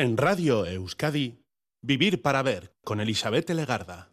En 0.00 0.16
Radio 0.16 0.64
Euskadi, 0.64 1.42
Vivir 1.82 2.22
para 2.22 2.44
Ver 2.44 2.72
con 2.84 3.00
Elizabeth 3.00 3.50
Legarda. 3.50 4.12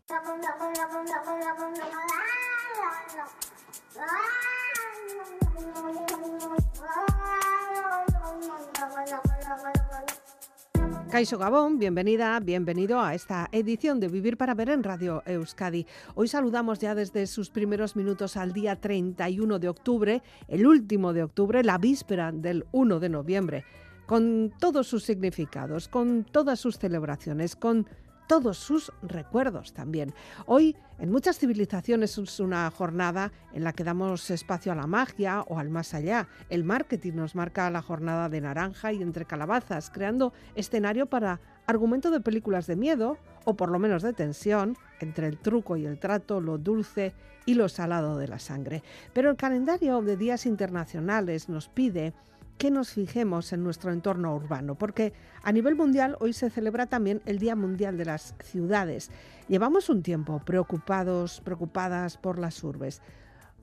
Caixo 11.11 11.37
Gabón, 11.37 11.77
bienvenida, 11.77 12.39
bienvenido 12.39 12.99
a 12.99 13.13
esta 13.13 13.47
edición 13.51 13.99
de 13.99 14.07
Vivir 14.07 14.37
para 14.37 14.55
Ver 14.55 14.71
en 14.71 14.81
Radio 14.81 15.21
Euskadi. 15.27 15.85
Hoy 16.15 16.27
saludamos 16.27 16.79
ya 16.79 16.95
desde 16.95 17.27
sus 17.27 17.51
primeros 17.51 17.95
minutos 17.95 18.37
al 18.37 18.53
día 18.53 18.81
31 18.81 19.59
de 19.59 19.69
octubre, 19.69 20.23
el 20.47 20.65
último 20.65 21.13
de 21.13 21.21
octubre, 21.21 21.63
la 21.63 21.77
víspera 21.77 22.31
del 22.31 22.65
1 22.71 22.99
de 22.99 23.09
noviembre, 23.09 23.65
con 24.05 24.53
todos 24.59 24.87
sus 24.87 25.03
significados, 25.03 25.87
con 25.87 26.23
todas 26.23 26.59
sus 26.59 26.77
celebraciones, 26.77 27.55
con 27.55 27.87
todos 28.27 28.57
sus 28.57 28.91
recuerdos 29.03 29.73
también. 29.73 30.13
Hoy 30.45 30.75
en 30.99 31.11
muchas 31.11 31.37
civilizaciones 31.37 32.17
es 32.17 32.39
una 32.39 32.69
jornada 32.71 33.31
en 33.53 33.63
la 33.63 33.73
que 33.73 33.83
damos 33.83 34.29
espacio 34.31 34.71
a 34.71 34.75
la 34.75 34.87
magia 34.87 35.41
o 35.47 35.59
al 35.59 35.69
más 35.69 35.93
allá. 35.93 36.27
El 36.49 36.63
marketing 36.63 37.13
nos 37.13 37.35
marca 37.35 37.69
la 37.69 37.81
jornada 37.81 38.29
de 38.29 38.41
naranja 38.41 38.93
y 38.93 39.01
entre 39.01 39.25
calabazas, 39.25 39.89
creando 39.89 40.33
escenario 40.55 41.05
para 41.05 41.39
argumento 41.67 42.11
de 42.11 42.21
películas 42.21 42.67
de 42.67 42.75
miedo 42.75 43.17
o 43.43 43.55
por 43.55 43.69
lo 43.69 43.79
menos 43.79 44.01
de 44.03 44.13
tensión 44.13 44.77
entre 44.99 45.27
el 45.27 45.37
truco 45.37 45.77
y 45.77 45.85
el 45.85 45.99
trato, 45.99 46.41
lo 46.41 46.57
dulce 46.57 47.13
y 47.45 47.53
lo 47.53 47.69
salado 47.69 48.17
de 48.17 48.27
la 48.27 48.39
sangre. 48.39 48.81
Pero 49.13 49.29
el 49.29 49.35
calendario 49.35 50.01
de 50.01 50.17
días 50.17 50.45
internacionales 50.45 51.47
nos 51.49 51.69
pide 51.69 52.13
que 52.57 52.71
nos 52.71 52.91
fijemos 52.91 53.51
en 53.53 53.63
nuestro 53.63 53.91
entorno 53.91 54.35
urbano, 54.35 54.75
porque 54.75 55.13
a 55.43 55.51
nivel 55.51 55.75
mundial 55.75 56.17
hoy 56.19 56.33
se 56.33 56.49
celebra 56.49 56.85
también 56.85 57.21
el 57.25 57.39
Día 57.39 57.55
Mundial 57.55 57.97
de 57.97 58.05
las 58.05 58.35
Ciudades. 58.43 59.11
Llevamos 59.47 59.89
un 59.89 60.01
tiempo 60.01 60.41
preocupados, 60.45 61.41
preocupadas 61.41 62.17
por 62.17 62.39
las 62.39 62.63
urbes. 62.63 63.01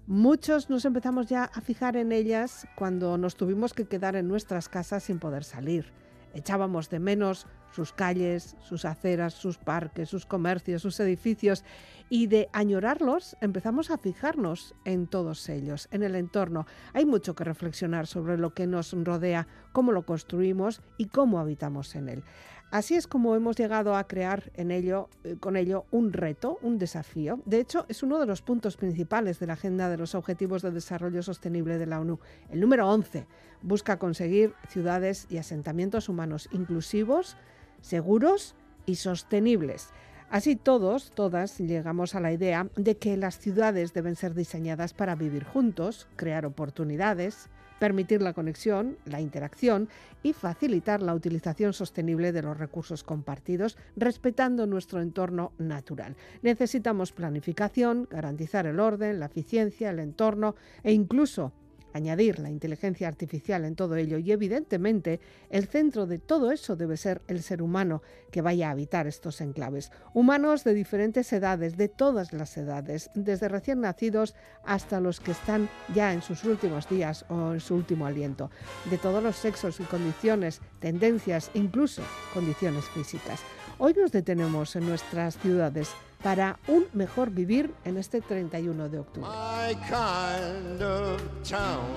Muchos 0.07 0.69
nos 0.69 0.85
empezamos 0.85 1.27
ya 1.27 1.45
a 1.45 1.61
fijar 1.61 1.97
en 1.97 2.13
ellas 2.13 2.67
cuando 2.75 3.17
nos 3.19 3.37
tuvimos 3.37 3.73
que 3.73 3.87
quedar 3.87 4.17
en 4.17 4.29
nuestras 4.29 4.69
casas 4.69 5.05
sin 5.05 5.19
poder 5.19 5.45
salir. 5.45 5.87
Echábamos 6.35 6.91
de 6.91 6.99
menos 6.99 7.47
sus 7.73 7.93
calles, 7.93 8.57
sus 8.61 8.85
aceras, 8.85 9.35
sus 9.35 9.59
parques, 9.59 10.09
sus 10.09 10.27
comercios, 10.27 10.83
sus 10.83 11.01
edificios 11.01 11.65
y 12.09 12.27
de 12.27 12.49
añorarlos 12.53 13.37
empezamos 13.41 13.91
a 13.91 13.99
fijarnos 13.99 14.75
en 14.85 15.07
todos 15.07 15.49
ellos, 15.49 15.89
en 15.91 16.03
el 16.03 16.15
entorno. 16.15 16.67
Hay 16.93 17.07
mucho 17.07 17.35
que 17.35 17.45
reflexionar 17.45 18.07
sobre 18.07 18.37
lo 18.37 18.53
que 18.53 18.67
nos 18.67 18.93
rodea, 18.93 19.47
cómo 19.73 19.93
lo 19.93 20.05
construimos 20.05 20.83
y 20.99 21.07
cómo 21.07 21.39
habitamos 21.39 21.95
en 21.95 22.09
él. 22.09 22.25
Así 22.73 22.95
es 22.95 23.07
como 23.07 23.37
hemos 23.37 23.57
llegado 23.57 23.95
a 23.95 24.09
crear 24.09 24.51
en 24.55 24.71
ello, 24.71 25.11
eh, 25.25 25.37
con 25.39 25.59
ello 25.59 25.85
un 25.91 26.15
reto, 26.15 26.59
un 26.63 26.79
desafío. 26.79 27.39
De 27.45 27.61
hecho, 27.61 27.85
es 27.91 28.03
uno 28.03 28.19
de 28.19 28.25
los 28.25 28.41
puntos 28.41 28.79
principales 28.79 29.39
de 29.39 29.47
la 29.47 29.53
Agenda 29.53 29.91
de 29.91 29.99
los 29.99 30.15
Objetivos 30.15 30.63
de 30.63 30.71
Desarrollo 30.71 31.23
Sostenible 31.23 31.77
de 31.77 31.85
la 31.85 32.01
ONU. 32.01 32.19
El 32.49 32.61
número 32.61 32.89
11 32.89 33.27
busca 33.61 33.99
conseguir 33.99 34.55
ciudades 34.71 35.27
y 35.29 35.37
asentamientos 35.37 36.09
humanos 36.09 36.49
inclusivos, 36.51 37.37
seguros 37.83 38.55
y 38.87 38.95
sostenibles. 38.95 39.91
Así 40.31 40.57
todos, 40.57 41.13
todas, 41.15 41.59
llegamos 41.59 42.15
a 42.15 42.21
la 42.21 42.33
idea 42.33 42.69
de 42.77 42.97
que 42.97 43.19
las 43.19 43.39
ciudades 43.39 43.93
deben 43.93 44.17
ser 44.17 44.33
diseñadas 44.33 44.95
para 44.95 45.15
vivir 45.15 45.45
juntos, 45.45 46.09
crear 46.17 46.47
oportunidades, 46.47 47.51
permitir 47.83 48.23
la 48.23 48.33
conexión, 48.33 48.97
la 49.07 49.21
interacción 49.21 49.89
y 50.23 50.35
facilitar 50.35 51.03
la 51.03 51.17
utilización 51.17 51.73
sostenible 51.73 52.31
de 52.31 52.41
los 52.41 52.57
recursos 52.57 53.03
compartidos, 53.03 53.77
respetando 53.97 54.69
nuestro 54.69 55.01
entorno 55.03 55.51
natural. 55.59 56.15
Necesitamos 56.43 57.11
planificación, 57.11 58.07
garantizar 58.09 58.67
el 58.67 58.79
orden, 58.79 59.19
la 59.19 59.27
eficiencia, 59.27 59.91
el 59.91 59.99
entorno 59.99 60.55
e 60.85 60.93
incluso 60.93 61.51
añadir 61.93 62.39
la 62.39 62.51
inteligencia 62.51 63.09
artificial 63.09 63.65
en 63.65 63.77
todo 63.77 63.97
ello 63.97 64.19
y 64.19 64.33
evidentemente 64.33 65.21
el 65.51 65.67
centro 65.67 66.07
de 66.07 66.19
todo 66.19 66.53
eso 66.53 66.77
debe 66.77 66.97
ser 66.97 67.23
el 67.29 67.43
ser 67.43 67.63
humano 67.63 68.03
que 68.31 68.43
vaya 68.43 68.69
a 68.69 68.73
habitar 68.73 69.07
estos 69.07 69.41
enclaves. 69.41 69.91
Humanos 70.15 70.65
de 70.65 70.75
diferentes 70.75 71.33
edades, 71.33 71.77
de 71.77 71.89
todas 71.89 72.33
las 72.33 72.57
edades, 72.57 73.11
desde 73.15 73.49
recién 73.49 73.81
nacidos 73.81 74.35
hasta 74.65 75.01
los 75.01 75.21
que 75.21 75.33
están 75.33 75.69
ya 75.95 76.13
en 76.13 76.23
sus 76.23 76.45
últimos 76.45 76.89
días 76.89 77.25
o 77.29 77.53
en 77.53 77.61
su 77.61 77.75
último 77.75 78.07
aliento, 78.07 78.51
de 78.91 78.99
todos 78.99 79.23
los 79.23 79.37
sexos 79.37 79.81
y 79.81 79.85
condiciones, 79.85 80.61
tendencias, 80.81 81.51
incluso 81.55 82.03
condiciones 82.33 82.85
físicas. 82.87 83.41
Hoy 83.79 83.95
nos 83.95 84.13
detenemos 84.13 84.77
en 84.77 84.87
nuestras 84.87 85.39
ciudades 85.39 85.91
para 86.23 86.59
un 86.69 86.87
mejor 86.93 87.31
vivir 87.31 87.75
en 87.85 87.97
este 87.97 88.21
31 88.21 88.89
de 88.89 88.99
octubre. 88.99 89.29
My 89.29 89.75
kind 89.89 90.83
of 90.83 91.21
town, 91.43 91.97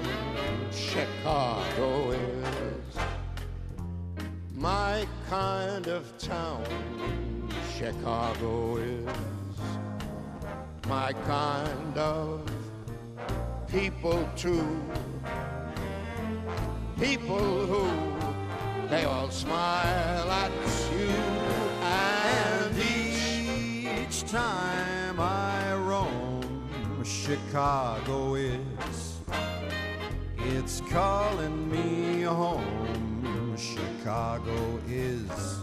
Chicago 0.71 2.11
is. 2.11 2.95
My 4.55 5.05
kind 5.29 5.87
of 5.87 6.03
town, 6.17 6.63
Chicago 7.77 8.77
is. 8.77 9.05
My 10.87 11.13
kind 11.27 11.97
of 11.97 12.41
people 13.67 14.27
too. 14.35 14.65
People 16.99 17.65
who 17.67 17.87
they 18.89 19.03
all 19.03 19.29
smile 19.29 20.31
at 20.31 20.51
you 20.91 22.24
each 24.07 24.23
time 24.29 25.19
I 25.19 25.73
roam, 25.73 27.03
Chicago 27.03 28.35
is. 28.35 29.19
It's 30.37 30.81
calling 30.81 31.69
me 31.71 32.21
home. 32.21 33.55
Chicago 33.57 34.79
is 34.87 35.59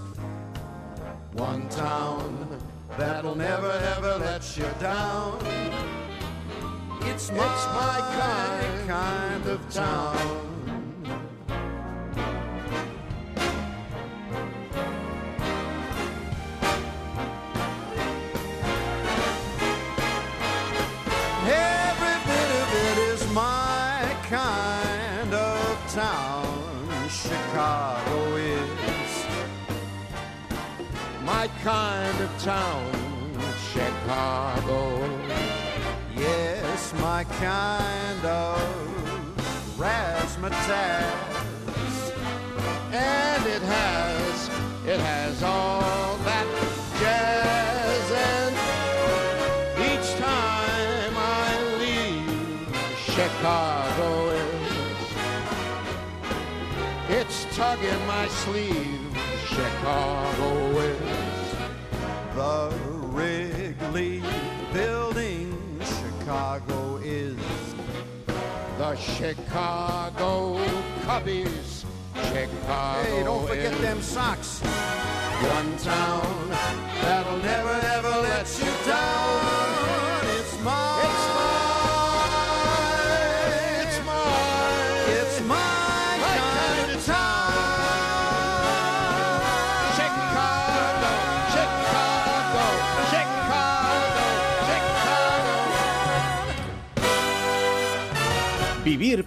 one 1.32 1.69
town 1.69 2.60
that'll 2.98 3.36
never 3.36 3.70
ever 3.70 4.19
let 4.19 4.56
you 4.56 4.66
down. 4.81 5.38
It's 7.02 7.31
my, 7.31 7.36
it's 7.36 7.66
my 7.66 7.98
kind, 8.19 8.88
kind 8.88 9.47
of 9.47 9.70
town. 9.70 10.41
Kind 31.62 32.20
of 32.20 32.42
town. 32.42 32.90
Chicago, 33.72 34.98
yes, 36.16 36.92
my 37.00 37.24
kind 37.24 38.24
of 38.24 38.58
razzmatazz. 39.78 41.02
And 42.92 43.46
it 43.46 43.62
has, 43.62 44.48
it 44.86 45.00
has 45.00 45.42
all 45.42 46.16
that 46.28 46.46
jazz 47.00 48.10
and 48.30 48.54
each 49.88 50.10
time 50.18 51.14
I 51.16 51.48
leave 51.78 52.76
Chicago 52.98 54.30
is 54.30 54.52
it's 57.08 57.56
tugging 57.56 58.06
my 58.06 58.26
sleeve 58.28 59.12
Chicago 59.46 60.78
is 60.78 60.91
the 62.52 62.76
Wrigley 63.14 64.22
building 64.72 65.81
Chicago 65.81 66.96
is 67.02 67.37
the 68.78 68.94
Chicago 68.96 70.58
Cubbies 71.06 71.84
Chicago 72.14 73.02
Hey, 73.02 73.25
don't 73.25 73.49
forget 73.49 73.78
them 73.81 74.02
socks 74.02 74.60
one 74.60 75.76
town 75.78 76.49
that'll 77.02 77.38
never 77.38 77.75
ever 77.96 78.14
let 78.28 78.46
you 78.60 78.72
down. 78.87 79.62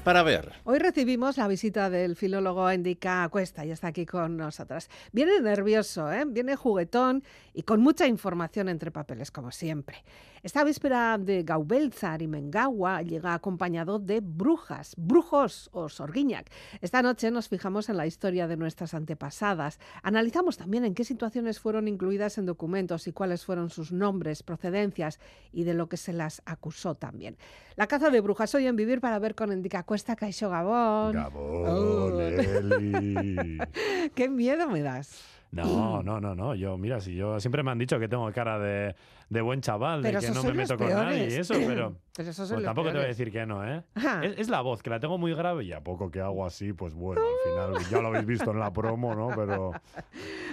Para 0.06 0.24
ver. 0.24 0.54
Hoy 0.63 0.80
recibimos 0.80 1.36
la 1.36 1.50
visita 1.50 1.89
del 1.89 2.16
filólogo 2.16 2.69
Endica 2.69 3.27
Cuesta 3.27 3.66
y 3.66 3.72
está 3.72 3.88
aquí 3.88 4.06
con 4.06 4.38
nosotras. 4.38 4.89
Viene 5.12 5.42
nervioso, 5.42 6.10
¿eh? 6.13 6.24
viene 6.25 6.56
juguetón 6.56 7.25
y 7.54 7.63
con 7.63 7.81
mucha 7.81 8.07
información 8.07 8.69
entre 8.69 8.89
papeles, 8.89 9.31
como 9.31 9.51
siempre. 9.51 9.98
Esta 10.45 10.63
víspera 10.63 11.18
de 11.18 11.42
Gaubelzar 11.42 12.21
y 12.21 12.27
Mengawa 12.27 13.01
llega 13.01 13.33
acompañado 13.33 13.97
de 13.97 14.19
brujas, 14.21 14.94
brujos 14.95 15.71
o 15.74 15.89
sorguiñac. 15.89 16.51
Esta 16.81 17.01
noche 17.01 17.31
nos 17.31 17.50
fijamos 17.50 17.89
en 17.89 17.97
la 17.97 18.06
historia 18.06 18.47
de 18.47 18.56
nuestras 18.56 18.94
antepasadas. 18.94 19.80
Analizamos 20.03 20.57
también 20.57 20.86
en 20.86 20.94
qué 20.94 21.03
situaciones 21.03 21.59
fueron 21.59 21.88
incluidas 21.88 22.38
en 22.38 22.45
documentos 22.45 23.07
y 23.07 23.12
cuáles 23.12 23.44
fueron 23.44 23.71
sus 23.71 23.92
nombres, 23.92 24.44
procedencias 24.44 25.19
y 25.51 25.63
de 25.63 25.74
lo 25.74 25.89
que 25.89 25.97
se 25.97 26.13
las 26.13 26.44
acusó 26.45 26.94
también. 26.94 27.38
La 27.75 27.88
caza 27.88 28.12
de 28.12 28.21
brujas 28.21 28.53
hoy 28.53 28.68
en 28.68 28.75
Vivir 28.75 29.01
para 29.01 29.18
ver 29.18 29.33
con 29.33 29.51
Endica 29.51 29.81
Cuesta, 29.81 30.15
Caixo 30.15 30.51
Gabón. 30.51 31.13
Gabón, 31.13 31.65
Oh. 31.68 32.21
Eli. 32.21 33.57
qué 34.13 34.30
miedo 34.30 34.69
me 34.69 34.83
das. 34.83 35.35
No, 35.51 36.03
no, 36.03 36.19
no, 36.19 36.36
no. 36.36 36.53
Yo, 36.56 36.77
mira, 36.77 37.00
si 37.00 37.15
yo 37.15 37.39
siempre 37.39 37.63
me 37.63 37.71
han 37.71 37.77
dicho 37.77 37.97
que 38.00 38.07
tengo 38.07 38.30
cara 38.33 38.59
de, 38.59 38.95
de 39.30 39.42
buen 39.42 39.62
chaval, 39.62 40.01
Pero 40.01 40.19
de 40.19 40.27
que 40.27 40.33
no 40.33 40.44
me 40.44 40.53
meto 40.53 40.77
con 40.77 40.89
nadie 40.89 41.30
y 41.30 41.33
eso, 41.33 41.53
pero. 41.65 41.95
Pero 42.15 42.31
pues 42.33 42.63
tampoco 42.63 42.89
te 42.89 42.95
voy 42.95 43.03
a 43.06 43.07
decir 43.09 43.30
que 43.31 43.45
no, 43.45 43.65
¿eh? 43.65 43.83
Es, 44.24 44.38
es 44.39 44.50
la 44.50 44.62
voz, 44.62 44.81
que 44.81 44.89
la 44.89 45.00
tengo 45.01 45.18
muy 45.18 45.33
grave 45.33 45.65
y 45.65 45.74
a 45.74 45.81
poco 45.83 46.09
que 46.09 46.21
hago 46.21 46.45
así, 46.45 46.71
pues 46.74 46.94
bueno, 46.94 47.21
al 47.21 47.74
final 47.75 47.86
ya 47.92 48.01
lo 48.01 48.07
habéis 48.07 48.25
visto 48.25 48.51
en 48.51 48.59
la 48.59 48.71
promo, 48.71 49.13
¿no? 49.15 49.30
Pero 49.36 49.71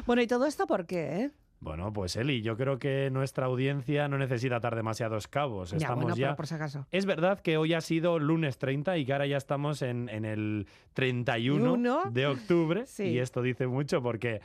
Bueno, 0.07 0.23
¿y 0.23 0.27
todo 0.27 0.47
esto 0.47 0.67
por 0.67 0.87
qué? 0.87 1.25
eh? 1.25 1.31
bueno, 1.61 1.93
pues 1.93 2.17
Eli, 2.17 2.43
yo 2.43 2.57
creo 2.57 2.81
que 2.81 3.09
nuestra 3.13 3.47
audiencia 3.47 4.09
no 4.09 4.19
necesita 4.19 4.57
atar 4.57 4.75
demasiados 4.75 5.29
cabos. 5.29 5.71
Ya, 5.71 5.77
Estamos 5.77 6.03
bueno, 6.03 6.17
ya. 6.17 6.27
pero 6.31 6.37
por 6.37 6.47
si 6.49 6.55
acaso. 6.55 6.87
Es 6.91 7.07
verdad 7.07 7.39
que 7.39 7.57
hoy 7.57 7.75
ha 7.75 7.81
sido 7.81 8.19
lunes 8.19 8.59
30 8.59 8.99
y 8.99 9.05
que 9.07 9.13
ahora 9.13 9.27
ya 9.27 9.37
estamos 9.37 9.83
en, 9.83 10.09
en 10.09 10.25
el 10.25 10.67
31 10.95 11.73
Uno. 11.75 12.03
de 12.11 12.27
octubre. 12.27 12.85
Sí. 12.87 13.05
Y 13.05 13.19
esto 13.21 13.41
dice 13.43 13.69
mucho 13.69 14.03
porque 14.03 14.41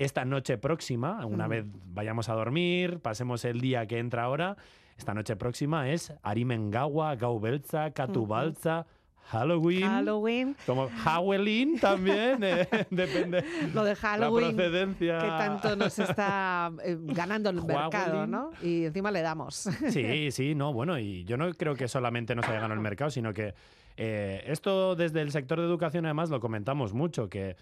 esta 0.00 0.24
noche 0.24 0.56
próxima, 0.58 1.24
una 1.26 1.46
Mm. 1.46 1.50
vez 1.50 1.64
vayamos 1.92 2.28
a 2.28 2.34
dormir, 2.34 3.00
pasemos 3.00 3.44
el 3.44 3.60
día 3.60 3.86
que 3.86 3.98
entra 3.98 4.24
ahora, 4.24 4.56
esta 4.96 5.14
noche 5.14 5.36
próxima 5.36 5.88
es 5.90 6.12
Arimengawa, 6.22 7.16
Gaubelza, 7.16 7.90
Katubalza, 7.92 8.86
Halloween. 9.30 9.82
Halloween, 9.82 10.56
Como 10.66 10.88
Halloween 10.88 11.78
también, 11.78 12.42
eh, 12.42 12.66
depende 12.90 13.44
lo 13.74 13.84
de 13.84 13.90
la 13.90 13.96
Halloween. 13.96 14.56
procedencia. 14.56 15.18
que 15.18 15.26
tanto 15.28 15.76
nos 15.76 15.98
está 15.98 16.72
eh, 16.82 16.96
ganando 17.00 17.50
el 17.50 17.62
mercado. 17.62 18.26
¿no? 18.26 18.50
Y 18.62 18.86
encima 18.86 19.10
le 19.10 19.20
damos. 19.22 19.68
Sí, 19.90 20.30
sí, 20.32 20.54
no, 20.54 20.72
bueno, 20.72 20.98
y 20.98 21.24
yo 21.24 21.36
no 21.36 21.52
creo 21.54 21.74
que 21.76 21.86
solamente 21.88 22.34
nos 22.34 22.44
haya 22.46 22.56
ganado 22.56 22.74
el 22.74 22.80
mercado, 22.80 23.10
sino 23.10 23.32
que 23.32 23.54
eh, 23.96 24.42
esto 24.46 24.96
desde 24.96 25.20
el 25.20 25.30
sector 25.30 25.60
de 25.60 25.66
educación 25.66 26.06
además 26.06 26.30
lo 26.30 26.40
comentamos 26.40 26.92
mucho, 26.94 27.28
que, 27.28 27.56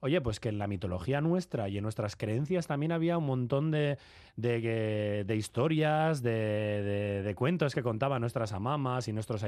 oye, 0.00 0.20
pues 0.20 0.40
que 0.40 0.48
en 0.48 0.58
la 0.58 0.66
mitología 0.66 1.20
nuestra 1.20 1.68
y 1.68 1.76
en 1.76 1.82
nuestras 1.82 2.16
creencias 2.16 2.66
también 2.66 2.92
había 2.92 3.18
un 3.18 3.26
montón 3.26 3.70
de, 3.70 3.98
de, 4.36 4.60
que- 4.62 5.24
de 5.26 5.36
historias, 5.36 6.22
de, 6.22 6.30
de- 6.30 7.22
de 7.22 7.34
cuentos 7.34 7.74
que 7.74 7.82
contaban 7.82 8.20
nuestras 8.20 8.52
amamas 8.52 9.08
y 9.08 9.12
nuestros 9.12 9.42
Mm. 9.42 9.46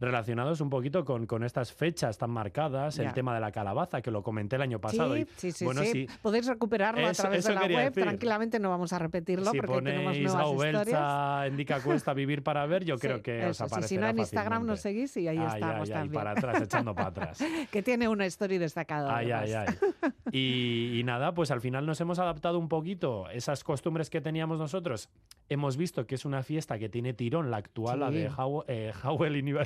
Relacionados 0.00 0.60
un 0.60 0.70
poquito 0.70 1.04
con, 1.04 1.26
con 1.26 1.44
estas 1.44 1.72
fechas 1.72 2.16
tan 2.18 2.30
marcadas, 2.30 2.96
Ya. 2.96 3.04
el 3.04 3.12
tema 3.12 3.34
de 3.34 3.40
la 3.40 3.52
calabaza, 3.52 4.00
que 4.00 4.10
lo 4.10 4.22
comenté 4.22 4.56
el 4.56 4.62
año 4.62 4.80
pasado. 4.80 5.14
sí, 5.14 5.20
y, 5.22 5.26
sí, 5.36 5.52
sí, 5.52 5.64
bueno, 5.64 5.82
sí. 5.82 5.92
si- 5.92 6.08
Podéis 6.22 6.46
recuperarlo 6.46 7.06
a 7.06 7.12
través 7.12 7.44
de 7.44 7.54
la 7.54 7.60
web. 7.62 7.90
decir. 7.90 8.02
Tranquilamente 8.04 8.58
no 8.58 8.70
vamos 8.70 8.92
a 8.92 8.98
repetirlo 8.98 9.50
si 9.50 9.58
porque 9.58 9.82
tenemos 9.82 10.12
ponéis 10.16 10.32
nuevas 10.32 10.76
historias. 10.76 11.50
Indica 11.50 11.80
Cuesta, 11.84 12.14
Vivir 12.14 12.42
para 12.42 12.64
ver, 12.66 12.84
yo 12.84 12.96
creo 12.98 13.22
que 13.22 13.44
os 13.44 13.50
eso, 13.50 13.64
sí, 13.66 13.72
aparecerá 13.74 13.88
Si 13.88 13.98
no 13.98 14.06
en 14.08 14.18
Instagram 14.18 14.66
nos 14.66 14.80
seguís 14.80 15.16
y 15.16 15.28
ahí 15.28 15.38
Ay, 15.38 15.46
estamos 15.54 15.74
ay, 15.74 15.80
ay, 15.80 15.90
también. 15.90 16.12
para 16.14 16.30
atrás, 16.32 16.62
echando 16.62 16.94
para 16.94 17.08
atrás. 17.08 17.38
que 17.70 17.82
tiene 17.82 18.08
una 18.08 18.26
historia 18.26 18.58
destacada. 18.58 19.14
Ay, 19.16 19.30
ay, 19.32 19.52
ay. 19.52 19.66
Y, 20.32 20.98
y 20.98 21.04
nada, 21.04 21.34
pues 21.34 21.50
al 21.50 21.60
final 21.60 21.86
nos 21.86 22.00
hemos 22.00 22.18
adaptado 22.18 22.58
un 22.58 22.68
poquito. 22.68 23.28
Esas 23.30 23.64
costumbres 23.64 24.10
que 24.10 24.20
teníamos 24.20 24.58
nosotros, 24.58 25.08
hemos 25.50 25.76
visto 25.76 26.06
que 26.06 26.14
es 26.14 26.24
una 26.24 26.42
fiesta 26.42 26.78
que 26.78 26.88
tiene 26.88 27.12
tirón, 27.12 27.50
la 27.50 27.58
actual, 27.58 28.00
la 28.00 28.10
de 28.10 28.30
Haw- 28.30 28.64
eh, 28.68 28.92
Halloween. 29.02 29.56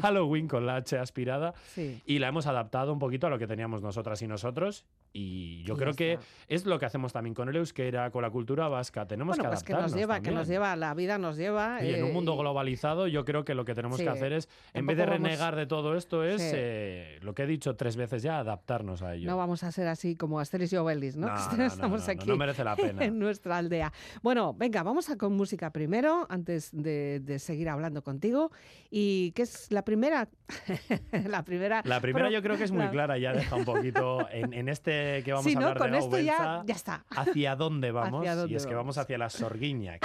Halloween 0.00 0.48
con 0.48 0.64
la 0.66 0.76
H 0.76 0.98
aspirada. 0.98 1.54
sí. 1.74 2.00
Y 2.06 2.18
la 2.18 2.28
hemos 2.28 2.46
adaptado 2.46 2.92
un 2.92 2.98
poquito 2.98 3.26
a 3.26 3.30
lo 3.30 3.38
que 3.38 3.46
teníamos 3.46 3.82
nosotras 3.82 4.22
y 4.22 4.26
nosotros. 4.28 4.84
Y 5.16 5.62
yo 5.62 5.74
Y 5.74 5.76
creo 5.78 5.92
que 5.94 6.18
es 6.48 6.66
lo 6.66 6.76
que 6.80 6.86
hacemos 6.86 7.12
también 7.12 7.34
con 7.34 7.48
el 7.48 7.54
euskera, 7.54 8.10
con 8.10 8.22
la 8.22 8.30
cultura 8.30 8.66
vasca. 8.66 9.06
Tenemos 9.06 9.36
Bueno, 9.36 9.44
que 9.44 9.54
pues 9.54 9.62
que 9.62 9.72
adaptarnos 9.72 9.92
nos 9.92 10.00
lleva, 10.00 10.20
que 10.20 10.30
nos 10.32 10.48
lleva, 10.48 10.74
la 10.74 10.92
vida 10.94 11.18
nos 11.18 11.36
lleva. 11.36 11.84
Y 11.84 11.94
en 11.94 12.02
un 12.02 12.10
eh, 12.10 12.12
mundo 12.12 12.34
y- 12.34 12.38
globalizado, 12.38 13.06
yo 13.06 13.24
creo 13.24 13.44
que 13.44 13.54
lo 13.54 13.64
que 13.64 13.76
tenemos 13.76 13.98
Sí. 13.98 14.02
que 14.02 14.10
hacer 14.10 14.32
es, 14.32 14.48
en 14.72 14.86
vez 14.86 14.96
de 14.96 15.06
vamos- 15.06 15.20
renegar 15.22 15.54
de 15.54 15.66
todo 15.66 15.96
esto, 15.96 16.24
es 16.24 16.42
Sí. 16.42 16.50
eh, 16.52 17.18
lo 17.22 17.32
que 17.32 17.44
he 17.44 17.46
dicho 17.46 17.76
tres 17.76 17.94
veces 17.94 18.24
ya, 18.24 18.40
adaptarnos 18.40 19.02
a 19.02 19.14
ello. 19.14 19.30
No 19.30 19.36
vamos 19.36 19.62
a 19.62 19.70
ser 19.70 19.86
así 19.86 20.16
como 20.16 20.40
Asterix 20.40 20.72
y 20.72 20.76
Obelix, 20.78 21.16
¿no? 21.16 21.28
No, 21.28 21.34
Que 21.50 21.56
no, 21.58 21.62
no, 21.62 21.66
Estamos 21.66 22.08
aquí 22.08 22.26
no 22.28 22.36
merece 22.36 22.64
la 22.64 22.74
pena. 22.74 23.04
en 23.04 23.16
nuestra 23.20 23.56
aldea. 23.58 23.92
Bueno, 24.20 24.52
venga, 24.52 24.82
vamos 24.82 25.10
a 25.10 25.16
con 25.16 25.32
música 25.36 25.70
primero, 25.70 26.26
antes 26.28 26.70
de, 26.72 27.20
de 27.20 27.38
seguir 27.38 27.68
hablando 27.68 28.02
contigo. 28.02 28.50
¿Y 28.90 29.30
qué 29.30 29.42
es 29.42 29.70
la 29.70 29.84
primera? 29.84 30.28
la 31.28 31.44
primera. 31.44 31.82
La 31.84 32.00
primera 32.00 32.26
Pero- 32.26 32.36
yo 32.36 32.42
creo 32.42 32.56
que 32.56 32.64
es 32.64 32.72
muy 32.72 32.82
la- 32.82 32.90
clara, 32.90 33.16
ya 33.16 33.32
deja 33.32 33.54
un 33.54 33.64
poquito 33.64 34.28
en, 34.30 34.52
en 34.52 34.68
este 34.68 35.03
que 35.24 35.32
vamos 35.32 35.44
Sí, 35.44 35.52
a 35.56 35.60
¿no? 35.60 35.66
hablar 35.68 35.78
Con 35.78 35.92
de 35.92 35.98
esto 35.98 36.18
ya, 36.18 36.62
ya 36.66 36.74
está. 36.74 37.04
hacia 37.10 37.56
dónde 37.56 37.90
vamos, 37.90 38.20
Hacia 38.20 38.34
dónde 38.36 38.52
y 38.52 38.56
es 38.56 38.62
que 38.66 38.74
vamos. 38.74 38.96
vamos 38.96 38.98
hacia 38.98 39.18
la 39.18 39.30
Sorguiña. 39.30 39.98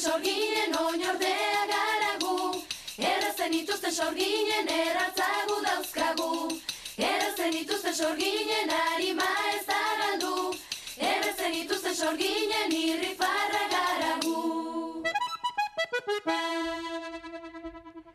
sorginen 0.00 0.76
oinordea 0.80 1.64
garagu 1.72 2.64
Errazen 3.00 3.52
ituzten 3.52 3.92
sorginen 3.92 4.68
erratzagu 4.68 5.56
dauzkagu. 5.64 6.60
Errazen 6.98 7.56
ituzten 7.56 7.94
sorginen 7.94 8.68
harima 8.70 9.28
ez 9.54 9.66
da 9.66 9.80
galdu. 10.00 10.34
Errazen 10.98 11.54
ituzten 11.62 11.94
sorginen 11.94 12.76
irri 12.82 13.14
farra 13.16 13.64
garagu. 13.72 15.02
Thank 16.26 17.24
you. 17.24 17.29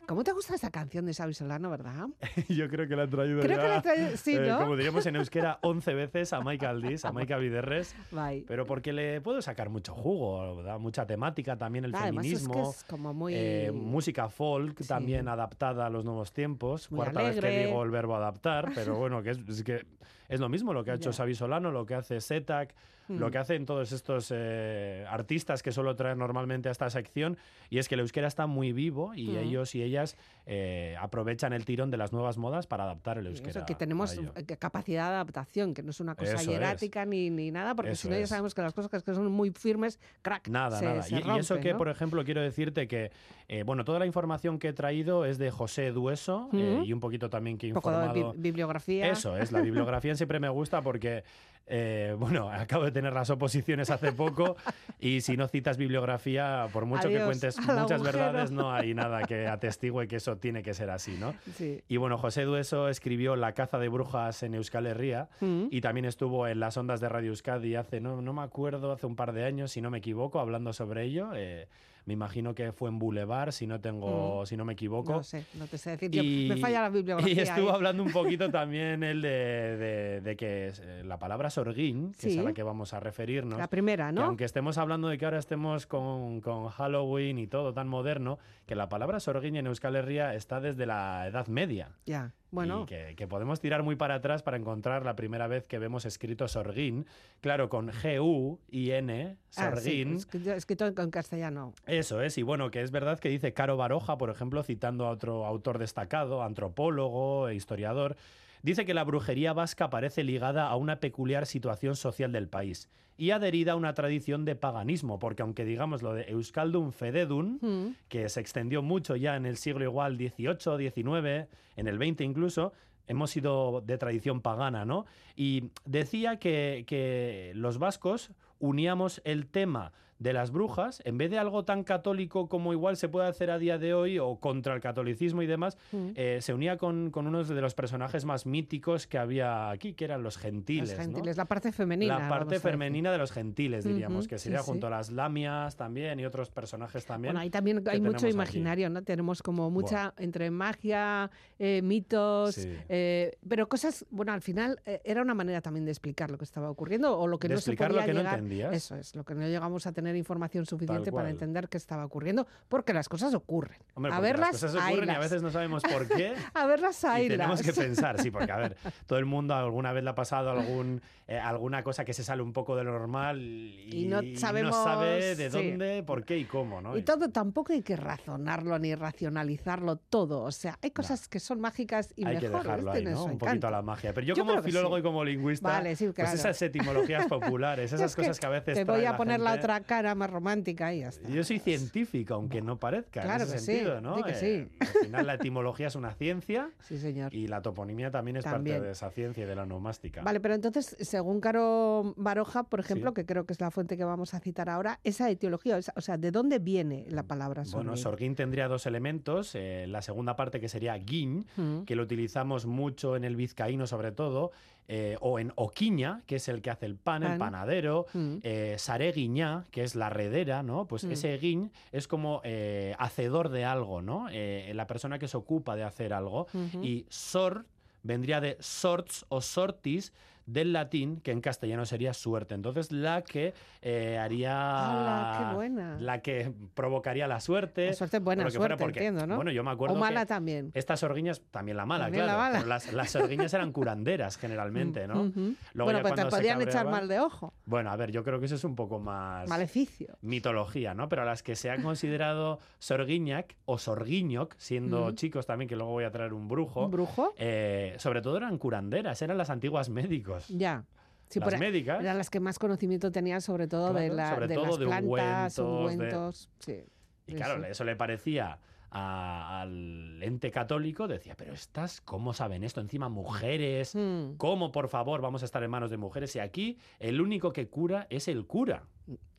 ¿Cómo 0.08 0.24
te 0.24 0.32
gusta 0.34 0.54
esa 0.56 0.70
canción 0.72 1.06
de 1.06 1.14
Xavi 1.14 1.34
Solano, 1.34 1.70
verdad? 1.70 2.08
Yo 2.50 2.68
creo 2.70 2.88
que 2.88 2.96
la 2.96 3.04
han 3.04 3.10
traído 3.10 3.42
Creo 3.42 3.58
ya, 3.58 3.62
que 3.64 3.68
la 3.70 3.78
ha 3.78 3.82
traído- 3.82 4.18
sí, 4.18 4.36
eh, 4.36 4.48
¿no? 4.48 4.60
como 4.60 4.76
diríamos 4.76 5.06
en 5.08 5.16
euskera, 5.16 5.60
11 5.64 5.94
veces 5.94 6.34
a 6.34 6.42
Maika 6.42 6.70
Aldis, 6.70 7.06
a 7.06 7.12
Maika 7.12 7.38
Viderres. 7.38 7.96
Bye. 8.12 8.44
Pero 8.48 8.66
porque 8.66 8.94
le 8.94 9.20
puedo 9.22 9.42
sacar 9.42 9.70
mucho 9.70 9.94
jugo, 9.94 10.62
da 10.64 10.78
mucha 10.78 11.06
temática 11.06 11.58
también 11.58 11.86
el 11.86 11.96
Además 11.96 12.26
es 12.26 12.32
que 12.34 12.38
feminismo. 12.40 12.70
es 12.72 12.84
como 12.84 13.14
muy... 13.14 13.34
eh, 13.36 13.72
música 13.74 14.30
folk 14.30 14.80
Sí. 14.82 14.88
también 14.88 15.28
adaptada 15.28 15.88
a 15.88 15.90
los 15.90 16.06
nuevos 16.06 16.34
tiempos. 16.34 16.92
Muy 16.92 16.98
Cuarta 16.98 17.22
vez 17.24 17.40
que 17.40 17.66
digo 17.66 17.84
el 17.84 17.90
verbo 17.90 18.16
adaptar, 18.16 18.72
pero 18.76 18.96
bueno, 18.98 19.24
que 19.24 19.32
es, 19.32 19.40
es 19.50 19.64
que 19.64 19.86
es 20.30 20.40
lo 20.40 20.50
mismo 20.50 20.74
lo 20.74 20.84
que 20.84 20.92
ha 20.92 20.96
hecho 20.96 21.10
Ya. 21.12 21.18
Xavi 21.18 21.36
Solano, 21.36 21.72
lo 21.72 21.86
que 21.86 21.96
hace 21.96 22.22
Setac, 22.22 22.74
lo 23.08 23.28
Mm. 23.28 23.32
que 23.32 23.38
hacen 23.38 23.66
todos 23.66 23.92
estos 23.92 24.32
eh, 24.34 25.06
artistas 25.10 25.62
que 25.64 25.72
suelo 25.72 25.96
traer 25.96 26.18
normalmente 26.18 26.70
a 26.70 26.72
esta 26.72 26.90
sección, 26.90 27.38
y 27.70 27.78
es 27.80 27.88
que 27.88 27.96
el 27.96 28.02
euskera 28.02 28.28
está 28.28 28.48
muy 28.48 28.72
vivo 28.74 29.14
y 29.16 29.28
Mm. 29.30 29.38
ellos 29.38 29.76
y 29.76 29.84
ellas 29.84 30.18
eh, 30.48 30.96
aprovechan 31.00 31.54
el 31.54 31.66
tirón 31.66 31.90
de 31.90 31.98
las 31.98 32.14
nuevas 32.14 32.38
modas 32.38 32.68
para 32.68 32.84
adaptar 32.84 33.18
el 33.18 33.28
euskera. 33.28 33.50
Eso, 33.52 33.66
que 33.66 33.74
tenemos 33.76 34.16
eh, 34.16 34.46
capacidad 34.60 35.10
de 35.10 35.16
adaptación, 35.16 35.74
que 35.74 35.82
no 35.82 35.90
es 35.90 36.00
una 36.00 36.14
cosa 36.16 36.34
Eso 36.34 36.42
es. 36.42 36.48
hierática 36.48 37.04
ni, 37.06 37.30
ni 37.32 37.50
nada, 37.52 37.74
porque 37.76 37.96
si 37.96 38.08
no 38.10 38.18
ya 38.18 38.28
sabemos 38.28 38.54
que 38.54 38.62
las 38.62 38.74
cosas 38.74 38.92
que 39.04 39.14
son 39.14 39.32
muy 39.32 39.52
firmes, 39.52 40.00
crack, 40.22 40.48
Nada, 40.50 40.78
se, 40.78 40.86
nada. 40.86 41.02
se 41.04 41.16
y, 41.16 41.18
y 41.20 41.40
eso 41.40 41.60
que, 41.60 41.72
¿no? 41.72 41.78
por 41.80 41.90
ejemplo, 41.90 42.24
quiero 42.24 42.42
decirte 42.42 42.88
que, 42.88 43.12
eh, 43.48 43.64
bueno, 43.64 43.84
toda 43.86 43.98
la 44.00 44.06
información 44.06 44.60
que 44.60 44.68
he 44.70 44.74
traído 44.74 45.26
es 45.26 45.38
de 45.38 45.50
José 45.52 45.92
Dueso 45.92 46.48
Ujú. 46.54 46.84
y 46.84 46.94
un 46.94 47.00
poquito 47.00 47.30
también 47.30 47.58
que 47.58 47.68
he 47.68 47.70
Un 47.72 47.76
poco 47.76 47.90
de 47.92 48.06
informado. 48.06 48.34
bi- 48.34 48.42
bibliografía. 48.42 49.08
Eso 49.10 49.36
es, 49.38 49.52
la 49.52 49.62
bibliografía 49.62 50.16
siempre 50.16 50.40
me 50.40 50.50
gusta 50.50 50.82
porque, 50.82 51.24
eh, 51.68 52.16
bueno, 52.18 52.50
acabo 52.52 52.84
de 52.84 52.92
tener 52.92 53.14
las 53.14 53.30
oposiciones 53.30 53.90
hace 53.90 54.12
poco 54.12 54.56
y 55.00 55.22
si 55.22 55.36
no 55.38 55.48
citas 55.48 55.78
bibliografía, 55.78 56.68
por 56.72 56.86
mucho 56.86 57.10
que 57.10 57.16
Adiós 57.16 57.26
cuentes 57.26 57.58
al 57.58 57.64
muchas 57.82 57.92
agujero. 58.02 58.18
verdades, 58.20 58.52
no 58.52 58.72
hay 58.72 58.94
nada 58.94 59.24
que 59.24 59.48
atestigue 59.48 60.08
que 60.08 60.18
eso 60.18 60.38
tiene 60.38 60.62
que 60.64 60.74
ser 60.74 60.90
así, 60.90 61.18
¿no? 61.20 61.34
Sí. 61.56 61.82
Y 61.88 61.98
bueno, 61.98 62.18
José 62.18 62.44
Dueso 62.44 62.90
escribió 62.90 63.36
La 63.36 63.54
caza 63.54 63.80
de 63.80 63.88
brujas 63.90 64.44
en 64.44 64.56
Euskal 64.56 64.88
Herria 64.88 65.28
Mm. 65.42 65.68
y 65.72 65.82
también 65.82 66.06
estuvo 66.06 66.48
en 66.48 66.60
las 66.60 66.78
ondas 66.78 67.00
de 67.02 67.10
Radio 67.10 67.30
Euskadi 67.30 67.76
hace, 67.76 68.00
no, 68.00 68.22
no 68.22 68.34
me 68.34 68.42
acuerdo, 68.44 68.92
hace 68.92 69.06
un 69.06 69.16
par 69.16 69.34
de 69.34 69.46
años, 69.46 69.72
si 69.72 69.82
no 69.82 69.90
me 69.90 69.98
equivoco, 70.00 70.40
hablando 70.40 70.74
sobre 70.74 71.04
ello. 71.04 71.30
Eh, 71.36 71.68
me 72.06 72.14
imagino 72.14 72.54
que 72.54 72.72
fue 72.72 72.90
en 72.90 73.00
Boulevard, 73.00 73.52
si 73.52 73.66
no 73.68 73.82
tengo, 73.82 74.46
si 74.46 74.56
no 74.56 74.64
me 74.66 74.74
equivoco. 74.74 75.14
Mm. 75.14 75.16
No 75.18 75.24
sé, 75.24 75.46
no 75.56 75.68
te 75.68 75.78
sé 75.78 75.92
decir. 75.98 76.14
Y, 76.14 76.48
me 76.50 76.58
falla 76.58 76.82
la 76.84 76.90
bibliografía. 76.90 77.34
y 77.36 77.40
estuvo 77.40 77.70
¿eh? 77.70 77.74
hablando 77.74 78.04
un 78.04 78.12
poquito 78.12 78.50
también 78.52 79.04
él 79.04 79.22
de, 79.22 79.30
de- 79.30 80.22
de 80.22 80.36
que 80.36 80.68
es, 80.68 80.80
eh, 80.80 81.04
la 81.04 81.18
palabra 81.18 81.50
sorguín, 81.50 82.14
que 82.20 82.28
es 82.28 82.34
Sí. 82.34 82.40
a 82.40 82.44
la 82.44 82.54
que 82.54 82.64
vamos 82.64 82.94
a 82.94 83.00
referirnos, 83.00 83.58
La 83.58 83.68
primera, 83.68 84.08
que 84.10 84.14
¿no? 84.16 84.24
aunque 84.26 84.46
estemos 84.46 84.78
hablando 84.78 85.08
de 85.08 85.18
que 85.18 85.26
ahora 85.26 85.40
estemos 85.40 85.88
con, 85.88 86.42
con 86.42 86.68
Halloween 86.70 87.40
y 87.40 87.48
todo 87.48 87.74
tan 87.74 87.88
moderno, 87.88 88.38
que 88.66 88.76
la 88.76 88.88
palabra 88.90 89.20
sorguín 89.20 89.56
en 89.56 89.68
Euskal 89.68 89.96
Herria 89.96 90.36
está 90.36 90.60
desde 90.60 90.86
la 90.86 91.28
Edad 91.28 91.48
Media. 91.48 91.90
Ya, 92.06 92.34
bueno. 92.52 92.84
Y 92.84 92.86
que, 92.86 93.16
que 93.16 93.28
podemos 93.28 93.60
tirar 93.60 93.84
muy 93.84 93.96
para 93.96 94.16
atrás 94.16 94.44
para 94.44 94.58
encontrar 94.58 95.06
la 95.06 95.16
primera 95.16 95.48
vez 95.48 95.68
que 95.68 95.80
vemos 95.80 96.06
escrito 96.06 96.48
sorguín, 96.48 97.06
claro, 97.42 97.70
con 97.70 97.90
G-U-I-N, 97.90 99.38
Ah, 99.58 99.74
sí, 99.78 100.02
escrito, 100.02 100.52
escrito 100.54 100.86
en 100.86 101.12
castellano. 101.12 101.74
Eso 101.86 102.22
es, 102.22 102.38
y 102.38 102.44
bueno, 102.44 102.72
que 102.72 102.82
es 102.82 102.92
verdad 102.92 103.20
que 103.20 103.30
dice 103.30 103.54
Caro 103.54 103.78
Baroja, 103.78 104.18
por 104.18 104.30
ejemplo, 104.30 104.64
citando 104.64 105.06
a 105.06 105.12
otro 105.12 105.46
autor 105.46 105.78
destacado, 105.78 106.44
antropólogo 106.44 107.48
e 107.48 107.56
historiador, 107.56 108.18
dice 108.66 108.86
que 108.86 108.94
la 108.94 109.04
brujería 109.04 109.54
vasca 109.54 109.90
parece 109.90 110.24
ligada 110.24 110.68
a 110.68 110.76
una 110.76 111.00
peculiar 111.00 111.46
situación 111.46 111.96
social 111.96 112.32
del 112.32 112.48
país 112.50 112.90
y 113.18 113.32
adherida 113.32 113.74
a 113.74 113.76
una 113.76 113.94
tradición 113.94 114.44
de 114.44 114.56
paganismo, 114.56 115.20
porque 115.20 115.42
aunque 115.44 115.64
digamos 115.64 116.02
lo 116.02 116.14
de 116.14 116.24
Euskaldun 116.24 116.92
Fededun, 116.92 117.60
Mm. 117.62 117.96
que 118.10 118.28
se 118.28 118.42
extendió 118.42 118.82
mucho 118.82 119.16
ya 119.16 119.36
en 119.38 119.46
el 119.46 119.56
siglo 119.58 119.84
igual 119.86 120.18
18, 120.18 120.78
19, 120.78 121.48
en 121.78 121.88
el 121.88 121.98
20 121.98 122.24
incluso, 122.24 122.74
hemos 123.08 123.30
sido 123.30 123.82
de 123.82 123.98
tradición 123.98 124.42
pagana, 124.42 124.84
¿no? 124.84 125.06
Y 125.36 125.70
decía 125.86 126.40
que, 126.40 126.84
que 126.88 127.52
los 127.56 127.78
vascos 127.78 128.32
uníamos 128.60 129.22
el 129.26 129.46
tema 129.46 129.94
de 130.20 130.32
las 130.34 130.52
brujas, 130.52 131.02
en 131.06 131.18
vez 131.18 131.30
de 131.30 131.38
algo 131.38 131.66
tan 131.66 131.84
católico 131.84 132.48
como 132.48 132.72
igual 132.72 132.96
se 132.96 133.10
puede 133.10 133.28
hacer 133.28 133.52
a 133.52 133.60
día 133.60 133.78
de 133.78 133.94
hoy 133.94 134.18
o 134.18 134.38
contra 134.40 134.74
el 134.74 134.80
catolicismo 134.82 135.42
y 135.42 135.46
demás, 135.48 135.78
Mm. 135.92 136.10
eh, 136.16 136.38
se 136.42 136.54
unía 136.54 136.78
con, 136.78 137.12
con 137.12 137.28
uno 137.28 137.44
de 137.44 137.62
los 137.62 137.76
personajes 137.76 138.24
más 138.24 138.46
míticos 138.46 139.08
que 139.08 139.18
había 139.18 139.70
aquí, 139.72 139.94
que 139.94 140.06
eran 140.06 140.24
los 140.24 140.38
gentiles. 140.38 140.90
Los 140.92 140.98
¿no? 141.00 141.04
gentiles, 141.16 141.38
la 141.38 141.46
parte 141.46 141.72
femenina. 141.72 142.18
la 142.18 142.30
parte 142.30 142.60
femenina 142.60 143.12
de 143.12 143.18
los 143.18 143.32
gentiles, 143.32 143.84
diríamos, 143.84 144.28
que 144.28 144.38
sería 144.40 144.60
sí. 144.60 144.66
junto 144.66 144.88
a 144.88 144.90
las 144.90 145.12
lamias 145.12 145.76
también 145.76 146.20
y 146.20 146.26
otros 146.26 146.50
personajes 146.50 147.06
también. 147.06 147.34
Bueno, 147.34 147.42
ahí 147.42 147.50
también 147.50 147.84
hay 147.88 148.00
mucho 148.00 148.26
aquí. 148.28 148.34
imaginario, 148.34 148.90
¿no? 148.90 149.04
Tenemos 149.04 149.44
como 149.44 149.70
mucha 149.70 150.14
entre 150.18 150.50
magia, 150.50 151.30
eh, 151.60 151.82
mitos, 151.84 152.56
Sí. 152.56 152.70
eh, 152.90 153.36
pero 153.48 153.68
cosas, 153.68 154.06
bueno, 154.12 154.32
al 154.32 154.42
final 154.42 154.80
eh, 154.86 155.02
era 155.04 155.22
una 155.22 155.34
manera 155.34 155.62
también 155.62 155.84
de 155.86 155.92
explicar 155.92 156.32
lo 156.32 156.38
que 156.38 156.46
estaba 156.46 156.70
ocurriendo 156.70 157.18
o 157.18 157.28
lo 157.28 157.38
que 157.38 157.48
De 157.50 157.56
no 157.56 157.60
se 157.60 157.72
explicar 157.72 157.90
lo 157.92 157.96
podía 157.96 158.06
que 158.06 158.14
no 158.14 158.20
llegar. 158.20 158.34
entendías. 158.40 158.74
Eso 158.74 158.96
es, 158.96 159.16
lo 159.16 159.26
que 159.26 159.36
no 159.36 159.42
llegamos 159.48 159.86
a 159.88 159.92
tener 159.92 160.05
información 160.14 160.66
suficiente 160.66 161.12
para 161.12 161.30
entender 161.30 161.70
qué 161.70 161.78
estaba 161.78 162.06
ocurriendo, 162.06 162.46
porque 162.70 162.94
las 162.94 163.10
cosas 163.10 163.34
ocurren. 163.34 163.80
Hombre, 163.96 164.12
a 164.14 164.20
verlas, 164.20 164.52
las 164.52 164.62
cosas 164.62 164.76
ocurren 164.88 165.10
y 165.10 165.12
a 165.14 165.20
veces 165.20 165.42
no 165.42 165.50
sabemos 165.50 165.82
por 165.82 166.08
qué. 166.08 166.36
A 166.54 166.66
verlas, 166.68 167.04
Y 167.20 167.28
tenemos 167.30 167.62
que 167.64 167.74
pensar, 167.74 168.22
sí, 168.22 168.30
porque 168.30 168.52
a 168.52 168.58
ver, 168.58 168.76
todo 169.08 169.18
el 169.18 169.26
mundo 169.26 169.56
alguna 169.56 169.94
vez 169.94 170.04
le 170.04 170.10
ha 170.10 170.16
pasado 170.16 170.52
algún, 170.52 171.02
eh, 171.28 171.40
alguna 171.40 171.82
cosa 171.84 172.04
que 172.06 172.14
se 172.14 172.24
sale 172.24 172.42
un 172.44 172.54
poco 172.54 172.76
de 172.76 172.84
lo 172.84 172.92
normal 172.92 173.40
y, 173.42 174.04
Y 174.04 174.08
no 174.08 174.22
y 174.22 174.36
sabemos, 174.38 174.76
sabe 174.76 175.36
de 175.36 175.50
sí. 175.50 175.58
dónde, 175.58 176.04
por 176.04 176.24
qué 176.26 176.38
y 176.38 176.46
cómo, 176.46 176.82
¿no? 176.82 176.98
Y 176.98 177.02
todo 177.04 177.30
tampoco 177.30 177.74
hay 177.74 177.82
que 177.82 177.96
razonarlo 177.96 178.78
ni 178.80 178.94
racionalizarlo 178.96 179.96
todo. 179.98 180.44
O 180.44 180.52
sea, 180.52 180.78
hay 180.82 180.92
cosas 180.92 181.28
que 181.28 181.40
son 181.40 181.60
mágicas 181.62 182.14
y 182.16 182.26
hay 182.26 182.38
que 182.38 182.50
mejor 182.50 182.64
dejarlo 182.64 182.92
ahí, 182.92 183.04
¿no? 183.06 183.24
Un 183.24 183.32
poquito 183.38 183.46
encanto. 183.46 183.68
a 183.68 183.72
la 183.72 183.82
magia. 183.82 184.14
Pero 184.14 184.28
yo, 184.28 184.36
Yo 184.36 184.46
como 184.46 184.56
que 184.62 184.64
filólogo 184.64 184.96
sí. 184.96 185.00
y 185.00 185.04
como 185.04 185.24
lingüista, 185.24 185.70
Vale, 185.70 185.96
sí, 185.96 186.06
pues 186.06 186.16
claro. 186.16 186.34
esas 186.34 186.62
etimologías 186.62 187.26
populares, 187.28 187.92
esas 187.94 188.12
Es 188.12 188.16
que 188.16 188.22
cosas 188.24 188.40
que 188.40 188.46
a 188.46 188.50
veces 188.50 188.76
Te 188.76 188.84
voy 188.84 189.06
a 189.06 189.12
la 189.12 189.18
poner 189.18 189.40
la 189.40 189.52
gente- 189.52 189.66
otra 189.66 189.80
cara 189.82 189.95
más 190.16 190.30
romántica 190.30 190.94
y 190.94 191.00
ya 191.00 191.10
está. 191.10 191.30
Yo 191.30 191.44
soy 191.44 191.60
científico, 191.60 192.34
aunque 192.34 192.62
no 192.62 192.78
parezca, 192.78 193.22
Claro 193.22 193.44
en 193.46 193.50
ese 193.50 193.54
que 193.54 193.60
sí, 193.60 193.66
sentido, 193.66 194.02
¿no? 194.02 194.18
di 194.18 194.24
que 194.24 194.34
sí. 194.34 194.46
Eh, 194.46 194.70
al 194.80 194.88
final 194.88 195.28
la 195.28 195.34
etimología 195.36 195.88
es 195.88 195.96
una 195.96 196.14
ciencia 196.14 196.70
Sí, 196.82 196.98
señor. 196.98 197.34
y 197.34 197.48
la 197.48 197.62
toponimia 197.62 198.12
también 198.12 198.38
es 198.38 198.44
También. 198.44 198.76
parte 198.78 198.86
de 198.88 198.92
esa 198.92 199.10
ciencia 199.12 199.44
y 199.44 199.48
de 199.48 199.56
la 199.56 199.66
nomástica. 199.66 200.22
Vale, 200.24 200.40
pero 200.40 200.54
entonces, 200.56 200.96
según 201.00 201.40
Caro 201.40 202.14
Baroja, 202.18 202.64
por 202.64 202.80
ejemplo, 202.80 203.12
Sí. 203.12 203.16
que 203.16 203.26
creo 203.26 203.46
que 203.46 203.54
es 203.54 203.62
la 203.62 203.72
fuente 203.72 203.96
que 203.98 204.04
vamos 204.04 204.34
a 204.34 204.40
citar 204.40 204.70
ahora, 204.70 205.00
esa 205.04 205.30
etiología, 205.30 205.80
o 205.96 206.02
sea, 206.02 206.18
¿de 206.18 206.32
dónde 206.32 206.60
viene 206.60 207.06
la 207.10 207.24
palabra 207.24 207.64
Bueno, 207.72 207.96
sorguín? 207.96 208.04
sorguín 208.04 208.36
tendría 208.36 208.68
dos 208.68 208.86
elementos. 208.86 209.54
eh, 209.56 209.86
la 209.88 210.02
segunda 210.02 210.36
parte 210.36 210.60
que 210.60 210.68
sería 210.70 210.96
guiñ, 210.96 211.46
Mm. 211.58 211.84
que 211.86 211.96
lo 211.96 212.04
utilizamos 212.04 212.66
mucho 212.66 213.16
en 213.16 213.24
el 213.24 213.36
vizcaíno 213.36 213.88
sobre 213.88 214.12
todo, 214.12 214.52
eh, 214.88 215.18
o 215.20 215.40
en 215.40 215.52
oquiña, 215.56 216.22
que 216.28 216.36
es 216.36 216.48
el 216.48 216.62
que 216.62 216.70
hace 216.70 216.86
el 216.86 216.96
pan, 216.96 217.24
el 217.24 217.30
Pan. 217.30 217.40
panadero, 217.40 218.06
Mm. 218.14 218.36
eh, 218.44 218.76
sareguiñá, 218.78 219.66
que 219.72 219.84
es 219.84 219.96
la 219.96 220.10
redera, 220.10 220.62
¿no? 220.64 220.86
Pues 220.86 221.04
Mm. 221.06 221.12
ese 221.12 221.38
guiñ 221.38 221.72
es 221.92 222.08
como 222.08 222.42
eh, 222.44 222.96
hacedor 223.00 223.50
de 223.50 223.66
algo, 223.66 224.02
¿no? 224.02 224.28
Eh, 224.32 224.72
la 224.76 224.86
persona 224.88 225.18
que 225.20 225.28
se 225.28 225.38
ocupa 225.38 225.76
de 225.76 225.84
hacer 225.84 226.14
algo. 226.14 226.48
Y 226.84 227.06
sort 227.10 227.66
vendría 228.04 228.40
de 228.42 228.58
sorts 228.60 229.26
o 229.30 229.42
sortis 229.42 230.14
del 230.46 230.74
latín, 230.74 231.22
que 231.22 231.32
en 231.32 231.42
castellano 231.42 231.86
sería 231.86 232.14
suerte. 232.14 232.54
Entonces, 232.56 232.92
la 232.92 233.22
que 233.24 233.54
eh, 233.82 234.18
haría... 234.18 234.54
¡Hala, 234.56 235.38
qué 235.50 235.56
buena! 235.56 235.98
La 236.00 236.22
que 236.22 236.52
provocaría 236.74 237.28
la 237.28 237.40
suerte. 237.40 237.88
La 237.88 237.94
suerte, 237.94 238.20
buena 238.20 238.44
lo 238.44 238.52
que 238.52 238.58
fuera, 238.58 238.78
suerte, 238.78 238.84
porque, 238.84 239.00
entiendo, 239.08 239.26
¿no? 239.28 239.36
Bueno, 239.38 239.52
yo 239.52 239.64
me 239.64 239.72
acuerdo 239.72 239.96
o 239.96 240.00
mala 240.00 240.22
que 240.22 240.28
también. 240.28 240.72
estas 240.74 241.00
sorguiñas, 241.00 241.42
también 241.52 241.78
la 241.78 241.86
mala, 241.86 242.06
También 242.06 242.26
la 242.28 242.34
claro. 242.34 242.44
mala. 242.44 242.58
pero 242.60 242.70
las, 242.70 242.94
las 242.94 243.12
sorguiñas 243.12 243.54
eran 243.54 243.72
curanderas 243.72 244.38
generalmente, 244.38 245.08
¿no? 245.08 245.16
Luego 245.16 245.34
bueno, 245.34 246.00
ya 246.00 246.02
pues 246.02 246.14
te 246.14 246.22
cuando 246.22 246.32
se 246.32 246.38
podían 246.38 246.62
echar 246.62 246.88
mal 246.88 247.08
de 247.08 247.20
ojo. 247.20 247.54
Bueno, 247.66 247.90
a 247.92 247.96
ver, 247.96 248.12
yo 248.12 248.24
creo 248.24 248.40
que 248.40 248.46
eso 248.46 248.56
es 248.56 248.64
un 248.64 248.76
poco 248.76 249.00
más 249.00 249.48
Maleficio. 249.50 250.18
mitología, 250.22 250.94
¿no? 250.94 251.10
Pero 251.10 251.24
a 251.24 251.26
las 251.26 251.42
que 251.44 251.56
se 251.56 251.72
ha 251.72 251.82
considerado 251.82 252.60
sorguiñac 252.80 253.56
o 253.66 253.78
sorguiñoc, 253.78 254.54
siendo 254.58 255.12
Mm. 255.12 255.16
chicos 255.16 255.46
también, 255.46 255.68
que 255.68 255.76
luego 255.76 255.92
voy 255.92 256.04
a 256.04 256.12
traer 256.12 256.34
un 256.34 256.48
brujo, 256.48 256.86
¿Un 256.86 256.92
brujo? 256.92 257.34
eh, 257.38 257.96
sobre 257.98 258.22
todo 258.22 258.38
eran 258.38 258.58
curanderas, 258.58 259.22
eran 259.22 259.38
las 259.38 259.50
antiguas 259.50 259.90
médicos. 259.90 260.35
Ya. 260.50 260.84
Sí, 261.28 261.40
las 261.40 261.50
por- 261.50 261.60
médicas. 261.60 262.02
eran 262.02 262.18
las 262.18 262.30
que 262.30 262.40
más 262.40 262.60
conocimiento 262.60 263.12
tenían 263.12 263.42
sobre 263.42 263.68
todo 263.68 263.94
de, 263.94 264.10
la, 264.10 264.30
sobre 264.36 264.48
de 264.48 264.56
todo 264.56 264.66
las 264.68 264.78
de 264.80 264.86
plantas, 264.86 265.04
ungüentos, 265.04 265.56
de- 265.58 265.64
ungüentos. 265.96 266.50
Sí. 266.60 266.84
Y 267.28 267.32
sí, 267.32 267.36
claro, 267.38 267.66
eso 267.66 267.84
le 267.84 267.96
parecía 267.96 268.60
a- 268.92 269.62
al 269.62 270.22
ente 270.22 270.52
católico, 270.52 271.08
decía, 271.08 271.34
pero 271.36 271.54
estas, 271.54 272.00
¿cómo 272.02 272.34
saben 272.34 272.64
esto? 272.64 272.80
Encima 272.80 273.10
mujeres, 273.10 273.96
Mm. 273.96 274.36
¿cómo 274.38 274.72
por 274.72 274.88
favor 274.88 275.22
vamos 275.22 275.42
a 275.42 275.46
estar 275.46 275.64
en 275.64 275.72
manos 275.72 275.90
de 275.90 275.98
mujeres? 275.98 276.36
Y 276.36 276.40
aquí 276.40 276.78
el 277.00 277.20
único 277.20 277.52
que 277.52 277.68
cura 277.68 278.06
es 278.10 278.28
el 278.28 278.46
cura. 278.46 278.84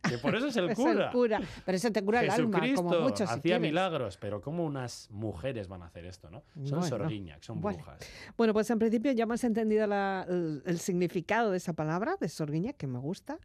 Que 0.08 0.18
por 0.18 0.36
eso 0.36 0.46
es 0.46 0.56
el 0.56 0.70
Es 0.70 0.76
cura. 0.76 1.06
el 1.06 1.10
cura. 1.12 1.40
Pero 1.64 1.76
eso 1.76 1.90
te 1.90 2.00
cura 2.04 2.20
el 2.20 2.30
alma, 2.30 2.60
como 2.76 2.90
muchos. 3.00 3.18
si 3.18 3.24
hacía 3.24 3.40
quieres. 3.42 3.60
milagros, 3.60 4.16
pero 4.18 4.40
¿cómo 4.40 4.64
unas 4.64 5.08
mujeres 5.10 5.66
van 5.66 5.82
a 5.82 5.86
hacer 5.86 6.04
esto, 6.06 6.30
no? 6.30 6.44
Son 6.62 6.78
Bueno. 6.78 6.86
sorguiñac, 6.86 7.42
son 7.42 7.60
Bueno. 7.60 7.78
brujas. 7.78 7.98
Bueno, 8.36 8.52
pues 8.52 8.70
en 8.70 8.78
principio 8.78 9.10
ya 9.10 9.24
hemos 9.24 9.42
entendido 9.42 9.84
la- 9.88 10.24
el, 10.28 10.62
el 10.64 10.78
significado 10.78 11.50
de 11.50 11.56
esa 11.56 11.72
palabra, 11.72 12.16
de 12.20 12.28
sorguiña, 12.28 12.72
que 12.74 12.86
me 12.86 13.00
gusta. 13.00 13.38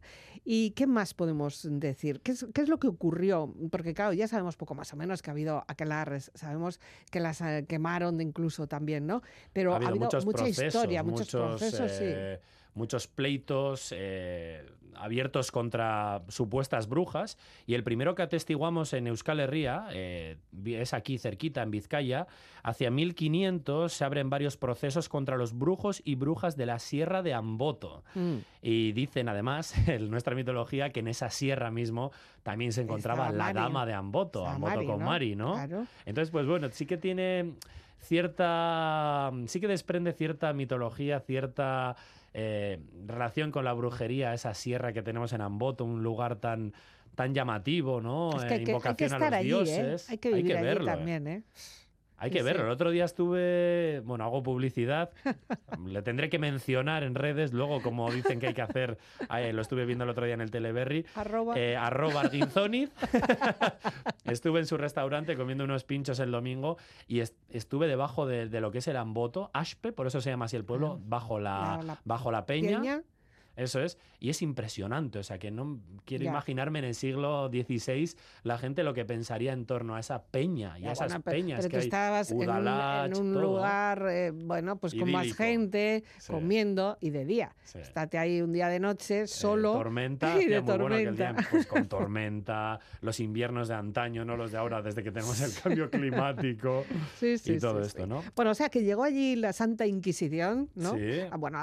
¿Y 0.44 0.70
qué 0.70 0.86
más 0.86 1.14
podemos 1.14 1.66
decir? 1.68 2.20
¿Qué 2.20 2.30
es, 2.30 2.46
qué 2.54 2.60
es 2.60 2.68
lo 2.68 2.78
que 2.78 2.86
ocurrió? 2.86 3.52
Porque 3.72 3.92
claro, 3.92 4.12
ya 4.12 4.28
sabemos 4.28 4.56
poco 4.56 4.76
más 4.76 4.92
o 4.92 4.96
menos 4.96 5.20
que 5.20 5.30
ha 5.30 5.32
habido 5.32 5.64
aquelarres, 5.66 6.30
sabemos 6.36 6.78
que 7.10 7.18
las 7.18 7.40
eh, 7.40 7.64
quemaron 7.68 8.20
incluso 8.20 8.68
también, 8.68 9.04
¿no? 9.08 9.22
Pero 9.52 9.72
ha 9.72 9.76
habido, 9.78 9.96
muchos 9.96 10.24
mucha 10.24 10.44
procesos, 10.44 10.64
historia, 10.76 11.02
muchos, 11.02 11.28
procesos, 11.28 11.90
eh, 12.00 12.40
muchos 12.74 13.06
pleitos 13.06 13.94
eh, 13.96 14.64
abiertos 14.94 15.50
contra 15.50 16.22
supuestas 16.28 16.88
brujas. 16.88 17.38
Y 17.66 17.74
el 17.74 17.82
primero 17.82 18.14
que 18.14 18.22
atestiguamos 18.22 18.92
en 18.92 19.06
Euskal 19.06 19.40
Herria, 19.40 19.86
eh, 19.92 20.36
es 20.64 20.94
aquí 20.94 21.18
cerquita, 21.18 21.62
en 21.62 21.70
Vizcaya, 21.70 22.26
hacia 22.62 22.90
1500 22.90 23.92
se 23.92 24.04
abren 24.04 24.30
varios 24.30 24.56
procesos 24.56 25.08
contra 25.08 25.36
los 25.36 25.56
brujos 25.58 26.02
y 26.04 26.14
brujas 26.14 26.56
de 26.56 26.66
la 26.66 26.78
Sierra 26.78 27.22
de 27.22 27.34
Amboto. 27.34 28.04
Mm. 28.14 28.36
Y 28.62 28.92
dicen 28.92 29.28
además, 29.28 29.74
en 29.88 30.10
nuestra 30.10 30.34
mitología, 30.34 30.90
que 30.90 31.00
en 31.00 31.08
esa 31.08 31.30
sierra 31.30 31.70
mismo 31.70 32.12
también 32.42 32.72
se 32.72 32.82
encontraba 32.82 33.28
Estaba 33.28 33.38
la 33.38 33.44
Mari. 33.44 33.58
dama 33.58 33.86
de 33.86 33.92
Amboto, 33.94 34.40
Estaba 34.40 34.54
Amboto 34.54 34.74
Mari, 34.74 34.86
con 34.86 34.98
¿no? 34.98 35.04
Mari, 35.06 35.36
¿no? 35.36 35.52
Claro. 35.54 35.86
Entonces, 36.06 36.30
pues 36.30 36.46
bueno, 36.46 36.68
sí 36.70 36.86
que 36.86 36.96
tiene 36.96 37.54
cierta. 38.00 39.32
Sí 39.46 39.60
que 39.60 39.68
desprende 39.68 40.12
cierta 40.12 40.52
mitología, 40.52 41.20
cierta 41.20 41.96
eh, 42.34 42.80
relación 43.06 43.50
con 43.50 43.64
la 43.64 43.72
brujería, 43.72 44.34
esa 44.34 44.54
sierra 44.54 44.92
que 44.92 45.02
tenemos 45.02 45.32
en 45.32 45.40
Amboto, 45.40 45.84
un 45.84 46.02
lugar 46.02 46.36
tan 46.36 46.72
tan 47.14 47.34
llamativo, 47.34 48.00
¿no? 48.00 48.30
Es 48.30 48.36
que 48.36 48.42
hay 48.42 48.48
que, 48.48 48.54
hay 48.54 48.64
que 48.64 48.70
invocación 48.70 49.12
a 49.12 49.16
estar 49.16 49.30
los 49.30 49.38
allí, 49.38 49.48
dioses. 49.48 50.08
¿eh? 50.08 50.12
Hay 50.12 50.18
que 50.18 50.32
vivir 50.32 50.56
allí 50.56 50.64
verlo, 50.64 50.84
¿eh? 50.84 50.94
también, 50.94 51.26
¿eh? 51.26 51.42
Hay 52.22 52.30
Sí, 52.30 52.36
que 52.36 52.42
verlo. 52.44 52.66
El 52.66 52.70
otro 52.70 52.92
día 52.92 53.04
estuve, 53.04 54.00
bueno, 54.04 54.22
hago 54.22 54.44
publicidad, 54.44 55.10
le 55.84 56.02
tendré 56.02 56.30
que 56.30 56.38
mencionar 56.38 57.02
en 57.02 57.16
redes, 57.16 57.52
luego 57.52 57.82
como 57.82 58.08
dicen 58.12 58.38
que 58.38 58.46
hay 58.46 58.54
que 58.54 58.62
hacer, 58.62 58.96
eh, 59.36 59.52
lo 59.52 59.60
estuve 59.60 59.84
viendo 59.86 60.04
el 60.04 60.10
otro 60.10 60.24
día 60.24 60.34
en 60.34 60.40
el 60.40 60.52
Teleberry, 60.52 61.04
Arroba. 61.16 61.58
eh, 61.58 61.76
arroba 61.76 62.22
estuve 64.24 64.60
en 64.60 64.66
su 64.66 64.76
restaurante 64.76 65.36
comiendo 65.36 65.64
unos 65.64 65.84
pinchos 65.84 66.18
el 66.20 66.30
domingo 66.30 66.76
y 67.08 67.20
est- 67.20 67.36
estuve 67.50 67.88
debajo 67.88 68.26
de, 68.26 68.48
de 68.48 68.60
lo 68.60 68.70
que 68.70 68.78
es 68.78 68.88
el 68.88 68.96
Amboto, 68.96 69.50
Ashpe, 69.52 69.92
por 69.92 70.06
eso 70.06 70.20
se 70.20 70.30
llama 70.30 70.44
así 70.44 70.56
el 70.56 70.64
pueblo, 70.64 71.00
bajo 71.04 71.40
la, 71.40 71.78
La- 71.78 71.82
la 71.82 72.00
bajo 72.04 72.30
la 72.30 72.46
peña. 72.46 72.80
Peña, 72.80 73.02
Eso 73.56 73.80
es, 73.80 73.98
y 74.18 74.30
es 74.30 74.40
impresionante, 74.40 75.18
o 75.18 75.22
sea 75.22 75.38
que 75.38 75.50
no 75.50 75.78
quiero 76.04 76.24
Ya. 76.24 76.30
imaginarme 76.30 76.78
en 76.78 76.86
el 76.86 76.94
siglo 76.94 77.48
XVI 77.48 78.14
la 78.44 78.56
gente 78.58 78.82
lo 78.82 78.94
que 78.94 79.04
pensaría 79.04 79.52
en 79.52 79.66
torno 79.66 79.94
a 79.94 80.00
esa 80.00 80.22
peña 80.24 80.78
y 80.78 80.82
Ya, 80.82 80.90
a 80.90 80.92
esas 80.92 81.08
bueno, 81.08 81.22
pero- 81.24 81.36
peñas 81.36 81.56
pero 81.58 81.68
que 81.70 81.76
tú 81.76 81.80
hay, 81.80 81.84
estabas 81.86 82.30
en 82.30 82.38
un, 82.38 82.44
Udalach, 82.44 83.06
en 83.12 83.16
un 83.20 83.32
todo. 83.34 83.42
lugar, 83.42 84.06
eh, 84.10 84.30
bueno, 84.34 84.76
pues 84.76 84.94
con 84.94 85.10
más 85.10 85.32
gente, 85.34 86.02
Sí. 86.18 86.32
comiendo 86.32 86.96
y 87.00 87.10
de 87.10 87.24
día. 87.24 87.54
Sí. 87.64 87.78
Estate 87.78 88.16
ahí 88.18 88.40
un 88.40 88.52
día 88.52 88.68
de 88.68 88.80
noche, 88.80 89.22
Eh, 89.22 89.26
solo. 89.26 89.72
tormenta, 89.82 90.40
y 90.40 90.46
de 90.46 90.56
hacía 90.56 90.60
muy 90.62 90.78
bueno 90.78 90.94
aquel 90.96 91.16
día, 91.16 91.26
tormenta. 91.28 91.50
pues 91.50 91.66
con 91.66 91.88
tormenta, 91.88 92.80
los 93.02 93.20
inviernos 93.20 93.68
de 93.68 93.74
antaño, 93.74 94.24
no 94.24 94.36
los 94.36 94.52
de 94.52 94.58
ahora, 94.58 94.80
desde 94.82 95.02
que 95.02 95.10
tenemos 95.12 95.40
el 95.42 95.52
cambio 95.62 95.90
climático 95.90 96.84
Sí, 97.18 97.36
sí, 97.38 97.54
y 97.54 97.58
todo 97.58 97.80
sí, 97.82 97.88
esto. 97.88 98.06
¿no? 98.06 98.22
Bueno, 98.34 98.52
o 98.52 98.54
sea 98.54 98.68
que 98.68 98.82
llegó 98.82 99.04
allí 99.04 99.36
la 99.36 99.52
Santa 99.52 99.86
Inquisición, 99.86 100.70
¿no? 100.74 100.94
Sí. 100.94 101.20
Ah, 101.30 101.36
Bueno, 101.36 101.58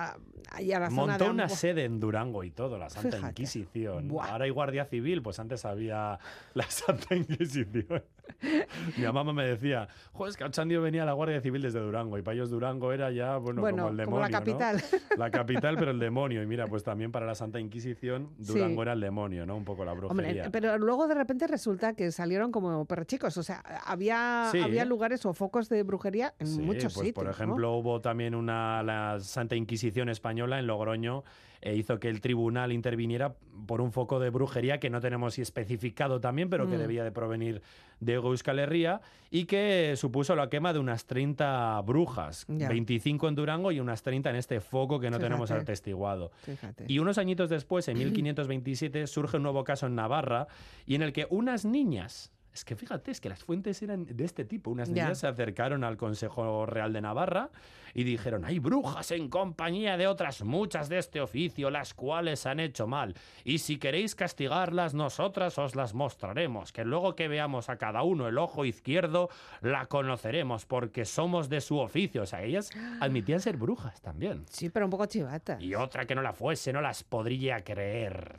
allí 0.51 0.73
a 0.73 0.79
la 0.79 0.89
zona 0.89 1.01
Montó 1.07 1.23
de 1.25 1.29
una 1.31 1.45
Ambo- 1.47 1.55
sede 1.79 1.85
en 1.85 1.99
Durango 1.99 2.43
y 2.43 2.51
todo, 2.51 2.77
la 2.77 2.89
Santa 2.89 3.17
Fíjate. 3.17 3.31
Inquisición. 3.31 4.07
Buah. 4.07 4.31
Ahora 4.31 4.45
hay 4.45 4.51
Guardia 4.51 4.85
Civil, 4.85 5.21
pues 5.21 5.39
antes 5.39 5.65
había 5.65 6.19
la 6.53 6.63
Santa 6.63 7.15
Inquisición. 7.15 8.03
Mi 8.97 9.03
mamá 9.05 9.33
me 9.33 9.43
decía, 9.43 9.87
joder, 10.13 10.29
es 10.29 10.37
que 10.37 10.43
Ochandio 10.43 10.81
venía 10.83 11.03
la 11.03 11.13
Guardia 11.13 11.41
Civil 11.41 11.63
desde 11.63 11.79
Durango 11.79 12.17
y 12.17 12.21
para 12.21 12.35
ellos 12.35 12.51
Durango 12.51 12.91
era 12.93 13.09
ya, 13.11 13.37
bueno, 13.37 13.61
Bueno, 13.61 13.83
como 13.87 13.89
el 13.99 14.05
como 14.05 14.17
demonio, 14.17 14.19
la 14.21 14.27
¿no? 14.29 14.37
capital. 14.37 14.83
La 15.17 15.31
capital, 15.31 15.75
pero 15.77 15.91
el 15.91 15.99
demonio. 15.99 16.41
Y 16.43 16.47
mira, 16.47 16.67
pues 16.67 16.83
también 16.83 17.11
para 17.11 17.25
la 17.25 17.35
Santa 17.35 17.59
Inquisición, 17.59 18.29
Sí. 18.39 18.53
Durango 18.53 18.83
era 18.83 18.93
el 18.93 19.01
demonio, 19.01 19.45
¿no? 19.45 19.55
Un 19.57 19.65
poco 19.65 19.83
la 19.83 19.93
brujería. 19.93 20.45
Hombre, 20.45 20.49
pero 20.51 20.77
luego 20.77 21.07
de 21.07 21.15
repente 21.15 21.45
resulta 21.47 21.93
que 21.93 22.11
salieron 22.11 22.51
como 22.51 22.85
perrechicos. 22.85 23.35
O 23.37 23.43
sea, 23.43 23.63
había, 23.85 24.47
Sí. 24.51 24.59
había 24.59 24.85
lugares 24.85 25.25
o 25.25 25.33
focos 25.33 25.67
de 25.67 25.83
brujería 25.83 26.33
en 26.39 26.47
Sí, 26.47 26.61
muchos 26.61 26.93
pues, 26.93 27.07
sitios. 27.07 27.13
Por 27.15 27.25
¿no? 27.25 27.31
ejemplo, 27.31 27.73
hubo 27.73 27.99
también 27.99 28.35
una 28.35 28.81
la 28.83 29.19
Santa 29.19 29.55
Inquisición 29.55 30.07
española 30.09 30.59
en 30.59 30.67
Logroño 30.67 31.23
e 31.61 31.75
hizo 31.75 31.99
que 31.99 32.07
el 32.09 32.21
tribunal 32.21 32.71
interviniera 32.71 33.35
por 33.67 33.81
un 33.81 33.91
foco 33.91 34.19
de 34.19 34.29
brujería 34.29 34.79
que 34.79 34.89
no 34.89 35.01
tenemos 35.01 35.37
especificado 35.39 36.21
también, 36.21 36.49
pero 36.49 36.69
que 36.69 36.75
Mm. 36.77 36.79
debía 36.79 37.03
de 37.03 37.11
provenir 37.11 37.61
de 37.99 38.13
Euskal 38.13 38.59
Herria 38.59 39.01
y 39.29 39.43
que 39.45 39.93
supuso 39.97 40.35
la 40.35 40.49
quema 40.49 40.71
de 40.71 40.79
unas 40.79 41.05
30 41.05 41.81
brujas, 41.81 42.45
Ya. 42.47 42.69
25 42.69 43.27
en 43.27 43.35
Durango 43.35 43.71
y 43.73 43.79
unas 43.81 44.01
30 44.03 44.29
en 44.29 44.37
este 44.37 44.61
foco 44.61 44.99
que 45.01 45.09
no 45.09 45.19
tenemos 45.19 45.51
atestiguado. 45.51 46.31
Fíjate. 46.43 46.85
Y 46.87 46.99
unos 46.99 47.17
añitos 47.17 47.49
después, 47.49 47.87
en 47.89 47.97
1527, 47.97 49.05
surge 49.07 49.37
un 49.37 49.43
nuevo 49.43 49.63
caso 49.65 49.87
en 49.87 49.95
Navarra 49.95 50.47
y 50.85 50.95
en 50.95 51.01
el 51.01 51.11
que 51.11 51.27
unas 51.29 51.65
niñas, 51.65 52.31
es 52.53 52.65
que 52.65 52.75
fíjate, 52.75 53.11
es 53.11 53.21
que 53.21 53.29
las 53.29 53.43
fuentes 53.43 53.81
eran 53.81 54.05
de 54.05 54.25
este 54.25 54.45
tipo, 54.45 54.71
unas 54.71 54.89
niñas 54.89 55.19
se 55.19 55.27
acercaron 55.27 55.83
al 55.83 55.97
Consejo 55.97 56.65
Real 56.65 56.93
de 56.93 57.01
Navarra 57.01 57.49
y 57.93 58.03
dijeron, 58.03 58.45
hay 58.45 58.59
brujas 58.59 59.11
en 59.11 59.29
compañía 59.29 59.97
de 59.97 60.07
otras 60.07 60.43
muchas 60.43 60.89
de 60.89 60.99
este 60.99 61.21
oficio, 61.21 61.69
las 61.69 61.93
cuales 61.93 62.45
han 62.45 62.59
hecho 62.59 62.87
mal, 62.87 63.15
y 63.43 63.59
si 63.59 63.77
queréis 63.77 64.15
castigarlas, 64.15 64.93
nosotras 64.93 65.57
os 65.57 65.75
las 65.75 65.93
mostraremos, 65.93 66.71
que 66.71 66.85
luego 66.85 67.15
que 67.15 67.27
veamos 67.27 67.69
a 67.69 67.77
cada 67.77 68.03
uno 68.03 68.27
el 68.27 68.37
ojo 68.37 68.65
izquierdo, 68.65 69.29
la 69.61 69.85
conoceremos, 69.87 70.65
porque 70.65 71.05
somos 71.05 71.49
de 71.49 71.61
su 71.61 71.77
oficio. 71.77 72.23
O 72.23 72.25
sea, 72.25 72.43
ellas 72.43 72.71
admitían 73.01 73.39
ser 73.39 73.57
brujas 73.57 74.01
también. 74.01 74.45
Sí, 74.49 74.69
pero 74.69 74.85
un 74.85 74.91
poco 74.91 75.05
chivata. 75.05 75.57
Y 75.59 75.75
otra 75.75 76.05
que 76.05 76.15
no 76.15 76.21
la 76.21 76.33
fuese, 76.33 76.73
no 76.73 76.81
las 76.81 77.03
podría 77.03 77.63
creer. 77.63 78.37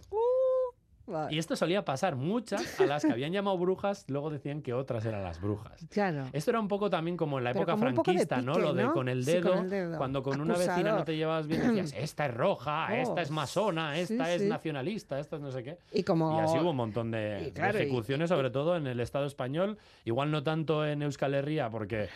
Vale. 1.11 1.35
Y 1.35 1.39
esto 1.39 1.57
solía 1.57 1.85
pasar. 1.85 2.17
Muchas 2.17 2.81
a 2.81 2.87
las 2.87 3.05
que 3.05 3.13
habían 3.13 3.33
llamado 3.33 3.59
brujas, 3.59 4.05
luego 4.09 4.31
decían 4.31 4.63
que 4.63 4.73
otras 4.73 5.05
eran 5.05 5.23
las 5.23 5.41
brujas. 5.41 5.87
Claro. 5.91 6.27
Esto 6.33 6.51
era 6.51 6.61
un 6.61 6.69
poco 6.69 6.89
también 6.91 7.17
como 7.17 7.39
en 7.39 7.45
la 7.45 7.53
Pero 7.53 7.65
época 7.65 7.77
franquista, 7.77 8.41
¿no? 8.41 8.59
Lo 8.59 8.73
de 8.75 8.87
con 8.91 9.09
el 9.09 9.25
Sí, 9.25 9.33
dedo, 9.33 9.51
con 9.53 9.65
el 9.65 9.71
dedo. 9.71 9.99
cuando 9.99 10.23
con 10.23 10.41
una 10.41 10.57
vecina 10.57 10.93
no 10.93 11.05
te 11.05 11.17
llevabas 11.17 11.47
bien, 11.47 11.63
decías, 11.75 11.93
esta 11.97 12.27
es 12.27 12.35
roja, 12.35 12.97
esta 12.99 13.23
es 13.23 13.31
Oh, 13.31 13.35
masona, 13.35 13.95
sí, 13.95 14.01
esta 14.03 14.33
es 14.33 14.43
sí. 14.43 14.49
nacionalista, 14.49 15.19
esta 15.21 15.37
es 15.37 15.43
no 15.43 15.51
sé 15.51 15.63
qué. 15.63 15.79
Y 15.93 16.03
como... 16.03 16.37
Y 16.39 16.45
así 16.45 16.59
hubo 16.59 16.71
un 16.71 16.77
montón 16.77 17.11
de, 17.11 17.39
y 17.41 17.45
de 17.47 17.53
claro, 17.53 17.79
y- 17.79 17.83
ejecuciones, 17.83 18.29
sobre 18.29 18.51
todo 18.51 18.77
en 18.77 18.87
el 18.87 19.01
Estado 19.01 19.27
español. 19.27 19.79
Igual 20.05 20.31
no 20.31 20.43
tanto 20.43 20.87
en 20.87 21.03
Euskal 21.03 21.35
Herria, 21.35 21.69
porque 21.71 22.09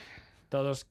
todos 0.49 0.87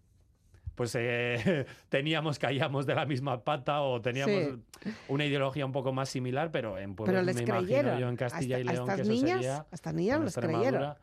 pues 0.76 0.96
eh, 1.00 1.66
teníamos, 1.90 2.40
caíamos 2.40 2.86
de 2.86 2.96
la 2.96 3.06
misma 3.06 3.44
pata 3.44 3.82
o 3.82 4.02
teníamos 4.02 4.60
una 5.08 5.26
ideología 5.26 5.66
un 5.66 5.72
poco 5.72 5.94
más 5.94 6.10
similar, 6.10 6.52
pero 6.52 6.78
en 6.78 6.96
Pero 6.96 7.22
les 7.22 7.36
me 7.36 7.42
imagino 7.44 7.60
creyeron. 7.68 8.00
yo 8.00 8.10
en 8.10 8.16
Castilla 8.16 8.56
a, 8.58 8.60
y 8.60 8.68
a 8.68 8.72
León 8.74 8.90
estas 8.90 8.96
que 8.96 9.02
eso 9.04 9.28
sería 9.28 9.58
a 9.60 9.68
estas 9.76 9.94
niñas 9.94 10.22
les 10.22 10.36
creyeron. 10.36 10.96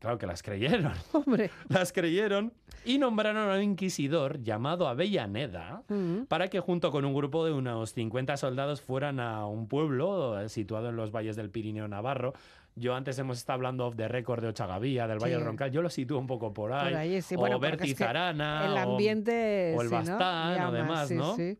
Claro 0.00 0.18
que 0.18 0.26
las 0.26 0.42
creyeron. 0.42 0.92
Hombre. 1.12 1.50
Las 1.70 1.92
creyeron 1.92 2.52
y 2.84 2.98
nombraron 2.98 3.50
a 3.50 3.54
un 3.56 3.62
inquisidor 3.62 4.42
llamado 4.42 4.86
Avellaneda 4.86 5.82
Mm. 5.88 6.24
para 6.28 6.48
que 6.48 6.60
junto 6.60 6.90
con 6.90 7.06
un 7.06 7.14
grupo 7.14 7.46
de 7.46 7.52
unos 7.52 7.94
50 7.94 8.36
soldados 8.36 8.82
fueran 8.82 9.18
a 9.20 9.46
un 9.46 9.66
pueblo 9.66 10.46
situado 10.50 10.90
en 10.90 10.96
los 10.96 11.10
valles 11.10 11.36
del 11.36 11.48
Pirineo 11.48 11.88
Navarro. 11.88 12.34
Yo 12.76 12.94
antes 12.94 13.16
hemos 13.20 13.38
estado 13.38 13.54
hablando 13.54 13.86
off 13.86 13.94
the 13.96 14.08
record 14.08 14.42
de 14.42 14.48
Ochagavía, 14.48 15.06
del 15.06 15.18
Valle 15.18 15.34
Sí. 15.34 15.38
del 15.38 15.46
Roncal. 15.46 15.70
Yo 15.70 15.80
lo 15.80 15.88
sitúo 15.90 16.18
un 16.18 16.26
poco 16.26 16.52
por 16.52 16.72
ahí. 16.72 16.90
Por 16.90 16.98
ahí, 16.98 17.22
sí. 17.22 17.36
o 17.36 17.38
Bueno, 17.38 17.60
Bertizarana. 17.60 18.66
El 18.66 18.76
ambiente... 18.76 19.74
o 19.76 19.82
el 19.82 19.88
sí, 19.88 19.94
¿no? 19.94 19.98
Bastán, 20.00 20.64
o 20.64 20.72
demás, 20.72 21.08
sí, 21.08 21.14
¿no? 21.14 21.36
sí. 21.36 21.56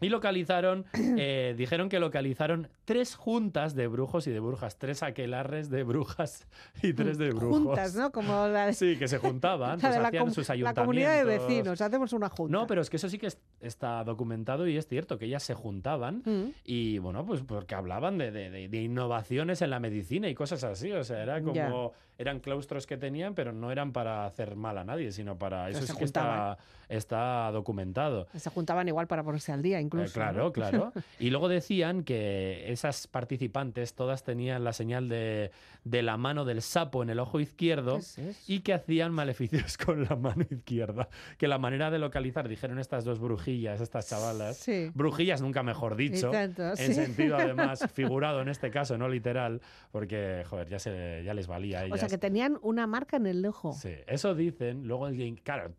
Y 0.00 0.08
localizaron, 0.10 0.84
eh, 0.94 1.54
dijeron 1.58 1.88
que 1.88 1.98
localizaron 2.00 2.68
tres 2.84 3.16
juntas 3.16 3.74
de 3.74 3.86
brujos 3.88 4.26
y 4.26 4.30
de 4.30 4.40
brujas, 4.40 4.78
tres 4.78 5.02
aquelarres 5.02 5.70
de 5.70 5.82
brujas 5.82 6.46
y 6.82 6.92
tres 6.92 7.18
de 7.18 7.30
brujos. 7.30 7.58
Juntas, 7.62 7.94
¿no? 7.94 8.10
Como 8.12 8.46
la 8.48 8.72
Sí, 8.72 8.96
que 8.96 9.08
se 9.08 9.18
juntaban, 9.18 9.78
la 9.82 9.88
pues 9.88 10.00
la, 10.02 10.08
hacían 10.08 10.24
com- 10.24 10.32
sus 10.32 10.48
la 10.48 10.54
ayuntamientos. 10.54 10.82
comunidad 10.84 11.16
de 11.16 11.24
vecinos. 11.24 11.80
Hacemos 11.80 12.12
una 12.12 12.28
junta. 12.28 12.52
No, 12.56 12.66
pero 12.66 12.80
es 12.80 12.90
que 12.90 12.96
eso 12.96 13.08
sí 13.08 13.18
que 13.18 13.26
es- 13.28 13.38
está 13.60 14.04
documentado 14.04 14.66
y 14.68 14.76
es 14.76 14.86
cierto 14.86 15.18
que 15.18 15.24
ellas 15.26 15.42
se 15.42 15.54
juntaban 15.54 16.22
Mm. 16.24 16.52
y 16.64 16.98
bueno, 16.98 17.24
pues 17.26 17.42
porque 17.42 17.74
hablaban 17.74 18.18
de, 18.18 18.30
de- 18.30 18.82
innovaciones 18.82 19.62
en 19.62 19.70
la 19.70 19.80
medicina 19.80 20.28
y 20.28 20.34
cosas 20.34 20.64
así. 20.64 20.92
O 20.92 21.02
sea, 21.04 21.22
era 21.22 21.40
como 21.42 21.54
Ya. 21.54 21.70
eran 22.18 22.40
claustros 22.40 22.86
que 22.86 22.96
tenían, 22.96 23.34
pero 23.34 23.52
no 23.52 23.70
eran 23.72 23.92
para 23.92 24.24
hacer 24.26 24.56
mal 24.56 24.78
a 24.78 24.84
nadie, 24.84 25.12
sino 25.12 25.38
para 25.38 25.64
Pero 25.66 25.78
eso 25.78 25.86
se 25.86 25.92
sí 25.92 25.98
que 25.98 26.04
está. 26.04 26.56
Está 26.88 27.50
documentado. 27.52 28.26
Se 28.34 28.50
juntaban 28.50 28.88
igual 28.88 29.06
para 29.06 29.22
ponerse 29.22 29.52
al 29.52 29.62
día, 29.62 29.78
Eh, 29.78 29.82
incluso. 29.82 30.14
claro, 30.14 30.44
¿no? 30.44 30.52
claro. 30.52 30.92
Y 31.18 31.30
luego 31.30 31.48
decían 31.48 32.02
que 32.04 32.70
esas 32.72 33.06
participantes 33.06 33.94
todas 33.94 34.22
tenían 34.24 34.64
la 34.64 34.72
señal 34.72 35.08
de, 35.08 35.50
de 35.84 36.02
la 36.02 36.16
mano 36.16 36.44
del 36.44 36.62
sapo 36.62 37.02
en 37.02 37.10
el 37.10 37.18
ojo 37.18 37.40
izquierdo 37.40 37.98
y 38.46 38.60
que 38.60 38.72
hacían 38.74 39.12
maleficios 39.12 39.76
con 39.84 40.04
la 40.04 40.16
mano 40.16 40.44
izquierda. 40.50 41.08
Que 41.38 41.48
la 41.48 41.58
manera 41.58 41.90
de 41.90 41.98
localizar, 41.98 42.48
dijeron 42.48 42.78
estas 42.78 43.04
dos 43.04 43.18
brujillas, 43.18 43.80
estas 43.80 44.08
chavalas. 44.08 44.56
Sí. 44.56 44.90
Brujillas 44.94 45.42
nunca 45.42 45.62
mejor 45.62 45.96
dicho. 45.96 46.30
Tanto, 46.30 46.62
en 46.70 46.76
sí. 46.76 46.94
sentido, 46.94 47.36
además, 47.36 47.84
figurado 47.92 48.40
en 48.42 48.48
este 48.48 48.70
caso, 48.70 48.96
no 48.96 49.08
literal, 49.08 49.60
porque, 49.92 50.44
joder, 50.48 50.68
ya, 50.68 50.78
se, 50.78 51.22
ya 51.24 51.34
les 51.34 51.46
valía 51.46 51.80
a 51.80 51.84
ellas. 51.84 51.96
O 51.96 51.98
sea, 51.98 52.08
que 52.08 52.18
tenían 52.18 52.58
una 52.62 52.86
marca 52.86 53.16
en 53.16 53.26
el 53.26 53.44
ojo. 53.44 53.72
Sí, 53.72 53.92
eso 54.06 54.34
dicen. 54.34 54.86
Luego 54.86 55.06
alguien, 55.06 55.36
claro, 55.36 55.72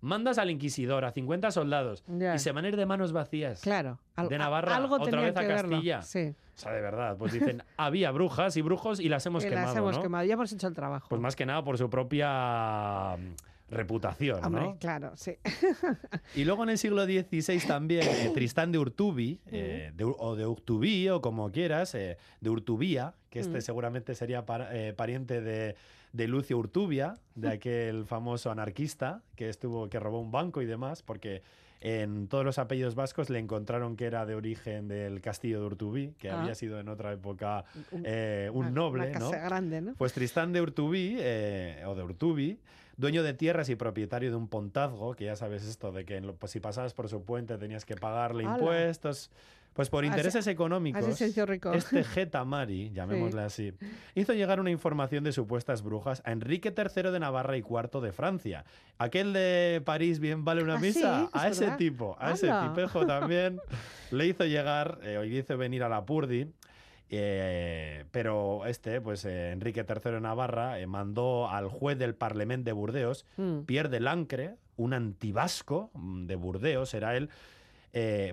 mandas 0.00 0.38
al 0.38 0.50
inquisidor 0.50 1.04
a 1.04 1.10
50 1.12 1.50
soldados 1.50 2.04
y 2.34 2.38
se 2.38 2.52
van 2.52 2.64
a 2.64 2.68
ir 2.68 2.76
de 2.76 2.86
manos 2.86 3.12
vacías. 3.12 3.60
Claro. 3.60 3.98
al- 4.16 4.28
De 4.28 4.38
Navarra, 4.38 4.76
algo 4.76 4.96
otra 4.96 5.20
vez 5.20 5.36
a. 5.36 5.46
Castilla. 5.46 6.02
Sí. 6.02 6.34
O 6.56 6.60
sea, 6.60 6.72
de 6.72 6.80
verdad, 6.80 7.16
pues 7.16 7.32
dicen, 7.32 7.62
había 7.76 8.10
brujas 8.10 8.56
y 8.56 8.62
brujos 8.62 8.98
y 9.00 9.08
las 9.08 9.24
hemos 9.26 9.44
y 9.44 9.48
quemado, 9.48 9.66
las 9.68 9.76
hemos 9.76 9.96
¿no? 9.96 10.02
quemado. 10.02 10.24
Ya 10.24 10.34
hemos 10.34 10.52
hecho 10.52 10.66
el 10.66 10.74
trabajo. 10.74 11.08
Pues 11.08 11.20
más 11.20 11.36
que 11.36 11.46
nada 11.46 11.62
por 11.62 11.78
su 11.78 11.88
propia 11.88 13.16
reputación, 13.70 14.42
Hombre, 14.44 14.62
¿no? 14.62 14.78
claro, 14.78 15.12
sí. 15.16 15.32
Y 16.34 16.44
luego 16.44 16.62
en 16.62 16.70
el 16.70 16.78
siglo 16.78 17.04
XVI 17.04 17.60
también, 17.66 18.02
eh, 18.08 18.30
Tristán 18.34 18.72
de 18.72 18.78
Urtubi, 18.78 19.40
eh, 19.50 19.92
de 19.94 20.04
o 20.04 20.36
de 20.36 20.46
Urtubí, 20.46 21.08
o 21.08 21.20
como 21.20 21.50
quieras, 21.52 21.94
eh, 21.94 22.16
de 22.40 22.50
Urtubía, 22.50 23.14
que 23.30 23.40
este 23.40 23.58
Mm. 23.58 23.62
seguramente 23.62 24.14
sería 24.14 24.46
par- 24.46 24.68
eh, 24.72 24.94
pariente 24.96 25.40
de, 25.42 25.76
de 26.12 26.28
Lucio 26.28 26.56
Urtubia, 26.58 27.14
de 27.34 27.48
aquel 27.52 28.06
famoso 28.06 28.50
anarquista 28.50 29.22
que 29.36 29.48
estuvo, 29.50 29.88
que 29.90 30.00
robó 30.00 30.20
un 30.20 30.30
banco 30.30 30.62
y 30.62 30.66
demás, 30.66 31.02
porque 31.02 31.42
en 31.80 32.26
todos 32.26 32.44
los 32.44 32.58
apellidos 32.58 32.96
vascos 32.96 33.30
le 33.30 33.38
encontraron 33.38 33.96
que 33.96 34.06
era 34.06 34.26
de 34.26 34.34
origen 34.34 34.88
del 34.88 35.20
castillo 35.20 35.60
de 35.60 35.66
Urtubí, 35.66 36.14
que 36.18 36.28
Ah. 36.30 36.40
había 36.40 36.54
sido 36.56 36.80
en 36.80 36.88
otra 36.88 37.12
época 37.12 37.64
Un- 37.92 38.74
noble, 38.74 39.10
una 39.10 39.18
¿no? 39.20 39.30
casa 39.30 39.44
grande, 39.44 39.80
¿no? 39.82 39.94
Pues 39.96 40.12
Tristán 40.12 40.52
de 40.52 40.60
Urtubí, 40.62 41.16
o 41.86 41.94
de 41.94 42.02
Urtubi, 42.02 42.58
dueño 42.98 43.22
de 43.22 43.32
tierras 43.32 43.70
y 43.70 43.76
propietario 43.76 44.28
de 44.30 44.36
un 44.36 44.48
pontazgo, 44.48 45.14
que 45.14 45.24
ya 45.24 45.36
sabes 45.36 45.64
esto 45.64 45.90
de 45.92 46.04
que 46.04 46.20
pues, 46.38 46.52
si 46.52 46.60
pasabas 46.60 46.92
por 46.92 47.08
su 47.08 47.24
puente 47.24 47.56
tenías 47.56 47.86
que 47.86 47.94
pagarle 47.96 48.44
impuestos. 48.44 49.30
Pues 49.74 49.90
por 49.90 50.04
intereses 50.04 50.48
económicos, 50.48 51.06
así 51.06 51.24
este 51.24 52.02
Getamari, 52.14 52.90
llamémosle 52.90 53.42
así, 53.42 53.72
hizo 54.16 54.32
llegar 54.32 54.58
una 54.58 54.72
información 54.72 55.22
de 55.22 55.30
supuestas 55.30 55.82
brujas 55.82 56.20
a 56.24 56.32
Enrique 56.32 56.74
III 56.76 57.12
de 57.12 57.20
Navarra 57.20 57.56
y 57.56 57.60
IV 57.60 58.00
de 58.00 58.10
Francia. 58.10 58.64
Aquel 58.96 59.32
de 59.32 59.80
París 59.84 60.18
bien 60.18 60.44
vale 60.44 60.64
una 60.64 60.74
Ah, 60.74 60.80
sí, 60.80 60.86
misa. 60.86 61.24
es 61.32 61.34
a 61.40 61.48
ese 61.48 61.64
verdad. 61.64 61.76
tipo, 61.78 62.16
a 62.18 62.32
ese 62.32 62.50
tipejo 62.50 63.06
también 63.06 63.60
le 64.10 64.26
hizo 64.26 64.44
llegar, 64.46 64.98
eh, 65.04 65.16
hoy 65.16 65.38
hizo 65.38 65.56
venir 65.56 65.84
a 65.84 65.88
la 65.88 66.04
Purdi. 66.04 66.50
Eh, 67.10 68.04
pero 68.10 68.66
este, 68.66 69.00
pues 69.00 69.24
eh, 69.24 69.50
Enrique 69.52 69.84
III 69.88 70.12
de 70.12 70.20
Navarra, 70.20 70.78
eh, 70.80 70.86
mandó 70.86 71.48
al 71.48 71.68
juez 71.68 71.98
del 71.98 72.14
Parlamento 72.14 72.66
de 72.66 72.72
Burdeos, 72.72 73.24
Mm. 73.36 73.60
Pierre 73.62 73.88
de 73.88 74.00
Lancre, 74.00 74.56
un 74.76 74.92
antivasco 74.94 75.90
mm, 75.94 76.26
de 76.26 76.36
Burdeos, 76.36 76.94
era 76.94 77.16
él. 77.16 77.30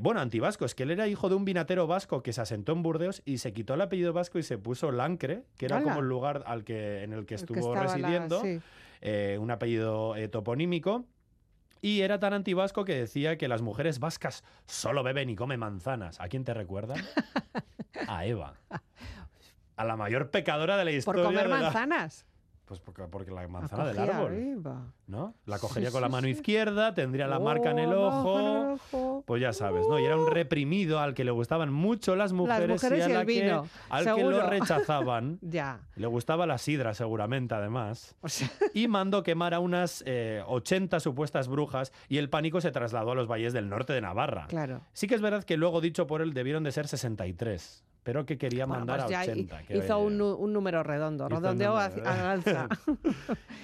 bueno, 0.01 0.19
antivasco, 0.19 0.65
es 0.65 0.75
que 0.75 0.83
él 0.83 0.91
era 0.91 1.07
hijo 1.07 1.29
de 1.29 1.35
un 1.35 1.45
vinatero 1.45 1.88
vasco 1.88 2.21
que 2.21 2.33
se 2.33 2.41
asentó 2.41 2.73
en 2.73 2.83
Burdeos 2.83 3.21
y 3.25 3.39
se 3.39 3.51
quitó 3.53 3.73
el 3.73 3.81
apellido 3.81 4.13
vasco 4.13 4.38
y 4.38 4.43
se 4.43 4.57
puso 4.57 4.91
Lancre, 4.91 5.43
que 5.57 5.65
era 5.65 5.77
¡Hala! 5.77 5.85
como 5.85 5.99
el 6.01 6.07
lugar 6.09 6.43
al 6.45 6.63
que, 6.63 7.03
en 7.03 7.13
el 7.13 7.25
que 7.25 7.35
El 7.35 7.45
que 7.45 7.53
estuvo 7.53 7.73
la- 7.73 7.81
residiendo, 7.83 8.41
sí. 8.41 8.59
un 9.39 9.51
apellido 9.51 10.13
toponímico. 10.29 11.05
Y 11.86 12.02
era 12.02 12.19
tan 12.19 12.34
antivasco 12.34 12.84
que 12.84 12.95
decía 12.95 13.38
que 13.38 13.48
las 13.48 13.62
mujeres 13.62 14.00
vascas 14.00 14.43
solo 14.65 15.04
beben 15.04 15.30
y 15.30 15.36
comen 15.36 15.60
manzanas. 15.60 16.19
¿A 16.19 16.28
quién 16.30 16.43
te 16.43 16.52
recuerdan? 16.56 16.98
A 18.08 18.26
Eva. 18.26 18.56
A 19.76 19.86
la 19.86 19.95
mayor 19.95 20.32
pecadora 20.32 20.78
de 20.78 20.86
la 20.86 20.89
Por 20.89 20.98
historia. 20.98 21.24
comer 21.26 21.43
de 21.43 21.50
la- 21.50 21.62
manzanas. 21.62 22.26
Pues 22.65 22.80
porque, 22.80 23.04
porque 23.04 23.30
la 23.32 23.47
manzana 23.47 23.86
del 23.86 23.99
árbol. 23.99 24.25
arriba. 24.32 24.82
¿no? 25.08 25.36
La 25.45 25.58
Sí, 25.58 25.62
cogería 25.62 25.91
con 25.91 25.99
sí, 25.99 26.01
la 26.01 26.10
mano 26.10 26.25
sí. 26.25 26.32
izquierda, 26.32 26.95
tendría 26.95 27.28
la 27.28 27.38
marca 27.38 27.69
en 27.69 27.78
el 27.78 27.93
Oh, 27.93 28.39
en 28.39 28.45
el 28.45 28.73
ojo. 28.73 29.23
Pues 29.28 29.39
ya 29.39 29.54
sabes, 29.54 29.86
¿no? 29.88 29.99
Y 29.99 30.04
era 30.06 30.17
un 30.17 30.25
reprimido 30.32 30.99
al 30.99 31.13
que 31.13 31.23
le 31.23 31.30
gustaban 31.30 31.71
mucho 31.71 32.15
las 32.15 32.34
mujeres, 32.34 32.67
mujeres 32.82 32.99
y, 32.99 33.01
a 33.04 33.08
y 33.08 33.12
el 33.12 33.13
la 33.17 33.25
que- 33.25 33.67
al 33.89 34.15
que 34.15 34.23
lo 34.23 34.41
rechazaban. 34.49 35.38
Ya. 35.41 35.80
Le 35.95 36.08
gustaba 36.08 36.47
la 36.47 36.58
sidra, 36.58 36.95
seguramente, 36.95 37.54
además. 37.54 38.15
O 38.21 38.30
sea, 38.30 38.49
Y 38.73 38.88
mandó 38.88 39.21
quemar 39.21 39.54
a 39.54 39.60
unas 39.60 40.04
eh, 40.08 40.41
80 40.47 40.99
supuestas 40.99 41.47
brujas 41.47 41.91
y 42.10 42.17
el 42.17 42.30
pánico 42.32 42.62
se 42.62 42.71
trasladó 42.71 43.12
a 43.12 43.15
los 43.15 43.28
valles 43.30 43.54
del 43.54 43.69
norte 43.69 43.93
de 43.93 44.01
Navarra. 44.01 44.47
claro. 44.47 44.82
Sí 44.93 45.06
que 45.08 45.13
es 45.13 45.21
verdad 45.21 45.43
que 45.43 45.56
luego, 45.58 45.82
dicho 45.82 46.08
por 46.08 46.23
él, 46.23 46.34
debieron 46.34 46.63
de 46.63 46.71
ser 46.71 46.88
63, 46.88 47.84
pero 48.06 48.24
que 48.24 48.38
quería 48.38 48.68
Bueno, 48.68 48.82
mandar 48.86 49.08
pues 49.08 49.18
a 49.18 49.26
hi- 49.26 49.30
80. 49.32 49.63
que- 49.63 49.78
hizo 49.80 49.98
un, 50.00 50.22
un 50.22 50.54
número 50.54 50.84
redondo, 50.84 51.24
un 51.26 51.32
redondeó 51.32 51.76
al 51.76 51.91
alza. 52.06 52.70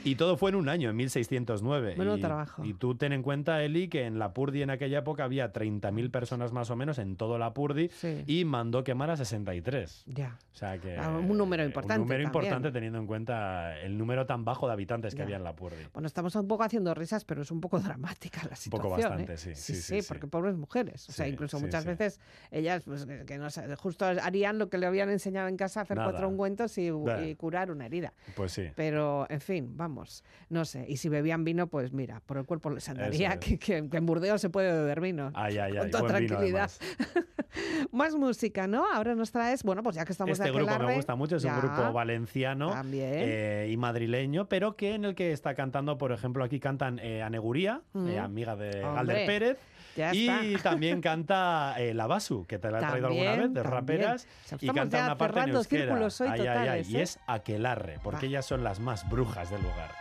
Y 0.03 0.15
todo 0.15 0.35
fue 0.35 0.49
en 0.49 0.55
un 0.55 0.67
año, 0.67 0.89
en 0.89 0.95
1609. 0.95 1.95
Menudo 1.95 2.17
y, 2.17 2.21
trabajo. 2.21 2.65
y 2.65 2.73
tú 2.73 2.95
ten 2.95 3.13
en 3.13 3.21
cuenta, 3.21 3.63
Eli, 3.63 3.87
que 3.87 4.05
en 4.07 4.17
la 4.17 4.33
Purdi 4.33 4.63
en 4.63 4.71
aquella 4.71 4.97
época 4.99 5.25
había 5.25 5.53
30.000 5.53 6.09
personas 6.09 6.51
más 6.51 6.71
o 6.71 6.75
menos 6.75 6.97
en 6.97 7.17
todo 7.17 7.37
la 7.37 7.53
Purdi 7.53 7.89
Sí. 7.89 8.23
y 8.25 8.43
mandó 8.43 8.83
quemar 8.83 9.11
a 9.11 9.15
63. 9.15 10.05
Ya. 10.07 10.39
O 10.51 10.55
sea 10.55 10.79
que... 10.79 10.97
Ah, 10.97 11.09
un 11.11 11.37
número 11.37 11.61
eh, 11.61 11.67
importante 11.67 12.01
Un 12.01 12.07
número 12.07 12.23
también. 12.23 12.43
importante 12.45 12.71
teniendo 12.71 12.97
en 12.97 13.05
cuenta 13.05 13.77
el 13.79 13.95
número 13.95 14.25
tan 14.25 14.43
bajo 14.43 14.65
de 14.65 14.73
habitantes 14.73 15.13
que 15.13 15.19
Ya. 15.19 15.23
había 15.25 15.35
en 15.37 15.43
la 15.43 15.55
Purdi. 15.55 15.75
Bueno, 15.93 16.07
estamos 16.07 16.35
un 16.35 16.47
poco 16.47 16.63
haciendo 16.63 16.95
risas, 16.95 17.23
pero 17.25 17.43
es 17.43 17.51
un 17.51 17.61
poco 17.61 17.79
dramática 17.79 18.41
la 18.45 18.49
Un 18.49 18.55
situación. 18.55 18.71
poco 18.71 18.89
bastante, 18.89 19.33
¿eh? 19.33 19.37
sí, 19.37 19.53
Sí, 19.53 19.75
sí, 19.75 20.01
sí, 20.01 20.07
porque 20.07 20.25
pobres 20.25 20.55
mujeres. 20.55 21.07
O 21.09 21.11
sea, 21.11 21.27
incluso 21.27 21.59
muchas 21.59 21.85
veces 21.85 22.19
ellas, 22.49 22.81
pues, 22.85 23.05
que 23.05 23.37
no 23.37 23.47
justo 23.77 24.05
harían 24.31 24.57
lo 24.57 24.69
que 24.69 24.77
le 24.77 24.85
habían 24.85 25.09
enseñado 25.09 25.47
en 25.49 25.57
casa, 25.57 25.81
hacer 25.81 25.97
Nada. 25.97 26.09
cuatro 26.09 26.29
ungüentos 26.29 26.77
y, 26.77 26.89
curar 27.37 27.69
una 27.71 27.85
herida. 27.85 28.13
Pues 28.35 28.53
sí. 28.53 28.63
Pero, 28.75 29.27
en 29.29 29.41
fin, 29.41 29.77
vamos, 29.77 30.23
no 30.49 30.65
sé. 30.65 30.85
Y 30.87 30.97
si 30.97 31.09
bebían 31.09 31.43
vino, 31.43 31.67
pues 31.67 31.91
mira, 31.93 32.21
por 32.25 32.37
el 32.37 32.45
cuerpo 32.45 32.69
les 32.69 32.87
andaría 32.89 33.33
es. 33.33 33.37
que, 33.39 33.57
que- 33.59 33.89
que 33.89 33.97
en 33.97 34.05
Burdeos 34.05 34.39
se 34.41 34.49
puede 34.49 34.71
beber 34.71 35.01
vino. 35.01 35.31
Ay, 35.33 35.57
ay, 35.57 35.73
Con 35.73 35.85
ay. 35.85 35.91
toda 35.91 36.07
tranquilidad. 36.07 36.71
Más 37.91 38.15
música, 38.15 38.65
¿no? 38.67 38.85
Ahora 38.93 39.13
nos 39.15 39.31
traes, 39.31 39.63
bueno, 39.63 39.83
pues 39.83 39.95
ya 39.97 40.05
que 40.05 40.13
estamos 40.13 40.31
Este 40.39 40.45
de 40.51 40.51
grupo 40.57 40.79
me 40.79 40.95
gusta 40.95 41.15
mucho, 41.15 41.35
es 41.35 41.43
ya, 41.43 41.53
un 41.55 41.59
grupo 41.61 41.91
valenciano 41.91 42.73
eh, 42.93 43.67
y 43.69 43.75
madrileño, 43.77 44.47
pero 44.47 44.75
que 44.77 44.95
en 44.95 45.03
el 45.05 45.15
que 45.15 45.33
está 45.33 45.53
cantando, 45.53 45.97
por 45.97 46.11
ejemplo, 46.13 46.43
aquí 46.45 46.59
cantan 46.59 46.99
eh, 46.99 47.21
Aneguría, 47.21 47.81
Mm. 47.93 48.07
eh, 48.07 48.19
amiga 48.19 48.55
de 48.55 48.79
Galder 48.81 49.25
Pérez, 49.25 49.57
ya 49.95 50.13
y 50.13 50.55
está. 50.55 50.69
también 50.71 51.01
canta 51.01 51.75
eh, 51.77 51.93
La 51.93 52.07
Basu, 52.07 52.45
que 52.45 52.59
te 52.59 52.71
la 52.71 52.79
he 52.79 52.81
traído 52.81 53.07
alguna 53.07 53.35
vez, 53.35 53.53
de 53.53 53.63
raperas, 53.63 54.27
O 54.45 54.47
sea, 54.49 54.57
y 54.61 54.67
canta 54.69 55.03
una 55.05 55.17
parte 55.17 55.39
en 55.39 55.49
euskera. 55.49 56.09
Ay, 56.29 56.47
ay, 56.47 56.85
Y 56.89 56.97
¿eh? 56.97 57.01
es 57.01 57.19
Aquelarre, 57.27 57.99
porque 58.03 58.25
Va. 58.25 58.29
ellas 58.29 58.45
son 58.45 58.63
las 58.63 58.79
más 58.79 59.09
brujas 59.09 59.49
del 59.49 59.61
lugar. 59.61 59.91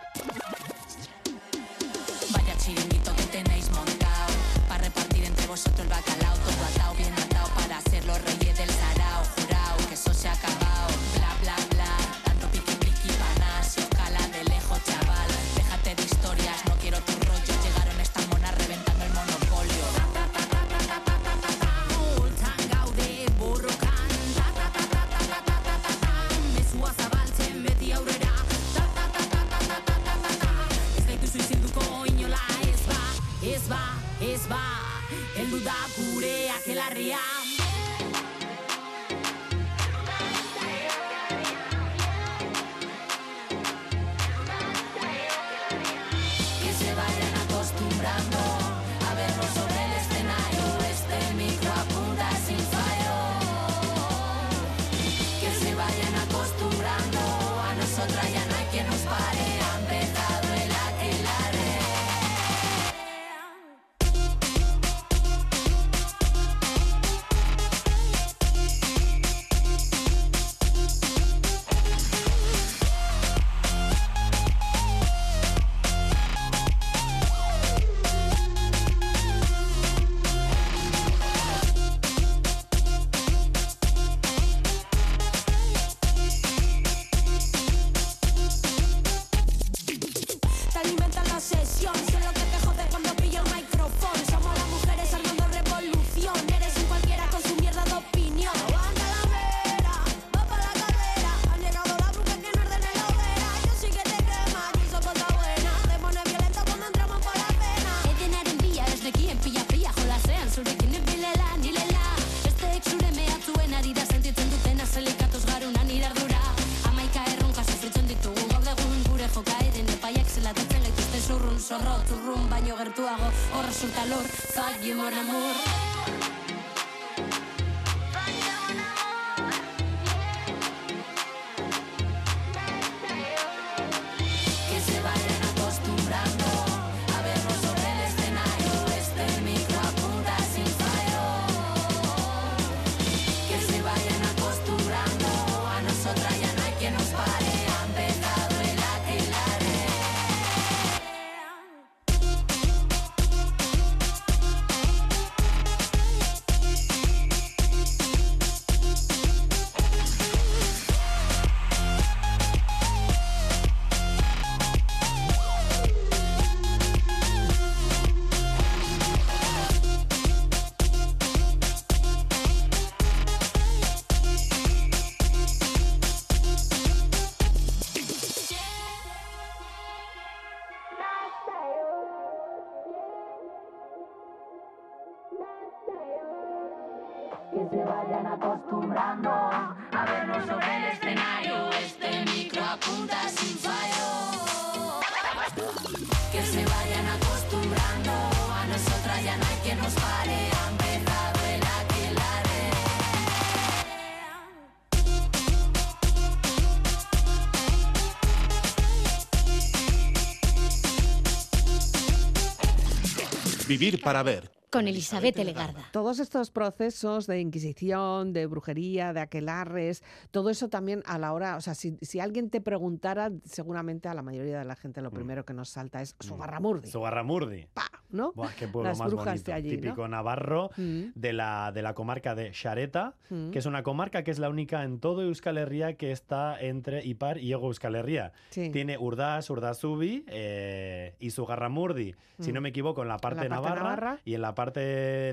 Vivir 213.71 214.01
para 214.01 214.25
ver. 214.25 214.50
Con 214.71 214.87
Elizabeth 214.87 215.37
Legarda. 215.37 215.81
Todos 215.91 216.21
estos 216.21 216.53
procesos 216.53 217.27
de 217.27 217.41
inquisición, 217.41 218.33
de 218.33 218.47
brujería, 218.47 219.13
de 219.13 219.19
aquelarres, 219.21 220.05
todo 220.31 220.49
eso 220.49 220.69
también 220.69 221.03
a 221.07 221.19
la 221.19 221.33
hora, 221.33 221.57
o 221.57 221.61
sea, 221.61 221.75
si, 221.75 221.97
si 222.03 222.21
alguien 222.21 222.51
te 222.51 222.61
preguntara, 222.61 223.33
seguramente 223.45 224.09
a 224.09 224.15
la 224.15 224.23
mayoría 224.23 224.61
de 224.61 224.65
la 224.65 224.77
gente 224.77 225.01
Mm. 225.01 225.05
lo 225.05 225.11
primero 225.11 225.45
que 225.45 225.55
nos 225.55 225.71
salta 225.71 226.01
es 226.03 226.15
su 226.21 226.37
barramurdi. 226.37 226.89
Zugarramurdi. 226.89 227.67
Pa, 227.75 227.83
¿no? 228.11 228.33
Buah, 228.35 228.53
qué 228.57 228.69
pueblo 228.69 228.91
Las 228.91 228.99
más 229.01 229.09
brujas 229.11 229.27
bonito. 229.27 229.45
de 229.51 229.53
allí, 229.55 229.71
¿no? 229.77 229.81
Típico 229.83 230.07
navarro 230.07 230.71
Mm. 230.77 231.03
de, 231.17 231.33
la, 231.33 231.73
de 231.73 231.83
la 231.83 231.95
comarca 231.95 232.37
de 232.37 232.53
Xareta, 232.55 233.17
Mm. 233.29 233.51
que 233.51 233.59
es 233.59 233.67
una 233.67 233.83
comarca 233.83 234.23
que 234.23 234.31
es 234.31 234.39
la 234.39 234.49
única 234.51 234.85
en 234.85 235.01
todo 235.01 235.23
Euskal 235.23 235.59
Herria 235.59 235.95
que 235.97 236.13
está 236.13 236.61
entre 236.61 237.05
Ipar 237.05 237.39
y 237.39 237.51
Ego 237.53 237.67
Euskal 237.67 237.97
Herria. 237.97 238.33
Sí. 238.51 238.71
Tiene 238.71 238.99
Urdaz, 238.99 239.51
Urdazubi 239.51 240.25
eh, 240.29 241.17
y 241.19 241.31
Zugarramurdi, 241.31 242.15
si 242.39 242.53
Mm. 242.53 242.55
no 242.55 242.61
me 242.61 242.69
equivoco, 242.69 243.03
en 243.03 243.09
la 243.09 243.17
parte, 243.19 243.37
parte 243.41 243.49
navarra, 243.49 243.83
navarra. 243.83 244.19
y 244.25 244.35
en 244.35 244.43
la 244.43 244.55
parte 244.55 244.60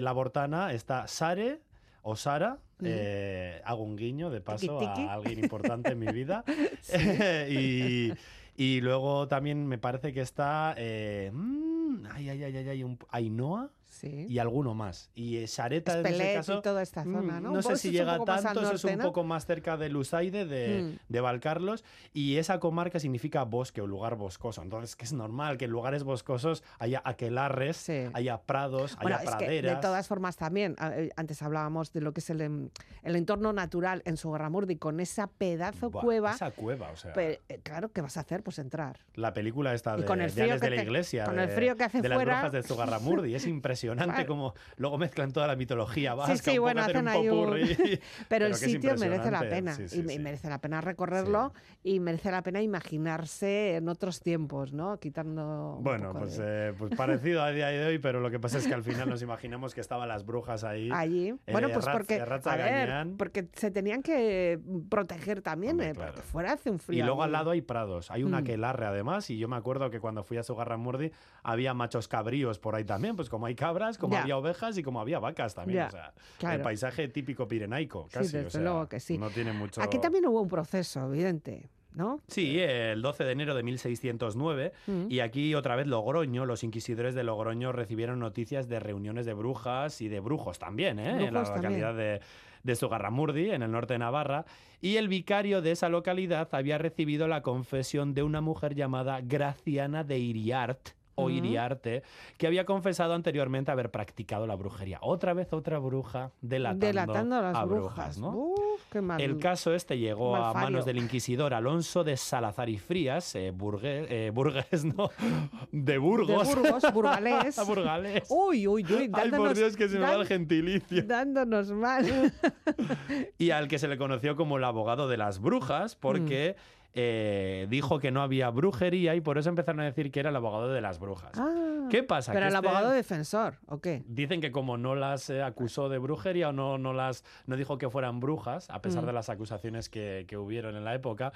labortana 0.01 0.73
está 0.73 1.07
Sare 1.07 1.59
o 2.01 2.15
Sara. 2.15 2.57
Eh, 2.83 3.59
hago 3.65 3.83
un 3.83 3.95
guiño 3.95 4.29
de 4.29 4.39
paso 4.39 4.77
Tiki, 4.77 4.93
tiki. 4.93 5.07
a 5.07 5.13
alguien 5.13 5.39
importante 5.39 5.89
en 5.91 5.99
mi 5.99 6.07
vida. 6.11 6.43
y, 7.49 8.13
y 8.55 8.81
luego 8.81 9.27
también 9.27 9.65
me 9.67 9.77
parece 9.77 10.13
que 10.13 10.21
está 10.21 10.73
eh, 10.77 11.31
mm, 11.33 12.05
ay, 12.11 12.29
ay, 12.29 12.43
ay, 12.43 12.57
ay, 12.57 12.69
ay, 12.69 12.83
un- 12.83 12.99
Ainhoa 13.09 13.69
Sí. 13.89 14.27
y 14.29 14.37
alguno 14.39 14.73
más. 14.73 15.09
Y 15.15 15.37
eh, 15.37 15.47
Sareta 15.47 15.93
en 15.93 15.99
ese 16.05 16.09
Espelet 16.09 16.35
caso. 16.35 16.59
y 16.59 16.61
toda 16.61 16.81
esta 16.81 17.03
zona, 17.03 17.39
mm, 17.39 17.43
¿no? 17.43 17.49
No 17.49 17.53
Un 17.53 17.63
sé 17.63 17.77
si 17.77 17.91
llega 17.91 18.17
tanto, 18.25 18.61
eso 18.61 18.73
es 18.73 18.83
norte, 18.83 18.93
un 18.93 18.97
¿no? 18.99 19.03
poco 19.05 19.23
más 19.23 19.45
cerca 19.45 19.77
de 19.77 19.89
Lusaide, 19.89 20.45
de, 20.45 20.83
Mm. 20.83 20.99
de 21.07 21.21
Valcarlos. 21.21 21.83
Y 22.13 22.37
esa 22.37 22.59
comarca 22.59 22.99
significa 22.99 23.43
bosque 23.43 23.81
o 23.81 23.87
lugar 23.87 24.15
boscoso. 24.15 24.61
Entonces, 24.61 24.95
que 24.95 25.05
es 25.05 25.13
normal 25.13 25.57
que 25.57 25.65
en 25.65 25.71
lugares 25.71 26.03
boscosos 26.03 26.63
haya 26.79 27.01
aquelarres, 27.05 27.77
Sí. 27.77 28.03
haya 28.13 28.37
prados, 28.41 28.97
Bueno, 29.01 29.17
haya 29.17 29.37
praderas. 29.37 29.75
de 29.75 29.81
todas 29.81 30.07
formas 30.07 30.35
también, 30.37 30.75
eh, 30.81 31.09
antes 31.15 31.41
hablábamos 31.41 31.93
de 31.93 32.01
lo 32.01 32.11
que 32.13 32.19
es 32.19 32.29
el, 32.29 32.41
em- 32.41 32.69
el 33.03 33.15
entorno 33.15 33.53
natural 33.53 34.01
en 34.05 34.17
su 34.17 34.29
Garramurdi, 34.31 34.75
con 34.75 34.99
esa 34.99 35.27
pedazo 35.27 35.89
Buah, 35.89 36.03
cueva, 36.03 36.31
Esa 36.33 36.51
cueva, 36.51 36.91
o 36.91 36.95
sea. 36.97 37.13
pe- 37.13 37.41
eh, 37.49 37.59
claro, 37.63 37.89
¿qué 37.91 38.01
vas 38.01 38.17
a 38.17 38.19
hacer? 38.19 38.43
Pues 38.43 38.59
entrar. 38.59 38.99
La 39.15 39.33
película 39.33 39.73
esta 39.73 39.95
Y 39.97 40.01
de, 40.01 40.05
con 40.05 40.21
el 40.21 40.27
de 40.27 40.43
frío 40.43 40.55
que 40.55 40.59
de 40.59 40.69
la 40.69 40.75
te- 40.75 40.83
Iglesia. 40.83 41.23
con 41.25 41.37
de, 41.37 41.43
el 41.43 41.49
frío 41.49 41.75
que 41.75 41.83
hace 41.85 42.01
de 42.01 42.09
fuera. 42.09 42.17
las 42.25 42.25
brujas 42.41 42.51
de 42.51 42.63
Zugarramurdi. 42.63 43.33
Es 43.33 43.47
impresionante 43.47 43.76
Claro. 43.85 44.27
como 44.27 44.53
luego 44.77 44.97
mezclan 44.97 45.31
toda 45.31 45.47
la 45.47 45.55
mitología 45.55 46.13
vasca. 46.15 46.35
sí, 46.37 46.51
un 46.51 46.55
poco 46.55 46.61
bueno, 46.63 46.81
hacen 46.81 47.07
un. 47.07 47.99
Pero, 48.29 48.45
el 48.47 48.55
sitio 48.55 48.95
merece 48.97 49.31
la 49.31 49.43
impresionante. 49.43 49.49
pena. 49.49 49.73
Sí, 49.75 49.89
sí, 49.89 49.99
y 49.99 50.03
me- 50.03 50.13
sí. 50.13 50.19
merece 50.19 50.49
la 50.49 50.59
pena 50.59 50.81
recorrerlo 50.81 51.53
y 51.83 51.99
merece 51.99 52.31
la 52.31 52.41
pena 52.43 52.61
imaginarse 52.61 53.75
en 53.75 53.89
otros 53.89 54.21
tiempos, 54.21 54.73
¿no? 54.73 54.99
Quitando. 54.99 55.77
Bueno, 55.81 56.13
pues, 56.13 56.37
de- 56.37 56.69
eh, 56.69 56.73
pues 56.77 56.95
parecido 56.95 57.43
a 57.43 57.51
día 57.51 57.67
de 57.67 57.85
hoy, 57.85 57.99
pero 57.99 58.19
lo 58.19 58.29
que 58.31 58.39
pasa 58.39 58.57
es 58.57 58.67
que 58.67 58.73
al 58.73 58.83
final 58.83 59.09
nos 59.09 59.21
imaginamos 59.21 59.73
que 59.75 59.81
estaban 59.81 60.07
las 60.07 60.25
brujas 60.25 60.63
ahí. 60.63 60.89
Allí. 60.93 61.29
eh, 61.29 61.51
Bueno, 61.51 61.69
pues 61.73 61.85
porque, 61.87 62.19
a 62.21 62.55
ver, 62.55 63.07
porque 63.17 63.47
se 63.53 63.71
tenían 63.71 64.01
que 64.01 64.59
proteger 64.89 65.41
también, 65.41 65.73
Hombre, 65.73 65.89
eh, 65.89 65.93
claro. 65.93 66.13
porque 66.13 66.27
fuera 66.27 66.53
hace 66.53 66.69
un 66.69 66.79
frío. 66.79 67.03
Y 67.03 67.05
luego 67.05 67.23
al 67.23 67.31
lado 67.31 67.51
hay 67.51 67.61
prados, 67.61 68.11
hay 68.11 68.23
una 68.23 68.37
Mm. 68.39 68.43
aquelarre 68.43 68.85
además, 68.85 69.29
y 69.29 69.37
yo 69.37 69.47
me 69.47 69.55
acuerdo 69.55 69.89
que 69.89 69.99
cuando 69.99 70.23
fui 70.23 70.37
a 70.37 70.43
Sugarramurdi 70.43 71.11
había 71.43 71.73
machos 71.73 72.07
cabríos 72.07 72.59
por 72.59 72.75
ahí 72.75 72.83
también, 72.83 73.15
pues 73.15 73.29
como 73.29 73.45
hay 73.45 73.55
cabras, 73.67 73.97
como 73.97 74.13
Ya. 74.13 74.21
había 74.21 74.37
ovejas 74.37 74.77
y 74.77 74.83
como 74.83 74.99
había 75.01 75.19
vacas 75.19 75.53
también, 75.55 75.79
Ya, 75.79 75.87
o 75.87 75.91
sea, 75.91 76.13
claro. 76.39 76.55
el 76.57 76.61
paisaje 76.61 77.07
típico 77.09 77.47
pirenaico, 77.47 78.05
Sí, 78.09 78.13
casi, 78.13 78.31
desde 78.31 78.47
o 78.47 78.49
sea, 78.49 78.61
luego 78.61 78.87
que 78.89 78.99
sí. 78.99 79.17
no 79.17 79.29
tiene 79.29 79.53
mucho... 79.53 79.81
Aquí 79.81 79.99
también 79.99 80.25
hubo 80.25 80.41
un 80.41 80.47
proceso, 80.47 81.05
evidente, 81.13 81.69
¿no? 81.93 82.19
Sí, 82.27 82.59
el 82.59 83.01
12 83.01 83.23
de 83.23 83.31
enero 83.31 83.55
de 83.55 83.63
1609, 83.63 84.71
Mm. 84.87 85.05
y 85.09 85.19
aquí 85.19 85.55
otra 85.55 85.75
vez 85.75 85.87
Logroño, 85.87 86.45
los 86.45 86.63
inquisidores 86.63 87.15
de 87.15 87.23
Logroño 87.23 87.71
recibieron 87.71 88.19
noticias 88.19 88.67
de 88.69 88.79
reuniones 88.79 89.25
de 89.25 89.33
brujas 89.33 90.01
y 90.01 90.07
de 90.07 90.19
brujos 90.19 90.59
también, 90.59 90.99
¿eh? 90.99 91.27
en 91.27 91.33
la 91.33 91.43
también. 91.43 91.55
localidad 91.55 91.95
de, 91.95 92.21
de 92.63 92.75
Sugarramurdi, 92.75 93.49
en 93.51 93.63
el 93.63 93.71
norte 93.71 93.93
de 93.93 93.99
Navarra, 93.99 94.45
y 94.81 94.97
el 94.97 95.07
vicario 95.07 95.61
de 95.61 95.71
esa 95.71 95.89
localidad 95.89 96.49
había 96.51 96.77
recibido 96.77 97.27
la 97.27 97.41
confesión 97.41 98.13
de 98.13 98.21
una 98.23 98.41
mujer 98.41 98.75
llamada 98.75 99.21
Graciana 99.21 100.03
de 100.03 100.19
Iriart, 100.19 100.89
o. 101.25 101.29
Iriarte, 101.29 102.03
que 102.37 102.47
había 102.47 102.65
confesado 102.65 103.13
anteriormente 103.13 103.71
haber 103.71 103.91
practicado 103.91 104.47
la 104.47 104.55
brujería. 104.55 104.99
Otra 105.01 105.33
vez 105.33 105.51
otra 105.53 105.79
bruja 105.79 106.31
delatando, 106.41 106.85
Delatando 106.85 107.35
a 107.35 107.41
las 107.41 107.55
a 107.55 107.65
brujas. 107.65 108.17
¿no? 108.17 108.29
Uf, 108.35 108.81
qué 108.91 109.01
mal. 109.01 109.19
El 109.21 109.37
caso 109.39 109.73
este 109.73 109.97
llegó 109.97 110.35
a 110.35 110.53
manos 110.53 110.85
del 110.85 110.97
inquisidor 110.97 111.53
Alonso 111.53 112.03
de 112.03 112.17
Salazar 112.17 112.69
y 112.69 112.77
Frías, 112.77 113.35
eh, 113.35 113.51
burgue- 113.55 114.05
eh, 114.09 114.31
burgués, 114.33 114.85
¿no? 114.85 115.09
De 115.71 115.97
Burgos. 115.97 116.47
De 116.47 116.55
Burgos, 116.55 116.83
burgalés. 116.93 117.55
Burgalés. 117.67 118.23
Uy, 118.29 118.67
uy, 118.67 118.83
uy, 118.85 118.93
Ay, 118.99 119.07
dándonos, 119.07 119.47
por 119.47 119.57
Dios, 119.57 119.75
que 119.75 119.89
se 119.89 119.95
me 119.99 120.05
va 120.05 120.15
el 120.15 120.25
gentilicio. 120.25 121.03
dándonos 121.05 121.71
mal. 121.71 122.05
Y 123.37 123.51
al 123.51 123.67
que 123.67 123.79
se 123.79 123.87
le 123.87 123.97
conoció 123.97 124.35
como 124.35 124.57
el 124.57 124.63
abogado 124.63 125.07
de 125.07 125.17
las 125.17 125.39
brujas, 125.39 125.95
porque 125.95 126.55
Mm. 126.57 126.76
Eh, 126.99 127.67
dijo 127.69 127.99
que 127.99 128.09
no 128.09 128.23
había 128.23 128.49
brujería 128.49 129.13
y 129.13 129.21
por 129.21 129.37
eso 129.37 129.49
empezaron 129.49 129.81
a 129.81 129.85
decir 129.85 130.11
que 130.11 130.19
era 130.19 130.31
el 130.31 130.35
abogado 130.35 130.69
de 130.73 130.81
las 130.81 130.97
brujas. 130.99 131.31
Ah, 131.37 131.87
¿Qué 131.91 132.01
pasa? 132.03 132.33
Pero 132.33 132.45
Que 132.45 132.49
el 132.49 132.55
este- 132.55 132.67
abogado 132.67 132.89
defensor, 132.91 133.59
¿o 133.67 133.79
qué? 133.79 134.03
Dicen 134.07 134.41
que 134.41 134.51
como 134.51 134.77
no 134.77 134.95
las 134.95 135.29
eh, 135.29 135.43
acusó 135.43 135.89
de 135.89 135.99
brujería 135.99 136.49
o 136.49 136.53
no, 136.53 136.77
no 136.79 136.93
las 136.93 137.23
no 137.45 137.55
dijo 137.55 137.77
que 137.77 137.89
fueran 137.89 138.19
brujas, 138.19 138.69
a 138.71 138.81
pesar 138.81 139.03
Mm. 139.03 139.05
de 139.07 139.13
las 139.13 139.29
acusaciones 139.29 139.89
que, 139.89 140.25
que 140.27 140.37
hubieron 140.37 140.75
en 140.75 140.83
la 140.83 140.95
época, 140.95 141.31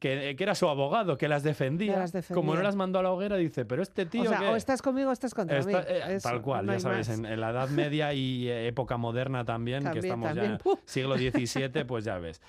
que, 0.00 0.34
que 0.36 0.42
era 0.44 0.54
su 0.54 0.68
abogado, 0.68 1.16
que 1.16 1.28
las 1.28 1.42
defendía. 1.42 1.94
Que 1.94 1.98
las 2.00 2.12
defendía. 2.12 2.34
Como 2.42 2.54
no 2.54 2.62
las 2.62 2.74
mandó 2.76 2.98
a 2.98 3.02
la 3.02 3.10
hoguera, 3.12 3.36
dice, 3.36 3.64
pero 3.64 3.82
este 3.82 4.04
tío... 4.06 4.24
o 4.24 4.26
sea, 4.26 4.40
¿qué?". 4.40 4.48
o 4.48 4.56
estás 4.56 4.82
conmigo 4.82 5.08
o 5.08 5.12
estás 5.12 5.32
contra 5.32 5.58
Está- 5.58 5.78
mí. 5.78 5.84
eh, 5.88 6.02
Eso, 6.16 6.28
tal 6.28 6.42
cual, 6.42 6.66
no 6.66 6.76
ya 6.76 6.88
más. 6.88 7.08
en, 7.08 7.24
en 7.24 7.40
la 7.40 7.50
Edad 7.50 7.68
Media 7.70 8.12
y 8.12 8.48
eh, 8.48 8.66
época 8.66 8.96
moderna 8.98 9.44
también, 9.44 9.78
que 9.78 9.84
También, 9.84 10.04
estamos 10.04 10.28
también. 10.28 10.58
ya 10.58 10.70
¡Uf! 10.70 10.80
siglo 10.84 11.16
XVII, 11.16 11.84
pues 11.86 12.04
ya 12.04 12.18
ves. 12.18 12.42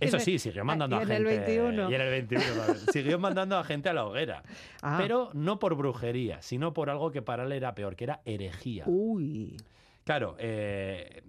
Eso 0.00 0.18
sí, 0.18 0.38
siguió 0.38 0.64
mandando 0.64 0.96
y 0.96 0.98
a 0.98 1.02
en 1.02 1.08
gente. 1.08 1.30
el 1.30 1.38
21. 1.38 1.90
Y 1.90 1.94
en 1.94 2.00
el 2.00 2.10
21, 2.10 2.44
también. 2.44 2.76
Siguió 2.92 3.18
mandando 3.18 3.56
a 3.56 3.64
gente 3.64 3.88
a 3.88 3.92
la 3.94 4.04
hoguera. 4.04 4.42
Ah. 4.82 4.98
Pero 5.00 5.30
no 5.34 5.58
por 5.58 5.74
brujería, 5.76 6.42
sino 6.42 6.72
por 6.74 6.90
algo 6.90 7.10
que 7.10 7.22
para 7.22 7.44
él 7.44 7.52
era 7.52 7.74
peor, 7.74 7.94
que 7.96 8.04
era 8.04 8.20
herejía. 8.24 8.84
Uy. 8.86 9.56
Claro, 10.04 10.36
eh, 10.38 11.22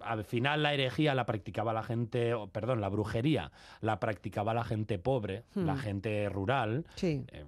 al 0.00 0.24
final 0.24 0.62
la 0.62 0.74
herejía 0.74 1.14
la 1.14 1.26
practicaba 1.26 1.72
la 1.72 1.82
gente, 1.82 2.32
perdón, 2.52 2.80
la 2.80 2.88
brujería 2.88 3.50
la 3.80 3.98
practicaba 4.00 4.52
la 4.54 4.62
gente 4.64 4.98
pobre, 4.98 5.44
la 5.54 5.74
Hmm. 5.74 5.78
gente 5.78 6.28
rural, 6.28 6.84
Sí. 6.96 7.24
eh, 7.32 7.44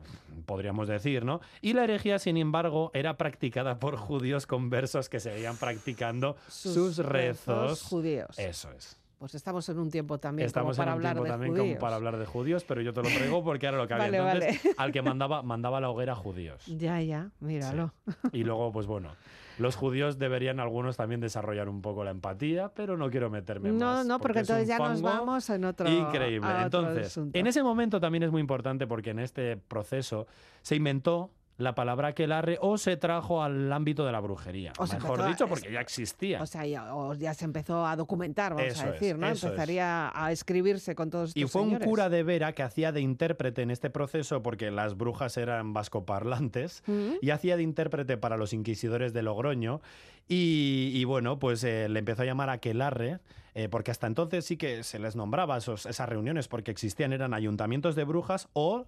podríamos 0.47 0.89
decir, 0.89 1.25
¿no? 1.25 1.41
Y 1.61 1.75
la 1.75 1.85
herejía, 1.85 2.19
sin 2.19 2.37
embargo, 2.37 2.91
era 2.95 3.17
practicada 3.17 3.79
por 3.79 3.97
judíos 3.97 4.47
conversos 4.47 5.09
que 5.09 5.21
seguían 5.21 5.57
practicando 5.59 6.37
sus, 6.49 6.99
rezos. 6.99 7.83
judíos. 7.83 8.39
Eso 8.39 8.71
es. 8.73 9.00
Pues 9.21 9.35
estamos 9.35 9.69
en 9.69 9.79
un 9.79 9.91
tiempo 9.91 10.19
también 10.19 10.47
Estamos 10.47 10.79
como 10.79 10.87
para 10.87 10.93
en 10.93 10.99
un 10.99 11.07
hablar 11.07 11.13
tiempo 11.13 11.25
de 11.25 11.31
también 11.31 11.53
judíos. 11.53 11.67
como 11.75 11.79
para 11.79 11.97
hablar 11.97 12.17
de 12.17 12.25
judíos, 12.25 12.65
pero 12.67 12.81
yo 12.81 12.95
te 12.95 13.03
lo 13.03 13.09
traigo 13.11 13.45
porque 13.45 13.67
era 13.67 13.77
lo 13.77 13.87
que 13.87 13.93
había 14.03 14.23
Vale, 14.23 14.47
entonces. 14.49 14.75
Al 14.79 14.93
que 14.93 15.03
mandaba, 15.03 15.43
mandaba 15.43 15.79
la 15.79 15.91
hoguera 15.91 16.15
judíos. 16.15 16.65
Ya, 16.67 17.03
ya, 17.03 17.31
míralo. 17.39 17.93
Y 18.33 18.45
luego, 18.45 18.73
pues 18.73 18.87
bueno, 18.87 19.11
los 19.59 19.77
judíos 19.77 20.19
deberían 20.19 20.59
algunos 20.59 20.97
también 20.97 21.21
desarrollar 21.21 21.69
un 21.69 21.83
poco 21.83 22.03
la 22.03 22.13
empatía, 22.13 22.73
pero 22.75 22.97
no 22.97 23.11
quiero 23.11 23.29
meterme 23.29 23.73
No, 23.73 23.85
más. 23.97 24.07
no, 24.07 24.19
porque 24.21 24.39
es 24.41 24.49
un 24.49 24.57
entonces 24.57 24.69
ya 24.69 24.79
nos 24.89 25.03
vamos 25.03 25.51
en 25.51 25.65
otro 25.67 25.91
Increíble. 25.91 26.47
a 26.49 26.67
otro 26.67 26.81
Entonces, 26.81 27.07
asunto. 27.09 27.39
en 27.39 27.47
ese 27.47 27.63
momento 27.63 28.01
también 28.01 28.23
es 28.23 28.31
muy 28.31 28.41
importante 28.41 28.87
porque 28.87 29.11
en 29.11 29.19
este 29.19 29.59
proceso 29.59 30.27
se 30.63 30.77
inventó 30.77 31.31
la 31.61 31.75
palabra 31.75 32.09
aquelarre 32.09 32.59
o 32.61 32.79
se 32.79 32.97
trajo 32.97 33.43
al 33.43 33.73
ámbito 33.73 34.05
de 34.07 34.13
la 34.13 34.21
brujería. 34.21 34.73
O 34.79 34.87
Mejor 34.87 35.21
a- 35.23 35.27
dicho, 35.29 35.45
es- 35.45 35.51
porque 35.51 35.71
ya 35.71 35.81
existía. 35.81 36.43
O 36.43 36.47
sea, 36.47 36.67
ya, 36.67 36.95
o 36.95 37.15
ya 37.15 37.35
se 37.35 37.45
empezó 37.45 37.87
a 37.87 37.95
documentar, 37.97 38.55
vamos 38.55 38.73
Eso 38.73 38.83
a 38.83 38.87
es, 38.87 38.93
decir, 38.95 39.19
¿no? 39.19 39.29
es. 39.29 39.43
Empezaría 39.45 40.11
a 40.15 40.33
escribirse 40.33 40.95
con 40.95 41.11
todos 41.11 41.31
estos 41.31 41.43
Y 41.43 41.47
fue 41.47 41.63
un 41.63 41.79
cura 41.79 42.09
de 42.09 42.23
Vera 42.23 42.53
que 42.53 42.63
hacía 42.63 42.93
de 42.93 43.01
intérprete 43.01 43.63
en 43.63 43.71
este 43.71 43.91
proceso 43.91 44.43
porque 44.43 44.71
las 44.71 44.97
brujas 44.97 45.37
eran 45.37 45.73
vascoparlantes 45.73 46.83
¿Mm? 46.87 47.13
y 47.21 47.31
hacía 47.31 47.57
de 47.57 47.63
intérprete 47.63 48.17
para 48.17 48.37
los 48.37 48.53
inquisidores 48.53 49.13
de 49.13 49.23
Logroño 49.23 49.81
y, 50.29 50.91
y 50.95 51.05
bueno, 51.05 51.39
pues 51.39 51.63
eh, 51.65 51.89
le 51.89 51.99
empezó 51.99 52.23
a 52.23 52.25
llamar 52.25 52.51
aquelarre 52.51 53.19
eh, 53.55 53.69
porque 53.69 53.91
hasta 53.91 54.07
entonces 54.07 54.45
sí 54.45 54.57
que 54.57 54.83
se 54.85 54.99
les 54.99 55.17
nombraba 55.17 55.57
esos- 55.59 55.87
esas 55.87 56.09
reuniones 56.09 56.47
porque 56.49 56.71
existían, 56.71 57.13
eran 57.13 57.35
ayuntamientos 57.35 57.97
de 57.97 58.05
brujas 58.05 58.49
o 58.53 58.87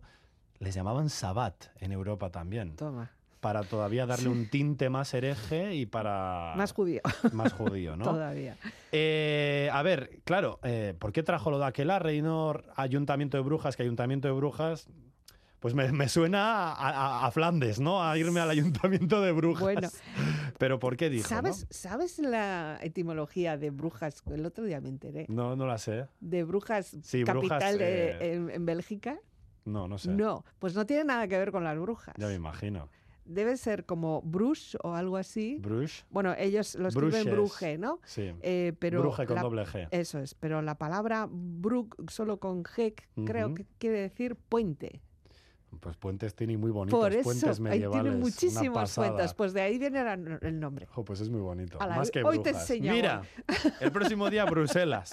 les 0.63 0.75
llamaban 0.75 1.09
sabbat 1.11 1.67
en 1.81 1.93
Europa 1.93 2.31
también 2.31 2.77
Toma, 2.77 3.11
para 3.41 3.63
todavía 3.65 4.07
darle 4.07 4.29
un 4.29 4.47
tinte 4.49 4.89
más 4.91 5.13
hereje 5.15 5.75
y 5.75 5.87
para 5.87 6.55
más 6.57 6.73
judío 6.73 7.01
más 7.33 7.53
judío, 7.53 7.97
¿no? 7.97 8.05
todavía. 8.05 8.57
Eh, 8.93 9.69
a 9.73 9.83
ver, 9.83 10.21
claro, 10.25 10.61
eh, 10.63 10.95
¿por 10.99 11.13
qué 11.13 11.23
trajo 11.23 11.51
lo 11.51 11.59
de 11.59 11.67
aquelarre 11.67 12.15
y 12.15 12.23
no 12.23 12.55
ayuntamiento 12.77 13.37
de 13.37 13.43
brujas? 13.43 13.75
Que 13.77 13.83
ayuntamiento 13.83 14.29
de 14.29 14.35
brujas, 14.35 14.87
pues 15.61 15.75
me, 15.75 15.91
me 15.93 16.09
suena 16.09 16.73
a, 16.73 16.91
a- 16.91 17.27
a 17.27 17.31
Flandes, 17.31 17.81
¿no? 17.81 18.03
A 18.03 18.17
irme 18.19 18.41
al 18.41 18.51
ayuntamiento 18.51 19.21
de 19.21 19.33
brujas. 19.33 19.63
Bueno. 19.63 19.89
Pero 20.59 20.79
¿por 20.79 20.97
qué 20.97 21.09
dijo? 21.11 21.29
¿Sabes, 21.29 21.67
¿Sabes 21.71 22.19
la 22.19 22.79
etimología 22.83 23.57
de 23.57 23.71
brujas? 23.71 24.23
El 24.31 24.45
otro 24.47 24.65
día 24.65 24.81
me 24.81 24.91
enteré. 24.91 25.27
No, 25.29 25.51
no, 25.51 25.57
no 25.57 25.67
la 25.67 25.79
sé. 25.79 26.07
De 26.21 26.45
brujas 26.45 26.97
Sí, 27.03 27.25
capital 27.25 27.39
brujas, 27.39 27.79
de- 27.79 28.11
eh, 28.11 28.35
en, 28.35 28.51
en 28.51 28.67
Bélgica. 28.67 29.17
No, 29.65 29.87
no 29.89 29.99
sé. 29.99 30.11
No, 30.11 30.45
pues 30.59 30.75
no 30.75 30.87
tiene 30.87 31.05
nada 31.05 31.29
que 31.29 31.39
ver 31.39 31.53
con 31.53 31.65
las 31.65 31.79
brujas. 31.79 32.15
Ya 32.19 32.27
me 32.29 32.35
imagino. 32.35 32.89
Debe 33.25 33.57
ser 33.57 33.87
como 33.87 34.21
brush 34.23 34.75
o 34.83 34.95
algo 34.95 35.17
así. 35.17 35.59
Brush. 35.61 36.03
Bueno, 36.11 36.35
ellos 36.37 36.75
lo 36.75 36.89
escriben 36.89 37.31
bruje, 37.31 37.79
¿no? 37.79 38.01
Sí. 38.05 38.33
Eh, 38.43 38.73
pero 38.81 39.01
Bruje 39.01 39.27
con 39.27 39.37
la- 39.37 39.43
doble 39.43 39.65
G. 39.65 39.87
Eso 39.93 40.19
es, 40.19 40.35
pero 40.35 40.61
la 40.61 40.77
palabra 40.77 41.29
brug 41.31 41.95
solo 42.11 42.39
con 42.41 42.65
G 42.65 42.95
creo 43.25 43.55
que 43.55 43.65
quiere 43.79 44.01
decir 44.01 44.35
puente. 44.35 45.01
Pues 45.81 45.97
puentes 45.97 46.35
tiene 46.35 46.57
muy 46.57 46.71
bonitos. 46.71 47.01
Por 47.01 47.13
eso, 47.13 47.23
puentes 47.25 47.57
ahí 47.59 47.61
medievales. 47.63 48.03
tiene 48.03 48.17
muchísimos 48.19 48.95
puentes. 48.95 49.35
Pues 49.35 49.53
de 49.53 49.63
ahí 49.63 49.79
viene 49.79 50.05
la- 50.05 50.13
el 50.15 50.61
nombre. 50.61 50.87
Jo, 50.87 51.05
pues 51.05 51.21
es 51.21 51.29
muy 51.31 51.41
bonito. 51.41 51.81
Ala, 51.81 51.97
Más 51.97 52.11
que 52.11 52.23
hoy 52.23 52.39
te 52.41 52.51
brujas. 52.51 52.71
enseño, 52.71 52.93
Mira, 52.93 53.23
el 53.81 53.91
próximo 53.91 54.29
día 54.31 54.45
Bruselas. 54.45 55.11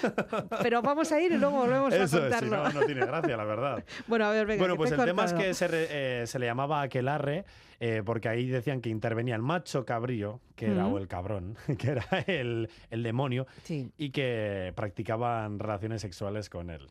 Pero 0.62 0.82
vamos 0.82 1.10
a 1.12 1.20
ir 1.20 1.32
y 1.32 1.38
luego 1.38 1.56
volvemos 1.58 1.92
a 1.92 1.96
Eso 1.96 2.04
es, 2.04 2.10
si 2.10 2.18
contarlo. 2.18 2.56
no, 2.64 2.80
no 2.80 2.86
tiene 2.86 3.06
gracia, 3.06 3.36
la 3.36 3.44
verdad. 3.44 3.84
Bueno, 4.06 4.26
a 4.26 4.30
ver, 4.30 4.46
venga. 4.46 4.60
Bueno, 4.60 4.76
pues 4.76 4.90
te 4.90 4.96
el 4.96 5.04
tema 5.04 5.24
es 5.24 5.32
que 5.32 5.54
se, 5.54 5.68
re- 5.68 5.86
eh, 6.22 6.26
se 6.26 6.38
le 6.38 6.46
llamaba 6.46 6.82
aquelarre 6.82 7.44
eh, 7.80 8.02
porque 8.04 8.28
ahí 8.28 8.46
decían 8.48 8.80
que 8.80 8.90
intervenía 8.90 9.34
el 9.36 9.42
macho 9.42 9.84
cabrío, 9.84 10.40
que 10.56 10.66
era, 10.72 10.86
o 10.86 10.98
el 10.98 11.08
cabrón, 11.08 11.56
que 11.78 11.90
era 11.90 12.04
el, 12.26 12.68
el 12.90 13.02
demonio, 13.02 13.46
Sí. 13.64 13.90
y 13.96 14.10
que 14.10 14.72
practicaban 14.76 15.58
relaciones 15.58 16.00
sexuales 16.02 16.48
con 16.50 16.70
él. 16.70 16.88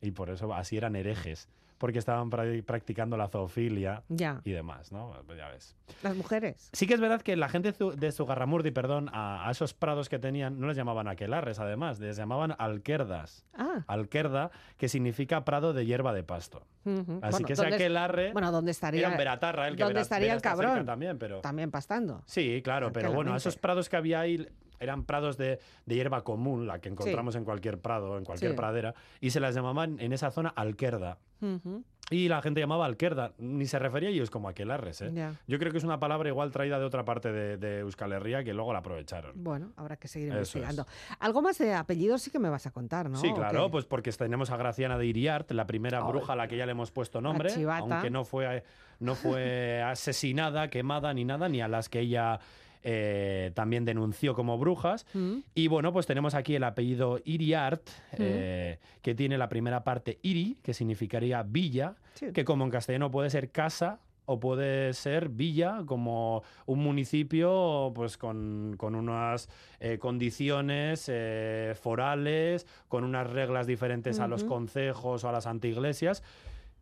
Y 0.00 0.10
por 0.10 0.28
eso 0.30 0.52
así 0.52 0.76
eran 0.76 0.96
herejes, 0.96 1.48
porque 1.78 1.98
estaban 1.98 2.30
pra- 2.30 2.62
practicando 2.64 3.16
la 3.16 3.28
zoofilia 3.28 4.02
Ya, 4.08 4.40
y 4.44 4.52
demás, 4.52 4.92
¿no? 4.92 5.12
Ya 5.36 5.48
ves. 5.48 5.76
las 6.02 6.16
mujeres. 6.16 6.70
Sí 6.72 6.86
que 6.86 6.94
es 6.94 7.00
verdad 7.00 7.20
que 7.22 7.36
la 7.36 7.48
gente 7.48 7.72
de 7.96 8.12
Zugarramurdi, 8.12 8.70
perdón, 8.70 9.10
a, 9.12 9.48
a 9.48 9.50
esos 9.50 9.74
prados 9.74 10.08
que 10.08 10.18
tenían, 10.18 10.58
no 10.60 10.66
les 10.68 10.76
llamaban 10.76 11.08
aquelarres, 11.08 11.58
además, 11.58 11.98
les 12.00 12.16
llamaban 12.16 12.54
alquerdas. 12.58 13.44
Ah, 13.54 13.84
Alquerda, 13.86 14.50
que 14.76 14.88
significa 14.88 15.44
prado 15.44 15.72
de 15.72 15.84
hierba 15.86 16.12
de 16.12 16.22
pasto. 16.22 16.66
Así 16.84 17.02
Bueno, 17.02 17.38
que 17.46 17.52
ese 17.54 17.62
¿dónde- 17.62 17.76
aquelarre 17.76 18.32
Bueno, 18.32 18.52
¿dónde 18.52 18.70
estaría? 18.70 19.00
era 19.00 19.08
un 19.10 19.16
veratarra, 19.16 19.68
el 19.68 19.76
que 19.76 19.82
¿Dónde 19.82 19.94
Vera- 19.94 20.02
estaría 20.02 20.26
Vera 20.28 20.36
el 20.36 20.42
cabrón? 20.42 20.86
también, 20.86 21.18
pero... 21.18 21.40
También 21.40 21.70
pastando. 21.70 22.22
Sí, 22.26 22.60
claro, 22.62 22.92
pero 22.92 23.08
bueno, 23.08 23.32
Tranquilamente. 23.32 23.48
esos 23.48 23.56
prados 23.56 23.88
que 23.88 23.96
había 23.96 24.20
ahí 24.20 24.46
eran 24.80 25.04
prados 25.04 25.36
de, 25.36 25.58
de 25.86 25.94
hierba 25.94 26.24
común, 26.24 26.66
la 26.66 26.80
que 26.80 26.88
encontramos 26.88 27.34
en 27.36 27.44
cualquier 27.44 27.78
prado, 27.80 28.18
en 28.18 28.24
cualquier 28.24 28.52
Sí. 28.52 28.56
pradera, 28.56 28.94
y 29.20 29.30
se 29.30 29.40
las 29.40 29.54
llamaban 29.54 29.98
en 30.00 30.12
esa 30.12 30.30
zona 30.30 30.48
alquerda. 30.50 31.18
Ujú, 31.40 31.82
Y 32.10 32.28
la 32.28 32.42
gente 32.42 32.60
llamaba 32.60 32.84
alquerda, 32.86 33.32
ni 33.38 33.66
se 33.66 33.78
refería 33.78 34.08
a 34.10 34.12
ellos 34.12 34.30
como 34.30 34.48
aquelarres, 34.48 35.00
¿eh? 35.02 35.10
Ya. 35.14 35.34
Yo 35.46 35.58
creo 35.58 35.72
que 35.72 35.78
es 35.78 35.84
una 35.84 35.98
palabra 35.98 36.28
igual 36.28 36.50
traída 36.52 36.78
de 36.78 36.84
otra 36.84 37.04
parte 37.04 37.32
de, 37.32 37.56
de 37.56 37.78
Euskal 37.80 38.12
Herria 38.12 38.44
que 38.44 38.52
luego 38.52 38.72
la 38.74 38.80
aprovecharon. 38.80 39.32
Bueno, 39.42 39.72
habrá 39.76 39.96
que 39.96 40.06
seguir 40.08 40.28
Eso 40.28 40.38
es. 40.40 40.54
investigando. 40.54 40.86
Algo 41.18 41.40
más 41.40 41.56
de 41.58 41.72
apellidos 41.74 42.20
sí 42.22 42.30
que 42.30 42.38
me 42.38 42.50
vas 42.50 42.66
a 42.66 42.70
contar, 42.72 43.08
¿no? 43.08 43.16
Sí, 43.18 43.28
¿O 43.30 43.34
claro, 43.34 43.70
pues 43.70 43.86
porque 43.86 44.12
tenemos 44.12 44.50
a 44.50 44.56
Graciana 44.58 44.98
de 44.98 45.06
Iriart, 45.06 45.50
la 45.52 45.66
primera 45.66 46.00
bruja 46.02 46.34
a 46.34 46.36
la 46.36 46.46
que 46.46 46.56
ya 46.58 46.66
le 46.66 46.72
hemos 46.72 46.90
puesto 46.90 47.20
nombre, 47.22 47.50
aunque 47.78 48.10
no 48.10 48.24
fue, 48.24 48.62
no 49.00 49.14
fue 49.14 49.82
asesinada, 49.86 50.68
quemada 50.68 51.12
ni 51.14 51.24
nada, 51.24 51.48
ni 51.48 51.62
a 51.62 51.68
las 51.68 51.88
que 51.88 52.00
ella 52.00 52.38
eh, 52.84 53.50
también 53.54 53.84
denunció 53.84 54.34
como 54.34 54.58
brujas. 54.58 55.06
Mm, 55.14 55.38
Y 55.54 55.68
bueno, 55.68 55.92
pues 55.92 56.06
tenemos 56.06 56.34
aquí 56.34 56.54
el 56.54 56.64
apellido 56.64 57.18
Iriart, 57.24 57.88
Mm. 58.12 58.16
eh, 58.20 58.78
que 59.02 59.14
tiene 59.14 59.38
la 59.38 59.48
primera 59.48 59.82
parte 59.82 60.18
Iri, 60.22 60.58
que 60.62 60.74
significaría 60.74 61.42
villa, 61.42 61.96
sí. 62.14 62.26
que 62.32 62.44
como 62.44 62.64
en 62.64 62.70
castellano 62.70 63.10
puede 63.10 63.30
ser 63.30 63.50
casa 63.50 63.98
o 64.26 64.40
puede 64.40 64.92
ser 64.94 65.28
villa, 65.28 65.82
como 65.84 66.42
un 66.64 66.78
municipio 66.82 67.92
pues 67.94 68.16
con, 68.16 68.74
con 68.78 68.94
unas 68.94 69.48
eh, 69.80 69.98
condiciones 69.98 71.10
eh, 71.12 71.74
forales, 71.80 72.66
con 72.88 73.04
unas 73.04 73.28
reglas 73.30 73.66
diferentes 73.66 74.20
a 74.20 74.28
los 74.28 74.44
concejos 74.44 75.24
o 75.24 75.28
a 75.28 75.32
las 75.32 75.46
antiiglesias, 75.46 76.22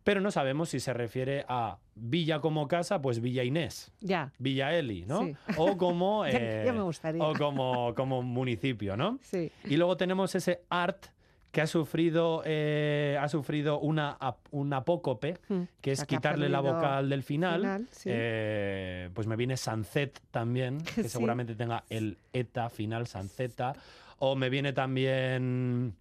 pero 0.03 0.21
no 0.21 0.31
sabemos 0.31 0.69
si 0.69 0.79
se 0.79 0.93
refiere 0.93 1.45
a 1.47 1.77
villa 1.95 2.39
como 2.39 2.67
casa, 2.67 3.01
pues 3.01 3.19
Villa 3.21 3.43
Inés. 3.43 3.91
Ya, 4.01 4.31
Villa 4.39 4.73
Eli, 4.77 5.05
¿no? 5.05 5.23
Sí. 5.25 5.35
O 5.57 5.77
como, 5.77 6.25
Ya- 6.27 6.31
eh, 6.39 6.63
ya 6.65 6.73
me 6.73 6.81
gustaría. 6.81 7.23
o 7.23 7.33
como, 7.33 7.93
como 7.95 8.21
municipio, 8.21 8.97
¿no? 8.97 9.19
sí. 9.21 9.51
Y 9.65 9.77
luego 9.77 9.95
tenemos 9.97 10.35
ese 10.35 10.61
art 10.69 11.05
que 11.51 11.61
ha 11.61 11.67
sufrido, 11.67 12.41
eh, 12.45 13.15
ha 13.21 13.29
sufrido 13.29 13.79
una, 13.79 14.17
un 14.49 14.73
apócope, 14.73 15.37
Mm. 15.49 15.61
que 15.81 15.91
O 15.91 15.93
es 15.93 15.99
sea, 15.99 16.07
que 16.07 16.15
ha 16.15 16.17
quitarle 16.17 16.49
la 16.49 16.61
vocal 16.61 17.09
del 17.09 17.21
final. 17.21 17.61
final, 17.61 17.87
sí. 17.91 18.09
Eh, 18.11 19.09
pues 19.13 19.27
me 19.27 19.35
viene 19.35 19.55
Sancet 19.55 20.19
también, 20.31 20.79
que 20.95 21.03
Sí. 21.03 21.09
seguramente 21.09 21.53
tenga 21.55 21.83
el 21.89 22.17
eta 22.33 22.69
final, 22.71 23.05
Sanceta. 23.05 23.73
O 24.17 24.35
me 24.35 24.49
viene 24.49 24.73
también, 24.73 25.93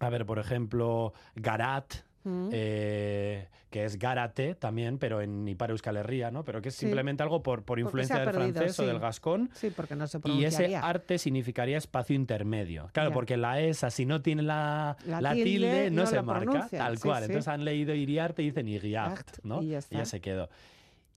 a 0.00 0.08
ver, 0.10 0.26
por 0.26 0.38
ejemplo, 0.40 1.12
Garat. 1.36 1.94
Mm. 2.24 2.48
eh, 2.52 3.48
que 3.70 3.84
es 3.84 3.98
Garate 3.98 4.54
también, 4.54 4.98
pero 4.98 5.20
en 5.20 5.46
Ipar 5.46 5.70
Euskal 5.70 5.98
Herria, 5.98 6.30
¿no? 6.30 6.42
Pero 6.42 6.62
que 6.62 6.70
es 6.70 6.74
Sí. 6.74 6.86
simplemente 6.86 7.22
algo 7.22 7.42
por, 7.42 7.64
por 7.64 7.78
influencia 7.78 8.16
del 8.16 8.24
perdido, 8.30 8.52
francés 8.54 8.78
o 8.78 8.82
sí. 8.82 8.88
del 8.88 8.98
gascón. 8.98 9.50
Sí, 9.52 9.70
porque 9.74 9.94
no 9.94 10.06
se 10.06 10.18
Y 10.24 10.44
ese 10.44 10.74
arte 10.74 11.18
significaría 11.18 11.76
espacio 11.76 12.16
intermedio. 12.16 12.88
Claro, 12.92 13.10
Ya. 13.10 13.14
porque 13.14 13.36
la 13.36 13.60
ESA, 13.60 13.90
si 13.90 14.06
no 14.06 14.22
tiene 14.22 14.42
la, 14.42 14.96
La 15.06 15.20
la 15.20 15.32
tilde, 15.34 15.44
tilde, 15.44 15.90
no, 15.90 16.02
no 16.02 16.06
se 16.08 16.22
marca. 16.22 16.44
pronuncian, 16.50 16.78
Tal 16.82 16.98
cual. 16.98 17.24
Entonces 17.24 17.46
han 17.48 17.64
leído 17.64 17.94
Iriarte 17.94 18.42
y 18.42 18.46
dicen 18.46 18.68
Iriart, 18.68 19.18
Art, 19.18 19.36
¿no? 19.42 19.62
y 19.62 19.68
ya 19.68 19.78
está. 19.78 20.04
se 20.06 20.20
quedó. 20.22 20.48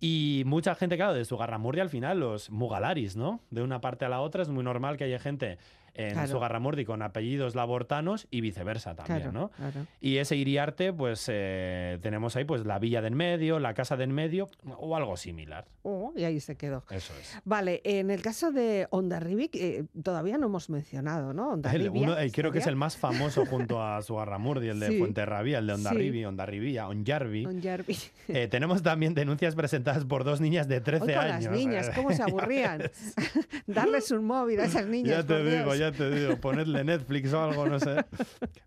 Y 0.02 0.44
mucha 0.46 0.74
gente, 0.76 0.98
claro, 0.98 1.14
de 1.14 1.24
su 1.26 1.38
Garramurdi 1.38 1.80
al 1.80 1.90
final, 1.90 2.20
los 2.20 2.50
mugalaris, 2.50 3.16
¿no? 3.16 3.40
De 3.52 3.62
una 3.62 3.80
parte 3.82 4.04
a 4.04 4.10
la 4.10 4.20
otra 4.20 4.42
es 4.42 4.50
muy 4.50 4.64
normal 4.64 4.98
que 4.98 5.04
haya 5.04 5.20
gente 5.20 5.58
en 5.94 6.14
Claro. 6.14 6.28
su 6.28 6.40
Garramurdi 6.40 6.86
con 6.86 7.02
apellidos 7.02 7.56
labortanos 7.56 8.28
y 8.32 8.42
viceversa 8.42 8.96
también, 8.96 9.18
Claro, 9.22 9.32
¿no? 9.32 9.50
claro. 9.52 9.88
Y 10.00 10.18
ese 10.18 10.36
Iriarte, 10.36 10.94
pues 10.94 11.26
eh, 11.32 12.00
tenemos 12.02 12.36
ahí 12.36 12.46
pues 12.46 12.66
la 12.66 12.80
villa 12.80 13.02
de 13.02 13.08
en 13.08 13.16
medio, 13.16 13.60
la 13.60 13.74
casa 13.74 13.98
de 13.98 14.06
en 14.06 14.12
medio 14.14 14.48
o 14.78 14.96
algo 14.96 15.18
similar. 15.18 15.66
Oh, 15.84 16.14
y 16.16 16.24
ahí 16.24 16.40
se 16.40 16.56
quedó. 16.56 16.84
Eso 16.90 17.14
es. 17.20 17.38
Vale, 17.44 17.82
en 17.84 18.10
el 18.12 18.22
caso 18.22 18.52
de 18.52 18.88
Ondarribik, 18.92 19.56
eh, 19.56 19.86
todavía 20.04 20.38
no 20.38 20.46
hemos 20.48 20.70
mencionado, 20.70 21.34
¿no? 21.34 21.50
Ondarribia, 21.50 22.24
eh, 22.24 22.32
creo 22.32 22.52
que 22.52 22.60
es 22.60 22.68
el 22.68 22.76
más 22.76 22.96
famoso 22.98 23.46
junto 23.46 23.82
a 23.84 24.02
su 24.02 24.16
Garramurdi, 24.16 24.70
el 24.70 24.80
de 24.80 24.88
Sí. 24.90 25.00
Fuenterrabía, 25.00 25.60
el 25.60 25.68
de 25.68 25.74
Sí. 25.74 25.78
Ondarribi, 25.80 26.26
Ondarribía, 26.26 26.88
Onjarvi. 26.88 27.46
Ondarribik. 27.46 28.00
Eh, 28.28 28.48
tenemos 28.48 28.82
también 28.84 29.14
denuncias 29.14 29.56
presentadas 29.56 30.06
por 30.06 30.24
dos 30.24 30.40
niñas 30.42 30.68
de 30.68 30.80
13 30.82 31.04
Hoy 31.06 31.14
con 31.14 31.24
años. 31.24 31.44
las 31.46 31.54
niñas, 31.54 31.88
eh. 31.90 31.92
¿cómo 31.96 32.12
se 32.14 32.24
aburrían? 32.24 32.84
Darles 33.68 34.12
un 34.12 34.26
móvil 34.26 34.60
a 34.60 34.66
esas 34.66 34.86
niñas. 34.86 35.18
Ya 35.18 35.24
te 35.26 35.44
digo, 35.44 35.76
ya 35.82 35.92
te 35.92 36.10
digo, 36.10 36.38
ponedle 36.38 36.84
Netflix 36.84 37.34
o 37.34 37.42
algo, 37.44 37.68
no 37.68 37.80
sé. 37.80 38.06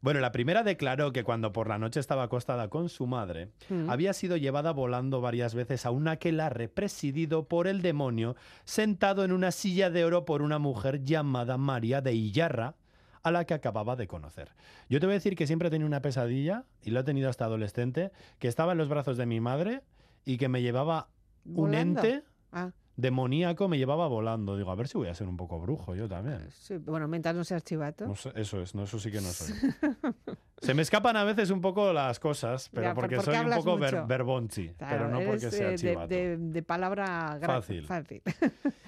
Bueno, 0.00 0.20
la 0.20 0.32
primera 0.32 0.62
declaró 0.62 1.12
que 1.12 1.24
cuando 1.24 1.52
por 1.52 1.68
la 1.68 1.78
noche 1.78 2.00
estaba 2.00 2.24
acostada 2.24 2.68
con 2.68 2.88
su 2.88 3.06
madre, 3.06 3.48
Mm. 3.68 3.88
había 3.90 4.12
sido 4.12 4.36
llevada 4.36 4.72
volando 4.72 5.20
varias 5.20 5.54
veces 5.54 5.86
a 5.86 5.90
un 5.90 6.08
aquelarre 6.08 6.68
presidido 6.68 7.48
por 7.48 7.66
el 7.66 7.80
demonio, 7.82 8.36
sentado 8.64 9.24
en 9.24 9.32
una 9.32 9.50
silla 9.50 9.90
de 9.90 10.04
oro 10.04 10.24
por 10.24 10.42
una 10.42 10.58
mujer 10.58 11.02
llamada 11.04 11.56
María 11.56 12.00
de 12.00 12.12
Illarra, 12.14 12.74
a 13.22 13.30
la 13.30 13.46
que 13.46 13.54
acababa 13.54 13.96
de 13.96 14.06
conocer. 14.06 14.50
Yo 14.90 15.00
te 15.00 15.06
voy 15.06 15.14
a 15.14 15.16
decir 15.16 15.34
que 15.34 15.46
siempre 15.46 15.68
he 15.68 15.70
tenido 15.70 15.86
una 15.86 16.02
pesadilla, 16.02 16.64
y 16.82 16.90
lo 16.90 17.00
he 17.00 17.04
tenido 17.04 17.30
hasta 17.30 17.46
adolescente, 17.46 18.10
que 18.38 18.48
estaba 18.48 18.72
en 18.72 18.78
los 18.78 18.88
brazos 18.90 19.16
de 19.16 19.24
mi 19.24 19.40
madre 19.40 19.82
y 20.26 20.36
que 20.36 20.48
me 20.48 20.60
llevaba 20.60 21.08
un 21.46 21.74
ente 21.74 22.22
Ah, 22.52 22.70
demoníaco, 22.96 23.68
me 23.68 23.78
llevaba 23.78 24.06
volando. 24.08 24.56
Digo, 24.56 24.70
a 24.70 24.74
ver 24.74 24.88
si 24.88 24.96
voy 24.98 25.08
a 25.08 25.14
ser 25.14 25.26
un 25.28 25.36
poco 25.36 25.60
brujo 25.60 25.94
yo 25.94 26.08
también. 26.08 26.46
sí, 26.50 26.76
bueno, 26.78 27.08
mientras 27.08 27.34
no 27.34 27.44
seas 27.44 27.64
chivato. 27.64 28.06
No 28.06 28.12
eso 28.12 28.60
es, 28.62 28.74
no, 28.74 28.84
eso 28.84 28.98
sí 28.98 29.10
que 29.10 29.20
no 29.20 29.28
soy. 29.28 29.54
Se 30.62 30.72
me 30.72 30.80
escapan 30.82 31.16
a 31.16 31.24
veces 31.24 31.50
un 31.50 31.60
poco 31.60 31.92
las 31.92 32.18
cosas, 32.18 32.70
pero 32.72 32.86
Ya, 32.86 32.94
porque, 32.94 33.16
porque 33.16 33.32
soy 33.36 33.44
un 33.44 33.50
poco 33.54 33.76
ver- 33.76 34.04
verbonchi, 34.06 34.68
Claro, 34.70 34.96
pero 34.96 35.08
no 35.10 35.16
eres, 35.18 35.28
porque 35.28 35.50
sea 35.50 35.68
eh, 35.68 35.70
de, 35.72 35.76
chivato. 35.78 36.08
de- 36.08 36.36
de 36.38 36.62
palabra 36.62 37.38
Fácil. 37.42 37.84
fácil. 37.84 38.22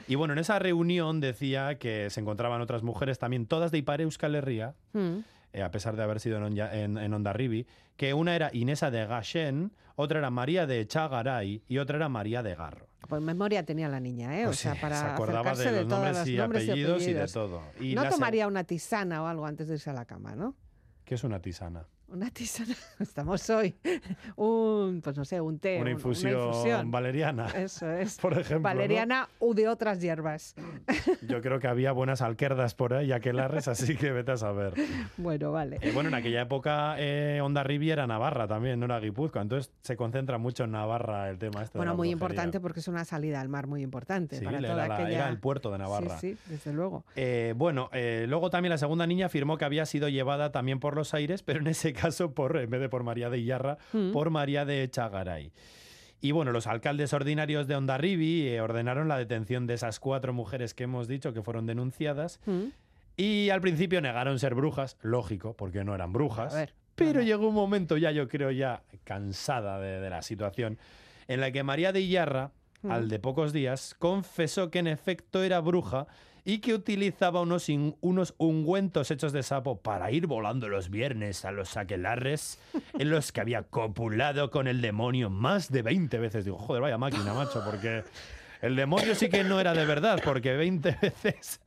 Y 0.08 0.14
bueno, 0.14 0.32
en 0.32 0.38
esa 0.38 0.58
reunión 0.58 1.20
decía 1.20 1.78
que 1.78 2.08
se 2.08 2.20
encontraban 2.20 2.62
otras 2.62 2.82
mujeres 2.82 3.18
también, 3.18 3.46
todas 3.46 3.72
de 3.72 3.78
Ipare 3.78 4.04
Euskal 4.04 4.34
Herria, 4.36 4.74
Mm. 4.94 5.18
Eh, 5.56 5.62
a 5.62 5.70
pesar 5.70 5.96
de 5.96 6.02
haber 6.02 6.20
sido 6.20 6.44
en, 6.46 6.58
en, 6.58 6.98
en 6.98 7.14
Ondarribi, 7.14 7.66
que 7.96 8.12
una 8.14 8.36
era 8.36 8.50
Inesa 8.52 8.90
de 8.90 9.06
Gashen, 9.06 9.72
otra 9.96 10.18
era 10.18 10.30
María 10.30 10.66
de 10.66 10.86
Chagaray 10.86 11.62
y 11.66 11.78
otra 11.78 11.96
era 11.96 12.08
María 12.08 12.42
de 12.42 12.54
Garro. 12.54 12.86
Pues 13.08 13.22
memoria 13.22 13.64
tenía 13.64 13.88
la 13.88 14.00
niña, 14.00 14.38
¿eh? 14.38 14.44
Pues 14.44 14.58
o 14.58 14.62
sea, 14.62 14.74
sí, 14.74 14.80
para 14.80 15.00
se 15.00 15.06
acordaba 15.06 15.52
acercarse 15.52 15.72
de 15.72 15.80
los 15.82 15.88
nombres 15.90 16.14
las 16.16 16.28
y 16.28 16.36
nombres 16.36 16.68
apellidos 16.68 17.02
y 17.06 17.12
de 17.12 17.26
todo. 17.28 17.62
Y 17.80 17.94
no 17.94 18.02
se- 18.04 18.10
tomaría 18.10 18.46
una 18.48 18.64
tisana 18.64 19.22
o 19.22 19.26
algo 19.26 19.46
antes 19.46 19.68
de 19.68 19.74
irse 19.74 19.90
a 19.90 19.92
la 19.92 20.04
cama, 20.04 20.34
¿no? 20.34 20.54
¿Qué 21.04 21.14
es 21.14 21.24
una 21.24 21.40
tisana? 21.40 21.86
Una 22.08 22.30
tisana. 22.30 22.74
Estamos 23.00 23.50
hoy. 23.50 23.74
Un, 24.36 25.00
pues 25.02 25.16
no 25.16 25.24
sé, 25.24 25.40
un 25.40 25.58
té. 25.58 25.76
Una 25.76 25.86
un- 25.86 25.90
infusión, 25.96 26.90
valeriana, 26.90 27.46
Eso 27.48 27.90
es. 27.90 28.16
por 28.22 28.32
ejemplo. 28.34 28.56
¿no? 28.58 28.62
Valeriana 28.62 29.28
u 29.40 29.54
de 29.54 29.66
otras 29.68 30.00
hierbas. 30.00 30.54
Yo 31.28 31.40
creo 31.40 31.58
que 31.58 31.66
había 31.66 31.90
buenas 31.90 32.22
alquerdas 32.22 32.74
por 32.74 32.94
ahí, 32.94 33.10
aquelarres, 33.10 33.66
así 33.66 33.96
que 33.96 34.12
vete 34.12 34.32
a 34.32 34.36
saber. 34.36 34.74
Bueno, 35.16 35.50
vale. 35.50 35.78
Eh, 35.80 35.90
bueno, 35.92 36.08
en 36.08 36.14
aquella 36.14 36.42
época 36.42 36.94
eh, 36.98 37.40
Ondarribi 37.42 37.90
era 37.90 38.06
Navarra 38.06 38.46
también, 38.46 38.78
no 38.78 38.86
era 38.86 39.00
Guipúzcoa, 39.00 39.42
entonces 39.42 39.72
se 39.82 39.96
concentra 39.96 40.38
mucho 40.38 40.62
en 40.64 40.70
Navarra 40.70 41.28
el 41.28 41.38
tema 41.38 41.62
este 41.62 41.72
de 41.72 41.78
Bueno, 41.80 41.92
la 41.92 41.96
muy 41.96 42.08
brujería. 42.08 42.12
importante 42.12 42.60
porque 42.60 42.80
es 42.80 42.88
una 42.88 43.04
salida 43.04 43.40
al 43.40 43.48
mar 43.48 43.66
muy 43.66 43.82
importante 43.82 44.38
Sí, 44.38 44.44
para 44.44 44.58
era, 44.58 44.68
toda 44.70 44.86
la- 44.88 44.94
aquella... 44.94 45.16
era 45.18 45.28
el 45.28 45.38
puerto 45.40 45.72
de 45.72 45.78
Navarra. 45.78 46.18
Sí, 46.20 46.34
sí, 46.34 46.38
desde 46.48 46.72
luego. 46.72 47.04
Eh, 47.16 47.52
bueno, 47.56 47.90
eh, 47.92 48.26
luego 48.28 48.48
también 48.48 48.70
la 48.70 48.78
segunda 48.78 49.06
niña 49.08 49.26
afirmó 49.26 49.58
que 49.58 49.64
había 49.64 49.84
sido 49.86 50.08
llevada 50.08 50.52
también 50.52 50.78
por 50.78 50.94
los 50.94 51.12
aires, 51.14 51.42
pero 51.42 51.58
en 51.60 51.66
ese 51.66 51.95
caso, 51.96 52.32
por, 52.32 52.56
en 52.56 52.70
vez 52.70 52.80
de 52.80 52.88
por 52.88 53.02
María 53.02 53.30
de 53.30 53.38
Iyarra, 53.38 53.78
Mm. 53.92 54.12
por 54.12 54.30
María 54.30 54.64
de 54.64 54.88
Chagaray. 54.90 55.50
Y 56.20 56.32
bueno, 56.32 56.50
los 56.52 56.66
alcaldes 56.66 57.12
ordinarios 57.12 57.66
de 57.66 57.76
Ondarribi 57.76 58.48
eh, 58.48 58.60
ordenaron 58.60 59.08
la 59.08 59.18
detención 59.18 59.66
de 59.66 59.74
esas 59.74 60.00
cuatro 60.00 60.32
mujeres 60.32 60.72
que 60.74 60.84
hemos 60.84 61.08
dicho 61.08 61.32
que 61.34 61.42
fueron 61.42 61.66
denunciadas. 61.66 62.40
Mm. 62.46 62.64
Y 63.18 63.50
al 63.50 63.60
principio 63.60 64.00
negaron 64.00 64.38
ser 64.38 64.54
brujas, 64.54 64.96
lógico, 65.02 65.54
porque 65.54 65.84
no 65.84 65.94
eran 65.94 66.12
brujas. 66.12 66.54
A 66.54 66.58
ver, 66.58 66.74
Pero 66.94 67.20
no. 67.20 67.26
llegó 67.26 67.48
un 67.48 67.54
momento 67.54 67.96
ya, 67.96 68.10
yo 68.12 68.28
creo, 68.28 68.50
ya 68.50 68.82
cansada 69.04 69.78
de, 69.80 70.00
de 70.00 70.10
la 70.10 70.22
situación, 70.22 70.78
en 71.28 71.40
la 71.40 71.50
que 71.50 71.62
María 71.62 71.92
de 71.92 72.00
Iyarra, 72.00 72.50
Mm. 72.82 72.90
al 72.90 73.08
de 73.08 73.18
pocos 73.18 73.54
días, 73.54 73.94
confesó 73.98 74.70
que 74.70 74.78
en 74.80 74.86
efecto 74.86 75.42
era 75.42 75.60
bruja 75.60 76.06
y 76.48 76.60
que 76.60 76.72
utilizaba 76.74 77.40
unos, 77.42 77.68
in- 77.68 77.96
unos 78.00 78.34
ungüentos 78.38 79.10
hechos 79.10 79.32
de 79.32 79.42
sapo 79.42 79.80
para 79.80 80.10
ir 80.12 80.26
volando 80.28 80.68
los 80.68 80.88
viernes 80.90 81.44
a 81.44 81.50
los 81.50 81.76
aquelarres 81.76 82.58
en 82.98 83.10
los 83.10 83.32
que 83.32 83.40
había 83.40 83.64
copulado 83.64 84.50
con 84.52 84.68
el 84.68 84.80
demonio 84.80 85.28
más 85.28 85.70
de 85.72 85.82
20 85.82 86.18
veces. 86.18 86.44
Digo, 86.44 86.56
joder, 86.56 86.80
vaya 86.82 86.96
máquina, 86.98 87.34
macho, 87.34 87.62
porque... 87.64 88.04
El 88.62 88.76
demonio 88.76 89.14
sí 89.14 89.28
que 89.28 89.44
no 89.44 89.60
era 89.60 89.74
de 89.74 89.84
verdad, 89.84 90.20
porque 90.24 90.54
20 90.54 90.96
veces, 91.02 91.60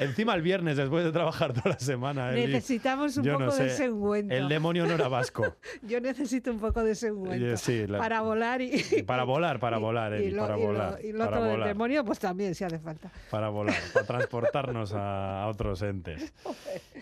encima 0.00 0.34
el 0.34 0.42
viernes 0.42 0.76
después 0.76 1.04
de 1.04 1.12
trabajar 1.12 1.52
toda 1.52 1.70
la 1.70 1.78
semana. 1.78 2.30
Necesitamos 2.32 3.16
un 3.16 3.24
poco 3.24 3.38
no 3.40 3.52
de 3.54 3.66
ese. 3.66 3.84
El 4.36 4.48
demonio 4.48 4.86
no 4.86 4.94
era 4.94 5.08
vasco. 5.08 5.56
Yo 5.82 6.00
necesito 6.00 6.50
un 6.50 6.58
poco 6.60 6.82
de 6.84 6.92
ese 6.92 7.12
ungüento 7.12 7.56
sí, 7.56 7.86
la- 7.86 7.98
para 7.98 8.20
volar 8.20 8.60
y... 8.62 8.82
Y 8.92 9.02
para 9.02 9.24
volar, 9.24 9.58
para 9.58 9.78
volar, 9.86 10.12
Eli, 10.14 10.30
lo- 10.30 10.42
para 10.42 10.56
y 10.56 10.60
lo- 10.60 10.66
volar, 10.66 10.98
Y 11.04 11.12
lo 11.12 11.18
para 11.18 11.30
otro 11.30 11.42
del 11.44 11.52
volar. 11.52 11.68
demonio, 11.68 12.04
pues 12.04 12.18
también, 12.18 12.54
si 12.54 12.64
hace 12.64 12.78
falta. 12.78 13.10
Para 13.30 13.48
volar, 13.48 13.74
para 13.92 14.06
transportarnos 14.06 14.92
a, 14.92 15.42
a 15.42 15.48
otros 15.48 15.82
entes. 15.82 16.32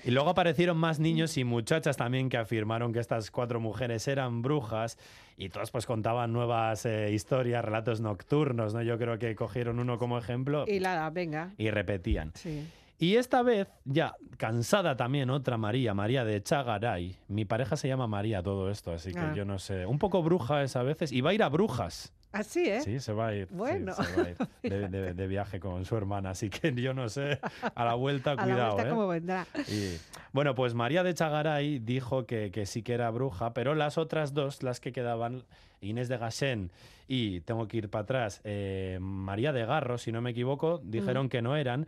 Y 0.05 0.11
luego 0.11 0.31
aparecieron 0.31 0.77
más 0.77 0.99
niños 1.01 1.37
y 1.37 1.45
muchachas 1.45 1.97
también 1.97 2.29
que 2.29 2.37
afirmaron 2.37 2.93
que 2.93 2.99
estas 3.01 3.31
cuatro 3.31 3.61
mujeres 3.61 4.07
eran 4.09 4.43
brujas 4.43 4.99
y 5.37 5.49
todos 5.49 5.71
pues 5.71 5.85
contaban 5.87 6.33
nuevas 6.33 6.87
eh, 6.87 7.11
historias, 7.13 7.65
relatos 7.65 8.01
nocturnos, 8.01 8.73
¿no? 8.75 8.83
Yo 8.83 8.97
creo 8.99 9.19
que 9.19 9.35
cogieron 9.35 9.79
uno 9.81 9.99
como 9.99 10.17
ejemplo 10.19 10.65
Y 10.69 10.79
la, 10.81 11.11
venga. 11.11 11.53
y 11.59 11.71
repetían. 11.71 12.31
Sí. 12.35 12.67
Y 12.97 13.17
esta 13.17 13.43
vez, 13.43 13.67
ya 13.85 14.15
cansada 14.39 14.97
también, 14.97 15.29
otra 15.29 15.57
María, 15.59 15.95
María 15.95 16.25
de 16.25 16.41
Chagaray. 16.43 17.17
Mi 17.27 17.45
pareja 17.45 17.77
se 17.77 17.89
llama 17.89 18.07
María 18.07 18.41
todo 18.43 18.71
esto, 18.71 18.93
así 18.93 19.13
que 19.13 19.19
Ah. 19.19 19.33
yo 19.35 19.45
no 19.45 19.59
sé. 19.59 19.85
Un 19.85 19.99
poco 19.99 20.23
bruja 20.23 20.63
es 20.63 20.77
a 20.77 20.85
veces. 20.85 21.11
Y 21.11 21.21
va 21.21 21.31
a 21.31 21.35
ir 21.35 21.43
a 21.43 21.49
brujas. 21.49 22.14
Así, 22.35 22.69
¿eh? 22.69 22.81
Sí, 22.83 23.01
se 23.01 23.13
va 23.13 23.29
a 23.29 23.35
ir. 23.35 23.49
sí, 23.49 23.55
Bueno. 23.55 23.95
se 23.95 24.03
va 24.03 24.23
a 24.25 24.31
ir 24.31 24.37
de, 24.63 24.89
de- 24.89 25.15
de 25.15 25.27
viaje 25.27 25.61
con 25.61 25.85
su 25.85 25.97
hermana, 25.97 26.31
así 26.31 26.51
que 26.51 26.75
yo 26.75 26.93
no 26.95 27.09
sé. 27.09 27.39
A 27.75 27.85
la 27.85 27.95
vuelta, 27.95 28.33
a 28.33 28.35
la 28.37 28.43
cuidado. 28.43 28.73
vuelta 28.75 28.89
¿eh? 28.89 28.91
cómo 28.95 29.09
vendrá. 29.09 29.47
Y, 29.69 29.97
bueno, 30.33 30.55
pues 30.55 30.75
María 30.75 31.03
de 31.03 31.15
Chagaray 31.15 31.79
dijo 31.79 32.27
que, 32.27 32.51
que 32.51 32.67
sí 32.67 32.83
que 32.83 32.93
era 32.95 33.11
bruja, 33.11 33.55
pero 33.55 33.75
las 33.75 33.99
otras 33.99 34.35
dos, 34.35 34.63
las 34.63 34.81
que 34.81 34.93
quedaban, 34.93 35.45
Inés 35.81 36.09
de 36.09 36.17
Gasén 36.19 36.71
y, 37.09 37.41
tengo 37.41 37.69
que 37.69 37.77
ir 37.77 37.89
para 37.91 38.05
atrás, 38.05 38.41
eh, 38.45 38.99
María 39.01 39.53
de 39.53 39.67
Garro, 39.67 39.99
si 39.99 40.11
no 40.13 40.21
me 40.23 40.31
equivoco, 40.31 40.81
dijeron 40.83 41.29
que 41.29 41.43
no 41.43 41.57
eran. 41.57 41.87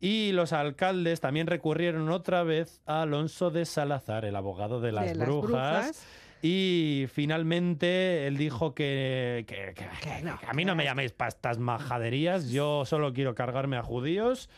Y 0.00 0.30
los 0.32 0.52
alcaldes 0.52 1.20
también 1.20 1.48
recurrieron 1.48 2.08
otra 2.10 2.44
vez 2.44 2.80
a 2.86 3.02
Alonso 3.02 3.50
de 3.50 3.64
Salazar, 3.64 4.24
el 4.24 4.36
abogado 4.36 4.80
de 4.80 4.92
las, 4.92 5.06
De 5.06 5.14
las 5.16 5.26
brujas. 5.28 6.06
Y 6.42 7.06
finalmente 7.12 8.26
él 8.26 8.36
dijo 8.36 8.74
que, 8.74 9.44
que- 9.46 9.74
que- 9.74 9.88
Que 10.00 10.22
no, 10.22 10.38
a 10.46 10.52
mí 10.54 10.64
no 10.64 10.74
me 10.76 10.84
llaméis 10.84 11.12
para 11.12 11.28
estas 11.28 11.58
majaderías, 11.58 12.50
yo 12.50 12.84
solo 12.84 13.12
quiero 13.12 13.34
cargarme 13.34 13.76
a 13.76 13.82
judíos 13.82 14.48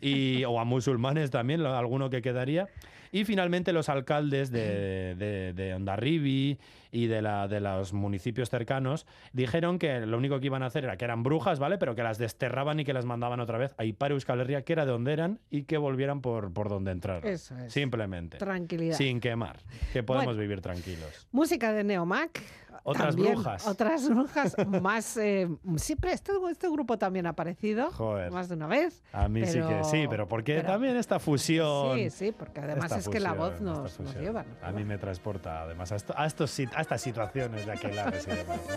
y, 0.00 0.42
o 0.44 0.58
a 0.58 0.64
musulmanes 0.64 1.30
también, 1.30 1.60
alguno 1.64 2.10
que 2.10 2.20
quedaría. 2.22 2.68
Y 3.12 3.24
finalmente 3.24 3.72
los 3.72 3.88
alcaldes 3.88 4.50
de, 4.50 5.14
de, 5.16 5.52
de 5.52 5.74
Hondarribi 5.74 6.58
y 6.92 7.06
de, 7.06 7.22
la, 7.22 7.48
de 7.48 7.60
los 7.60 7.92
municipios 7.92 8.50
cercanos 8.50 9.06
dijeron 9.32 9.78
que 9.78 10.00
lo 10.06 10.18
único 10.18 10.40
que 10.40 10.46
iban 10.46 10.62
a 10.62 10.66
hacer 10.66 10.84
era 10.84 10.96
que 10.96 11.04
eran 11.04 11.22
brujas, 11.22 11.58
¿vale? 11.58 11.78
Pero 11.78 11.94
que 11.94 12.02
las 12.02 12.18
desterraban 12.18 12.80
y 12.80 12.84
que 12.84 12.92
las 12.92 13.04
mandaban 13.04 13.40
otra 13.40 13.58
vez 13.58 13.74
a 13.78 13.84
Ipar 13.84 14.12
Euskal 14.12 14.40
Herria, 14.40 14.62
que 14.62 14.72
era 14.72 14.84
de 14.84 14.92
donde 14.92 15.12
eran, 15.12 15.38
y 15.50 15.62
que 15.64 15.78
volvieran 15.78 16.20
por, 16.20 16.52
por 16.52 16.68
donde 16.68 16.90
entraron. 16.92 17.26
Eso 17.26 17.56
es. 17.58 17.72
Simplemente. 17.72 18.38
Tranquilidad. 18.38 18.96
Sin 18.96 19.20
quemar. 19.20 19.58
Que 19.92 20.02
podemos 20.02 20.26
Bueno. 20.26 20.40
vivir 20.40 20.60
tranquilos. 20.60 21.28
Música 21.32 21.72
de 21.72 21.84
Neomac. 21.84 22.42
Otras 22.82 23.14
también, 23.14 23.34
brujas. 23.34 23.66
Otras 23.66 24.08
brujas 24.08 24.56
más. 24.82 25.16
eh, 25.16 25.48
siempre 25.76 26.12
este, 26.12 26.32
este 26.50 26.68
grupo 26.70 26.98
también 26.98 27.26
ha 27.26 27.30
aparecido. 27.30 27.90
Joder. 27.92 28.30
Más 28.32 28.48
de 28.48 28.54
una 28.54 28.66
vez. 28.66 29.02
A 29.12 29.28
mí 29.28 29.44
sí 29.46 29.58
que 29.58 29.64
Pero- 29.64 29.84
sí, 29.84 30.06
pero 30.08 30.28
porque 30.28 30.56
pero- 30.56 30.68
también 30.72 30.96
esta 30.96 31.18
fusión. 31.18 31.96
Sí, 31.96 32.10
sí, 32.10 32.32
porque 32.32 32.60
además 32.60 32.92
es 32.96 33.08
que 33.08 33.20
la 33.20 33.34
fusión, 33.34 33.50
voz 33.52 33.60
nos, 33.60 33.78
nos 33.78 33.92
fusión, 33.92 34.22
lleva. 34.24 34.42
nos 34.44 34.62
A 34.62 34.70
mí 34.72 34.78
lleva. 34.78 34.88
me 34.88 34.98
transporta 34.98 35.62
además 35.62 35.92
a, 35.92 35.96
esto- 35.96 36.14
a, 36.16 36.26
estos, 36.26 36.58
a 36.74 36.80
estas 36.80 37.00
situaciones 37.00 37.66
de 37.66 37.72
aquel. 37.72 37.96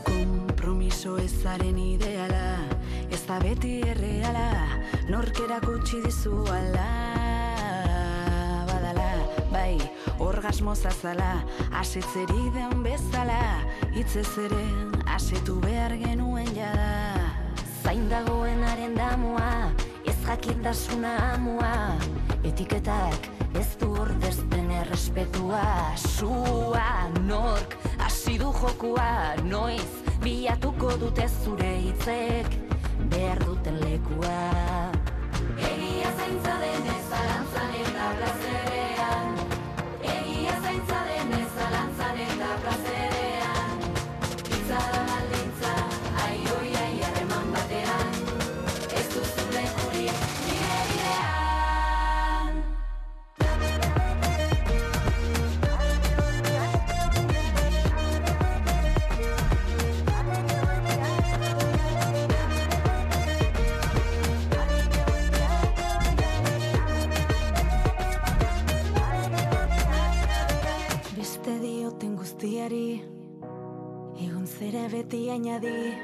Kompromiso 0.04 1.18
ezaren 1.18 1.78
ideala 1.78 2.58
Ez 3.12 3.26
da 3.28 3.40
beti 3.40 3.82
erreala 3.82 4.82
Norkerak 5.10 5.68
utzi 5.68 6.02
dizu 6.02 6.44
ala 6.48 6.90
Badala, 8.68 9.28
bai, 9.52 9.78
orgasmo 10.20 10.76
zazala 10.76 11.44
Asetzeri 11.80 12.50
den 12.54 12.84
bezala 12.84 13.40
Hitzez 13.94 14.30
ere, 14.46 14.66
asetu 15.16 15.60
behar 15.62 15.96
genuen 15.98 16.50
jada. 16.56 17.20
Zain 17.84 18.10
dagoenaren 18.10 18.96
damua 18.96 19.72
Ez 20.06 20.18
jakintasuna 20.28 21.16
amua 21.34 21.98
Etiketak 22.44 23.30
ez 23.54 23.78
du 23.78 23.92
ordezten 24.02 24.72
errespetua. 24.72 25.94
Sua 25.96 27.10
nork 27.28 27.78
hasi 28.00 28.38
du 28.42 28.52
jokua 28.54 29.36
Noiz 29.46 29.92
bilatuko 30.24 30.96
dute 31.02 31.30
zure 31.44 31.76
hitzek 31.88 32.60
Behar 33.14 33.40
duten 33.46 33.80
lekua. 33.84 34.38
Egia 35.60 36.12
zaintza 36.18 36.56
denez 36.62 37.03
beti 74.94 75.30
añadi 75.34 75.98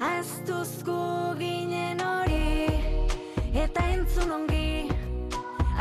Aztuzku 0.00 1.00
ginen 1.40 2.00
hori 2.00 2.72
eta 3.64 3.82
entzun 3.94 4.32
ongi. 4.36 4.88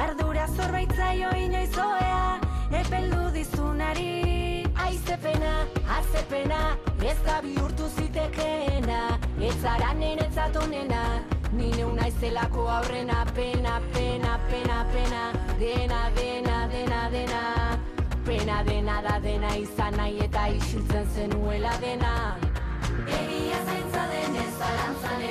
Ardura 0.03 0.47
zorbaitzaio 0.55 1.29
inoiz 1.45 1.77
oea 1.85 2.25
epeldu 2.81 3.23
dizunari. 3.37 4.11
Aizepena, 4.85 5.53
azepena, 5.99 6.61
ez 7.13 7.17
da 7.25 7.39
bihurtu 7.47 7.87
zitekeena. 7.95 9.01
Ez 9.39 9.55
zara 9.63 9.93
nenetzat 10.03 10.59
onena, 10.63 11.01
ni 11.53 11.71
neu 11.77 11.91
aurrena. 12.67 13.25
Pena, 13.35 13.79
pena, 13.93 14.39
pena, 14.49 14.85
pena, 14.93 15.23
dena, 15.59 16.01
dena, 16.15 16.67
dena, 16.67 17.09
dena 17.09 17.70
dena 18.63 19.01
da 19.01 19.19
dena 19.19 19.55
izan 19.57 19.95
nahi 19.97 20.19
eta 20.25 20.47
isiltzen 20.55 21.07
zenuela 21.15 21.73
dena. 21.81 22.13
Egia 23.19 23.59
zaintza 23.65 24.07
denez 24.13 24.51
zalantzan 24.57 25.21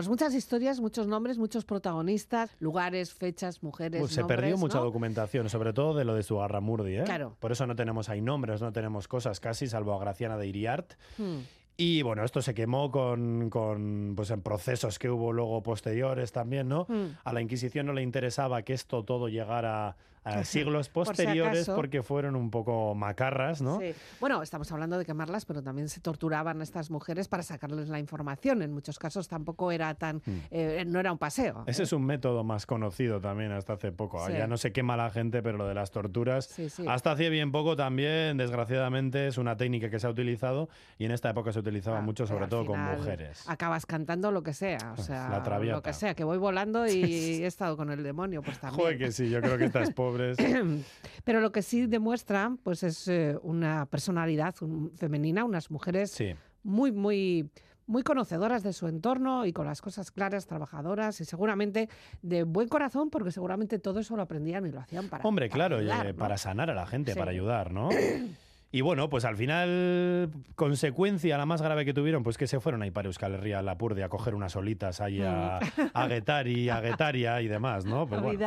pues 0.00 0.08
muchas 0.08 0.32
historias, 0.32 0.80
muchos 0.80 1.06
nombres, 1.06 1.36
muchos 1.36 1.66
protagonistas, 1.66 2.56
lugares, 2.58 3.12
fechas, 3.12 3.62
mujeres. 3.62 4.00
Pues 4.00 4.12
se 4.12 4.20
nombres, 4.20 4.40
perdió 4.40 4.56
mucha 4.56 4.78
documentación, 4.78 5.50
sobre 5.50 5.74
todo 5.74 5.94
de 5.94 6.06
lo 6.06 6.14
de 6.14 6.22
Sugarramurdi, 6.22 6.96
¿eh? 6.96 7.02
Claro. 7.04 7.36
Por 7.38 7.52
eso 7.52 7.66
no 7.66 7.76
tenemos 7.76 8.08
ahí 8.08 8.22
nombres, 8.22 8.62
no 8.62 8.72
tenemos 8.72 9.08
cosas 9.08 9.40
casi, 9.40 9.66
salvo 9.66 9.92
a 9.92 10.00
Graciana 10.00 10.38
de 10.38 10.46
Iriart. 10.46 10.94
Hmm. 11.18 11.40
Y 11.80 12.02
bueno, 12.02 12.26
esto 12.26 12.42
se 12.42 12.52
quemó 12.52 12.90
con, 12.90 13.48
con, 13.48 14.12
pues 14.14 14.30
en 14.30 14.42
procesos 14.42 14.98
que 14.98 15.08
hubo 15.08 15.32
luego 15.32 15.62
posteriores 15.62 16.30
también, 16.30 16.68
¿no? 16.68 16.84
Hmm. 16.86 17.16
A 17.24 17.32
la 17.32 17.40
Inquisición 17.40 17.86
no 17.86 17.94
le 17.94 18.02
interesaba 18.02 18.60
que 18.60 18.74
esto 18.74 19.02
todo 19.02 19.28
llegara 19.28 19.96
a 20.24 20.44
siglos 20.44 20.88
Por 20.88 21.06
si 21.06 21.10
posteriores 21.10 21.68
porque 21.68 22.02
fueron 22.02 22.36
un 22.36 22.50
poco 22.50 22.94
macarras, 22.94 23.62
¿no? 23.62 23.80
Sí. 23.80 23.94
Bueno, 24.20 24.42
estamos 24.42 24.70
hablando 24.72 24.98
de 24.98 25.04
quemarlas, 25.04 25.46
pero 25.46 25.62
también 25.62 25.88
se 25.88 26.00
torturaban 26.00 26.60
a 26.60 26.62
estas 26.62 26.90
mujeres 26.90 27.28
para 27.28 27.42
sacarles 27.42 27.88
la 27.88 27.98
información. 27.98 28.62
En 28.62 28.72
muchos 28.72 28.98
casos 28.98 29.28
tampoco 29.28 29.72
era 29.72 29.94
tan, 29.94 30.22
eh, 30.50 30.84
no 30.86 31.00
era 31.00 31.12
un 31.12 31.18
paseo. 31.18 31.60
Hmm. 31.60 31.70
Ese 31.70 31.84
es 31.84 31.92
un 31.92 32.04
método 32.04 32.44
más 32.44 32.66
conocido 32.66 33.20
también 33.20 33.52
hasta 33.52 33.74
hace 33.74 33.92
poco. 33.92 34.24
Sí. 34.26 34.32
Ya 34.32 34.46
no 34.46 34.56
se 34.56 34.72
quema 34.72 34.96
la 34.96 35.10
gente, 35.10 35.42
pero 35.42 35.56
lo 35.56 35.66
de 35.66 35.74
las 35.74 35.90
torturas, 35.90 36.46
Sí, 36.46 36.68
hasta 36.86 37.12
hace 37.12 37.30
bien 37.30 37.52
poco 37.52 37.76
también, 37.76 38.36
desgraciadamente, 38.36 39.28
es 39.28 39.38
una 39.38 39.56
técnica 39.56 39.90
que 39.90 39.98
se 39.98 40.06
ha 40.06 40.10
utilizado 40.10 40.68
y 40.98 41.06
en 41.06 41.12
esta 41.12 41.30
época 41.30 41.52
se 41.52 41.60
utilizaba 41.70 41.98
Ah, 41.98 42.02
mucho, 42.02 42.26
sobre 42.26 42.46
todo 42.48 42.66
con 42.66 42.78
mujeres. 42.78 43.44
Acabas 43.48 43.86
cantando 43.86 44.30
lo 44.30 44.42
que 44.42 44.52
sea, 44.52 44.94
o 44.96 45.02
sea, 45.02 45.28
La 45.28 45.42
traviata. 45.42 45.76
lo 45.76 45.82
que 45.82 45.92
sea, 45.92 46.14
que 46.14 46.24
voy 46.24 46.38
volando 46.38 46.86
y 46.86 46.92
he 47.42 47.46
estado 47.46 47.76
con 47.76 47.90
el 47.90 48.02
demonio, 48.02 48.42
pues 48.42 48.58
también. 48.58 48.80
Joder, 48.80 48.98
que 48.98 49.12
sí, 49.12 49.30
yo 49.30 49.40
creo 49.40 49.56
que 49.56 49.64
estas 49.64 49.90
pobres. 49.92 50.36
Pero 51.24 51.40
lo 51.40 51.52
que 51.52 51.62
sí 51.62 51.86
demuestra, 51.86 52.54
pues 52.62 52.82
es 52.82 53.08
eh, 53.08 53.36
una 53.42 53.86
personalidad 53.86 54.54
un- 54.60 54.92
femenina, 54.96 55.44
unas 55.44 55.70
mujeres 55.70 56.10
Sí. 56.10 56.34
muy, 56.62 56.92
muy, 56.92 57.50
muy 57.86 58.02
conocedoras 58.02 58.62
de 58.62 58.72
su 58.72 58.86
entorno 58.86 59.46
y 59.46 59.52
con 59.52 59.66
las 59.66 59.80
cosas 59.82 60.10
claras, 60.10 60.46
trabajadoras 60.46 61.20
y 61.20 61.24
seguramente 61.24 61.88
de 62.22 62.44
buen 62.44 62.68
corazón, 62.68 63.10
porque 63.10 63.30
seguramente 63.32 63.78
todo 63.78 63.98
eso 64.00 64.14
lo 64.16 64.22
aprendían 64.22 64.64
y 64.66 64.70
lo 64.70 64.80
hacían 64.80 65.08
para. 65.08 65.24
Hombre, 65.24 65.48
para 65.48 65.54
claro, 65.56 65.76
ayudar, 65.78 66.06
eh, 66.06 66.12
¿no? 66.12 66.18
para 66.18 66.38
sanar 66.38 66.70
a 66.70 66.74
la 66.74 66.86
gente, 66.86 67.12
Sí. 67.14 67.18
para 67.18 67.30
ayudar, 67.32 67.72
¿no? 67.72 67.88
Y 68.72 68.82
bueno, 68.82 69.08
pues 69.10 69.24
al 69.24 69.36
final, 69.36 70.30
consecuencia, 70.54 71.36
la 71.36 71.44
más 71.46 71.60
grave 71.60 71.84
que 71.84 71.92
tuvieron, 71.92 72.22
pues 72.22 72.38
que 72.38 72.46
se 72.46 72.60
fueron 72.60 72.82
ahí 72.82 72.92
para 72.92 73.08
Euskal 73.08 73.34
Herria, 73.34 73.58
a 73.58 73.62
Lapurdi, 73.62 74.02
a 74.02 74.08
coger 74.08 74.34
unas 74.36 74.54
olitas 74.54 75.00
ahí 75.00 75.20
a, 75.22 75.58
a 75.92 76.06
Guetari, 76.06 76.68
a 76.68 76.80
Guetaria 76.80 77.40
y 77.42 77.48
demás, 77.48 77.84
¿no? 77.84 78.06
Pues 78.06 78.20
bueno, 78.22 78.38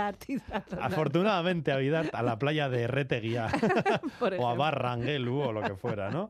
afortunadamente 0.80 1.72
a 1.72 1.78
Vidar, 1.78 2.10
a 2.14 2.24
la 2.24 2.40
playa 2.40 2.70
de 2.70 2.88
Reteguía 2.88 3.48
o 4.40 4.48
a. 4.50 4.54
Barranguelu 4.54 5.40
o 5.42 5.52
lo 5.52 5.62
que 5.62 5.76
fuera, 5.76 6.10
¿no? 6.10 6.30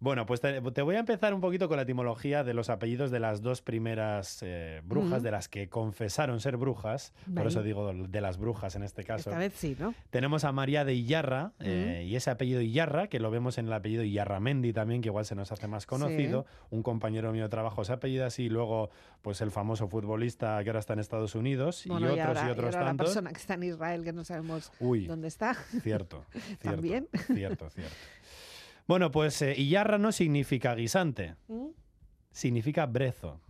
Bueno, 0.00 0.26
pues 0.26 0.40
te, 0.40 0.60
te 0.60 0.82
voy 0.82 0.94
a 0.96 1.00
empezar 1.00 1.34
un 1.34 1.40
poquito 1.40 1.66
con 1.68 1.76
la 1.76 1.82
etimología 1.82 2.44
de 2.44 2.54
los 2.54 2.70
apellidos 2.70 3.10
de 3.10 3.18
las 3.20 3.42
dos 3.42 3.62
primeras 3.62 4.38
eh, 4.42 4.80
brujas, 4.84 5.14
Ujú. 5.14 5.22
de 5.22 5.30
las 5.30 5.48
que 5.48 5.68
confesaron 5.68 6.40
ser 6.40 6.56
brujas, 6.56 7.12
por 7.34 7.46
eso 7.46 7.62
digo 7.62 7.92
de 7.92 8.20
las 8.20 8.38
brujas 8.38 8.76
en 8.76 8.82
este 8.84 9.02
caso. 9.04 9.30
Esta 9.30 9.38
vez 9.38 9.54
sí, 9.54 9.76
¿no? 9.78 9.94
Tenemos 10.10 10.44
a 10.44 10.52
María 10.52 10.84
de 10.84 10.94
Iyarra, 10.94 11.52
eh, 11.60 12.04
y 12.06 12.14
ese 12.16 12.30
apellido 12.30 12.60
Que 13.08 13.20
lo 13.20 13.30
vemos 13.30 13.58
en 13.58 13.66
el 13.66 13.72
apellido 13.72 14.02
Iyarramendi 14.02 14.72
también, 14.72 15.02
que 15.02 15.08
igual 15.08 15.24
se 15.24 15.34
nos 15.34 15.52
hace 15.52 15.68
más 15.68 15.86
conocido. 15.86 16.46
Un 16.70 16.82
compañero 16.82 17.32
mío 17.32 17.44
de 17.44 17.48
trabajo 17.48 17.84
se 17.84 17.92
apellida 17.92 18.26
así, 18.26 18.44
y 18.44 18.48
luego 18.48 18.90
pues 19.22 19.40
el 19.40 19.50
famoso 19.50 19.88
futbolista 19.88 20.62
que 20.64 20.70
ahora 20.70 20.80
está 20.80 20.94
en 20.94 21.00
Estados 21.00 21.34
Unidos, 21.34 21.84
Bueno, 21.86 22.08
y 22.08 22.10
otros 22.12 22.26
ahora, 22.26 22.48
y 22.48 22.50
otros 22.50 22.74
ahora 22.74 22.92
la 22.92 22.96
persona 22.96 23.30
que 23.30 23.38
está 23.38 23.54
en 23.54 23.62
Israel, 23.64 24.04
que 24.04 24.12
no 24.12 24.24
sabemos 24.24 24.72
Uy. 24.80 25.06
dónde 25.06 25.28
está. 25.28 25.54
Cierto, 25.82 26.24
cierto. 26.32 26.58
También. 26.62 27.08
Cierto, 27.34 27.70
cierto. 27.70 27.94
Bueno, 28.86 29.10
pues 29.10 29.42
eh, 29.42 29.54
Iyarra 29.56 29.98
no 29.98 30.12
significa 30.12 30.74
guisante, 30.74 31.34
¿Mm? 31.48 31.68
significa 32.30 32.86
brezo. 32.86 33.40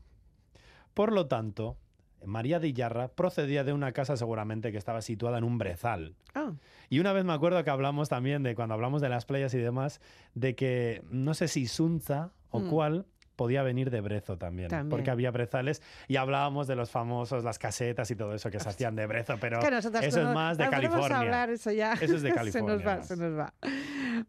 Por 0.95 1.13
lo 1.13 1.27
tanto, 1.29 1.77
María 2.25 2.59
de 2.61 2.69
Iyarra 2.69 3.09
procedía 3.09 3.65
de 3.65 3.73
una 3.73 3.93
casa 3.93 4.17
seguramente 4.17 4.73
que 4.73 4.79
estaba 4.79 5.03
situada 5.03 5.39
en 5.39 5.45
un 5.45 5.59
brezal. 5.59 6.15
Ah, 6.35 6.53
Y 6.91 7.01
una 7.01 7.13
vez 7.13 7.25
me 7.25 7.33
acuerdo 7.33 7.63
que 7.65 7.71
hablamos 7.71 8.09
también 8.09 8.43
de 8.43 8.55
cuando 8.55 8.75
hablamos 8.75 9.01
de 9.03 9.09
las 9.09 9.25
playas 9.27 9.53
y 9.55 9.59
demás, 9.59 10.01
de 10.35 10.55
que 10.55 11.03
no 11.11 11.35
sé 11.35 11.49
si 11.49 11.67
Sunza 11.67 12.33
o 12.51 12.61
Mm. 12.61 12.69
cuál 12.71 13.07
podía 13.37 13.63
venir 13.63 13.91
de 13.91 14.01
brezo 14.01 14.37
también, 14.37 14.69
También. 14.69 14.89
porque 14.91 15.11
había 15.13 15.31
brezales 15.31 15.81
y 16.09 16.17
hablábamos 16.17 16.67
de 16.67 16.75
los 16.75 16.91
famosos, 16.91 17.45
las 17.45 17.57
casetas 17.61 18.11
y 18.11 18.17
todo 18.17 18.35
eso 18.35 18.51
que 18.51 18.59
se 18.59 18.69
hacían 18.69 18.97
de 18.97 19.07
brezo, 19.07 19.37
pero 19.41 19.61
es 19.61 19.69
que 19.69 20.07
eso 20.07 20.21
es 20.29 20.35
más 20.35 20.59
de 20.59 20.65
nos 20.65 20.73
California. 20.73 21.19
hablar, 21.21 21.51
eso 21.51 21.71
ya 21.71 21.93
Eso 21.93 22.17
es 22.17 22.23
de 22.23 22.31
se 22.31 22.35
California 22.35 22.75
nos 22.75 22.85
va, 22.87 23.03
se 23.05 23.17
nos 23.17 23.39
va. 23.39 23.55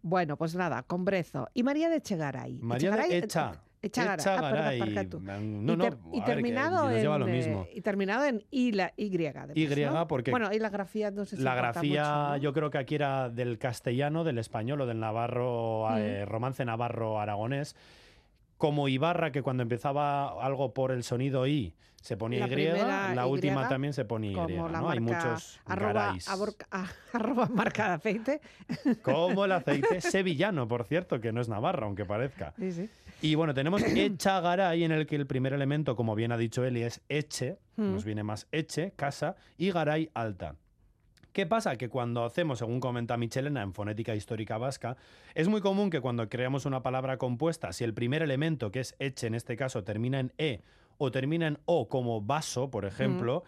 Bueno, 0.04 0.38
pues 0.38 0.54
nada, 0.56 0.84
con 0.84 1.06
Brezo. 1.06 1.48
Y 1.56 1.64
María 1.64 1.90
de 1.90 1.96
Echegaray. 1.96 2.60
María 2.62 2.92
de 2.92 3.18
Echegaray, 3.18 3.58
Echa. 3.82 4.14
Echegaray. 4.16 4.82
Ah, 4.82 4.86
perdón. 5.08 5.66
No, 5.66 5.74
y, 5.74 5.78
ter- 5.78 5.98
terminado 6.26 6.92
en 6.92 7.02
lleva 7.02 7.18
lo 7.18 7.28
eh, 7.28 7.32
mismo. 7.32 7.66
y 7.74 7.82
terminado 7.82 8.26
en 8.26 8.44
y 8.52 8.74
la 8.74 8.94
y 8.98 9.10
además, 9.16 9.56
Y, 9.56 9.66
¿no? 9.86 10.08
porque 10.08 10.32
bueno 10.32 10.52
y 10.52 10.60
la 10.60 10.70
grafía 10.70 11.12
no 11.12 11.24
sé 11.26 11.38
si 11.38 11.44
la 11.44 11.56
grafía 11.56 12.38
yo 12.42 12.52
creo 12.52 12.70
que 12.72 12.78
aquí 12.78 12.96
era 12.96 13.30
del 13.30 13.58
castellano, 13.58 14.24
del 14.26 14.38
español 14.38 14.82
o 14.82 14.86
del 14.86 15.00
navarro, 15.00 15.88
Mm. 15.92 15.98
eh, 15.98 16.26
romance 16.26 16.66
navarro 16.66 17.20
aragonés. 17.20 17.76
como 18.58 18.90
Ibarra, 18.90 19.32
que 19.32 19.42
cuando 19.42 19.64
empezaba 19.64 20.44
algo 20.46 20.74
por 20.74 20.92
el 20.92 21.04
sonido 21.04 21.48
I 21.48 21.74
se 22.02 22.18
ponía 22.18 22.40
La 22.42 22.48
Y, 22.48 22.52
primera 22.52 23.14
la 23.16 23.28
Y, 23.28 23.30
última 23.30 23.68
también 23.68 23.94
se 23.94 24.06
pone 24.06 24.28
Y. 24.32 24.34
como 24.34 24.70
la 24.70 24.82
¿no? 24.82 24.90
Hay 24.90 25.00
muchos 25.00 25.60
arroba, 25.66 26.16
arroba 27.14 27.48
marca 27.48 27.90
de 27.90 27.94
aceite. 27.96 28.42
Como 29.04 29.46
el 29.46 29.52
aceite 29.52 30.02
sevillano, 30.02 30.68
por 30.68 30.84
cierto, 30.86 31.20
que 31.20 31.32
no 31.32 31.42
es 31.42 31.50
Navarra, 31.50 31.86
aunque 31.86 32.06
parezca. 32.06 32.54
Sí, 32.58 32.72
sí. 32.72 32.90
Y 33.22 33.36
bueno, 33.36 33.54
tenemos 33.54 33.82
Echagaray, 33.84 34.84
en 34.84 34.92
el 34.92 35.06
que 35.08 35.16
el 35.16 35.28
primer 35.28 35.54
elemento, 35.54 35.96
como 35.96 36.16
bien 36.16 36.32
ha 36.32 36.38
dicho 36.38 36.64
Eli, 36.64 36.84
es 36.84 37.02
Eche, 37.10 37.58
Mm. 37.76 37.94
nos 37.94 38.04
viene 38.04 38.24
más 38.24 38.46
Eche, 38.52 38.92
casa, 38.98 39.38
y 39.58 39.72
Garay, 39.72 40.10
alta. 40.14 40.56
¿Qué 41.32 41.46
pasa? 41.46 41.78
Que 41.78 41.88
cuando 41.88 42.26
hacemos, 42.26 42.60
según 42.60 42.80
comenta 42.82 43.16
Michelena 43.16 43.62
en 43.62 43.74
fonética 43.74 44.16
histórica 44.16 44.58
vasca, 44.58 44.98
es 45.36 45.48
muy 45.48 45.62
común 45.62 45.90
que 45.90 46.02
cuando 46.02 46.28
creamos 46.28 46.66
una 46.66 46.82
palabra 46.84 47.18
compuesta, 47.18 47.72
si 47.72 47.84
el 47.86 47.94
primer 47.94 48.22
elemento, 48.22 48.72
que 48.72 48.82
es 48.82 48.96
eche 49.00 49.28
en 49.28 49.36
este 49.36 49.56
caso, 49.56 49.84
termina 49.86 50.20
en 50.20 50.34
e 50.38 50.62
o 51.00 51.10
termina 51.12 51.48
en 51.48 51.58
o 51.66 51.88
como 51.88 52.22
vaso, 52.22 52.70
por 52.70 52.86
ejemplo, 52.86 53.44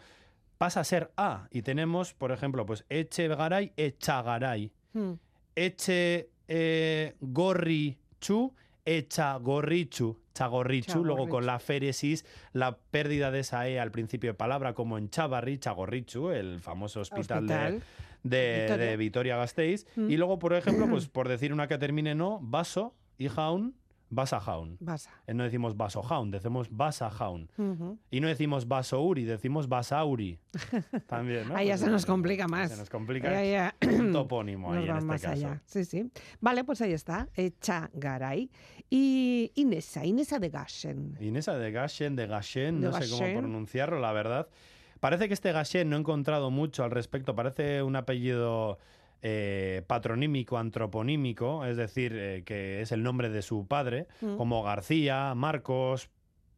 pasa 0.58 0.80
a 0.80 0.84
ser 0.84 1.12
a. 1.18 1.47
Y 1.52 1.62
tenemos, 1.62 2.14
por 2.14 2.32
ejemplo, 2.32 2.66
pues 2.66 2.86
eche 2.89 3.28
garay, 3.28 3.74
echagaray. 3.78 4.72
Mm. 4.93 5.12
Eche 5.56 6.30
eh, 6.47 7.16
gorrichu, 7.20 8.56
echa 8.86 9.36
gorrichu, 9.36 10.18
chagorrichu, 10.34 11.04
luego 11.04 11.28
con 11.28 11.45
la 11.45 11.60
féresis, 11.60 12.26
la 12.54 12.78
pérdida 12.78 13.32
de 13.32 13.41
esa 13.41 13.68
E 13.68 13.80
al 13.80 13.91
principio 13.91 14.32
de 14.32 14.34
palabra, 14.34 14.74
como 14.74 14.97
en 14.97 15.10
Chavarri, 15.10 15.58
Chagorrichu, 15.60 16.30
el 16.32 16.60
famoso 16.62 17.02
hospital, 17.02 17.47
de- 17.47 17.54
Hospital. 17.54 17.84
de, 18.24 18.62
Vitoria. 18.62 18.86
de 18.86 18.97
Vitoria-Gasteiz. 18.97 19.88
Mm. 19.97 20.10
Y 20.10 20.16
luego, 20.18 20.39
por 20.39 20.54
ejemplo, 20.54 20.88
pues 20.88 21.08
por 21.10 21.28
decir 21.28 21.52
una 21.52 21.68
que 21.68 21.78
termine 21.78 22.16
no, 22.16 22.39
vaso 22.41 22.95
y 23.18 23.28
jaun, 23.28 23.76
vasa 24.12 24.39
jaun. 24.39 24.78
Basa. 24.80 25.09
Eh, 25.26 25.34
No 25.34 25.43
decimos 25.43 25.76
vaso 25.76 26.03
jaun, 26.03 26.30
decimos 26.30 26.68
vasa 26.70 27.09
jaun. 27.09 27.49
Ujú. 27.57 27.97
Y 28.12 28.20
no 28.20 28.28
decimos 28.28 28.68
vasouri, 28.68 29.24
decimos 29.24 29.68
vasauri. 29.68 30.38
También, 31.07 31.47
¿no? 31.47 31.55
Ahí 31.55 31.68
ya 31.68 31.74
Pues, 31.74 31.82
se 31.82 31.89
nos 31.89 32.05
complica 32.05 32.47
más. 32.47 32.70
Se 32.72 32.78
nos 32.78 32.89
complica 32.89 33.30
Ahí 33.36 33.51
ya- 33.53 33.74
un 33.99 34.12
topónimo 34.14 34.68
Nos 34.74 34.78
ahí 34.84 34.89
en 34.89 34.95
este 34.97 35.05
más 35.07 35.22
caso. 35.22 35.34
allá. 35.34 35.62
Sí, 35.66 35.86
sí. 35.86 36.12
Vale, 36.39 36.64
pues 36.64 36.82
ahí 36.82 36.91
está. 36.93 37.28
Echa 37.36 37.89
Garay. 37.93 38.51
Y 38.89 39.51
Inesa, 39.55 40.05
Inesa 40.05 40.38
de 40.39 40.49
Gashen. 40.49 41.18
Inesa 41.20 41.57
de 41.57 41.72
Gashen, 41.72 42.16
de 42.16 42.28
Gashen, 42.28 42.82
De 42.82 42.88
no 42.89 42.93
sé 43.01 43.09
cómo 43.09 43.39
pronunciarlo, 43.39 43.99
la 43.99 44.12
verdad. 44.12 44.47
Parece 44.99 45.28
que 45.28 45.34
este 45.34 45.51
Gashen 45.51 45.89
no 45.89 45.95
he 45.95 45.99
encontrado 45.99 46.51
mucho 46.51 46.84
al 46.84 46.91
respecto. 46.91 47.34
Parece 47.34 47.82
un 47.82 47.95
apellido 47.95 48.78
eh, 49.22 49.84
patronímico, 49.88 50.57
antroponímico, 50.57 51.65
es 51.65 51.78
decir, 51.78 52.13
eh, 52.15 52.43
que 52.45 52.82
es 52.82 52.91
el 52.91 53.03
nombre 53.03 53.30
de 53.30 53.41
su 53.41 53.67
padre, 53.67 54.07
Mm. 54.22 54.38
como 54.38 54.63
García, 54.63 55.34
Marcos, 55.36 56.09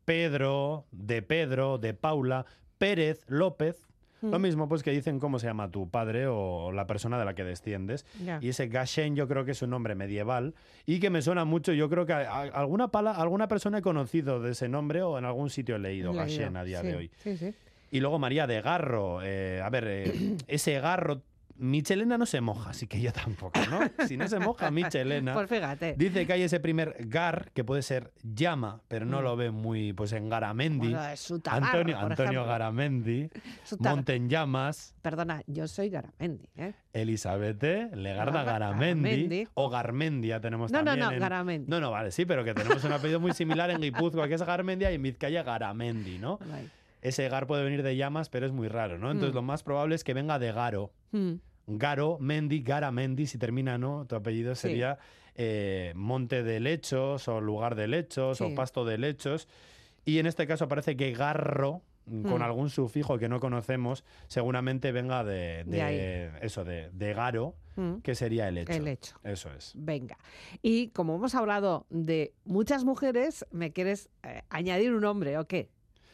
Pedro, 0.05 0.85
de 0.91 1.21
Pedro, 1.21 1.77
de 1.77 1.93
Paula, 1.93 2.45
Pérez, 2.77 3.23
López. 3.27 3.87
Lo 4.21 4.39
Mm. 4.39 4.41
mismo 4.41 4.69
pues 4.69 4.83
que 4.83 4.91
dicen 4.91 5.19
cómo 5.19 5.37
se 5.37 5.47
llama 5.47 5.69
tu 5.69 5.89
padre 5.89 6.27
o 6.27 6.71
la 6.71 6.87
persona 6.87 7.19
de 7.19 7.25
la 7.25 7.33
que 7.35 7.43
desciendes. 7.43 8.05
Y 8.39 8.49
ese 8.49 8.67
Gashen 8.67 9.17
yo 9.17 9.27
creo 9.27 9.43
que 9.43 9.51
es 9.51 9.61
un 9.61 9.69
nombre 9.71 9.95
medieval 9.95 10.55
y 10.85 11.01
que 11.01 11.09
me 11.09 11.21
suena 11.21 11.43
mucho. 11.43 11.73
Yo 11.73 11.89
creo 11.89 12.05
que 12.05 12.13
a- 12.13 12.29
a- 12.31 12.41
alguna, 12.43 12.87
pala- 12.87 13.11
alguna 13.11 13.49
persona 13.49 13.79
he 13.79 13.81
conocido 13.81 14.39
de 14.41 14.51
ese 14.51 14.69
nombre 14.69 15.01
o 15.01 15.17
en 15.17 15.25
algún 15.25 15.49
sitio 15.49 15.75
he 15.75 15.79
leído. 15.79 16.13
Gashen 16.13 16.55
a 16.55 16.63
día 16.63 16.79
Sí, 16.81 16.87
de 16.87 16.95
hoy. 16.95 17.11
Sí, 17.21 17.35
sí. 17.35 17.53
Y 17.91 17.99
luego 17.99 18.17
María 18.17 18.47
de 18.47 18.61
Garro. 18.61 19.19
eh, 19.21 19.61
a 19.61 19.69
ver, 19.69 20.13
ese 20.47 20.79
Garro. 20.79 21.21
Michelena 21.55 22.17
no 22.17 22.25
se 22.25 22.41
moja, 22.41 22.71
así 22.71 22.87
que 22.87 22.99
yo 22.99 23.11
tampoco, 23.13 23.59
¿no? 23.69 23.79
Si 24.07 24.17
no 24.17 24.27
se 24.27 24.39
moja 24.39 24.71
Michelena. 24.71 25.33
Pues 25.33 25.49
fíjate. 25.49 25.95
Dice 25.97 26.25
que 26.25 26.33
hay 26.33 26.41
ese 26.43 26.59
primer 26.59 26.95
gar, 27.07 27.51
que 27.51 27.63
puede 27.63 27.81
ser 27.83 28.11
llama, 28.23 28.81
pero 28.87 29.05
no 29.05 29.19
Mm. 29.19 29.23
lo 29.23 29.35
ve 29.35 29.51
muy, 29.51 29.93
pues 29.93 30.11
en 30.13 30.29
Garamendi. 30.29 30.89
Bueno, 30.89 31.05
es 31.05 31.19
su 31.19 31.39
tabarro, 31.39 31.65
Antonio, 31.65 31.95
por 31.99 32.11
Antonio 32.11 32.31
ejemplo. 32.31 32.45
Garamendi, 32.51 33.29
Su 33.63 33.77
tab- 33.77 33.95
Monte 33.95 34.15
en 34.15 34.29
Llamas, 34.29 34.95
Perdona, 35.01 35.41
yo 35.47 35.67
soy 35.67 35.89
Garamendi. 35.89 36.49
¿eh? 36.55 36.73
Elizabeth, 36.93 37.63
Legarda 37.93 38.43
Gar- 38.43 38.45
Garamendi, 38.45 39.09
Garamendi. 39.09 39.47
o 39.53 39.69
Garmendia 39.69 40.39
tenemos 40.41 40.71
No, 40.71 40.79
no, 40.79 40.85
también. 40.85 41.05
no, 41.07 41.11
en- 41.13 41.19
Garamendi. 41.19 41.69
No, 41.69 41.79
no, 41.79 41.91
vale, 41.91 42.11
sí, 42.11 42.25
pero 42.25 42.43
que 42.43 42.53
tenemos 42.53 42.83
un 42.83 42.91
apellido 42.93 43.19
muy 43.19 43.33
similar 43.33 43.69
en 43.69 43.79
Guipúzcoa, 43.81 44.27
que 44.27 44.33
es 44.35 44.41
Garmendia, 44.43 44.91
y 44.91 44.95
en 44.95 45.01
Vizcaya 45.03 45.43
Garamendi, 45.43 46.17
¿no? 46.19 46.37
Vale. 46.39 46.69
Ese 47.03 47.27
gar 47.29 47.45
puede 47.47 47.63
venir 47.63 47.83
de 47.83 47.95
llamas, 47.95 48.29
pero 48.29 48.45
es 48.47 48.51
muy 48.51 48.67
raro, 48.69 48.97
¿no? 48.97 49.11
Entonces 49.11 49.33
Mm. 49.33 49.35
lo 49.35 49.41
más 49.43 49.61
probable 49.61 49.93
es 49.95 50.03
que 50.03 50.13
venga 50.13 50.39
de 50.39 50.51
Garo. 50.51 50.91
Mm. 51.11 51.33
Garo, 51.67 52.17
Mendi, 52.19 52.61
Garamendi, 52.63 53.27
si 53.27 53.37
termina, 53.37 53.77
¿no? 53.77 54.05
Tu 54.07 54.15
apellido 54.15 54.55
Sí. 54.55 54.61
sería 54.69 54.97
eh, 55.35 55.93
monte 55.95 56.43
de 56.43 56.59
lechos, 56.59 57.27
o 57.27 57.41
lugar 57.41 57.73
de 57.75 57.87
lechos, 57.87 58.37
Sí. 58.37 58.43
o 58.43 58.53
pasto 58.55 58.85
de 58.85 58.97
lechos. 58.99 59.47
Y 60.05 60.19
en 60.19 60.27
este 60.27 60.45
caso 60.45 60.67
parece 60.67 60.95
que 60.95 61.11
garro, 61.11 61.81
con 62.05 62.39
Mm. 62.39 62.41
algún 62.43 62.69
sufijo 62.69 63.17
que 63.17 63.27
no 63.29 63.39
conocemos, 63.39 64.03
seguramente 64.27 64.91
venga 64.91 65.23
de, 65.23 65.63
De 65.63 65.77
de 65.77 65.81
ahí. 65.81 66.29
eso, 66.41 66.63
de, 66.63 66.89
de 66.91 67.13
garo, 67.13 67.55
Mm. 67.77 67.95
que 68.01 68.13
sería 68.13 68.47
el 68.47 68.59
hecho. 68.59 68.73
El 68.73 68.87
hecho. 68.87 69.15
Eso 69.23 69.49
es. 69.53 69.71
Venga. 69.75 70.17
Y 70.61 70.89
como 70.89 71.15
hemos 71.15 71.33
hablado 71.33 71.87
de 71.89 72.33
muchas 72.45 72.83
mujeres, 72.83 73.45
¿me 73.51 73.71
quieres 73.73 74.09
eh, 74.21 74.43
añadir 74.49 74.93
un 74.93 75.03
hombre 75.05 75.37
o 75.39 75.47
qué? 75.47 75.69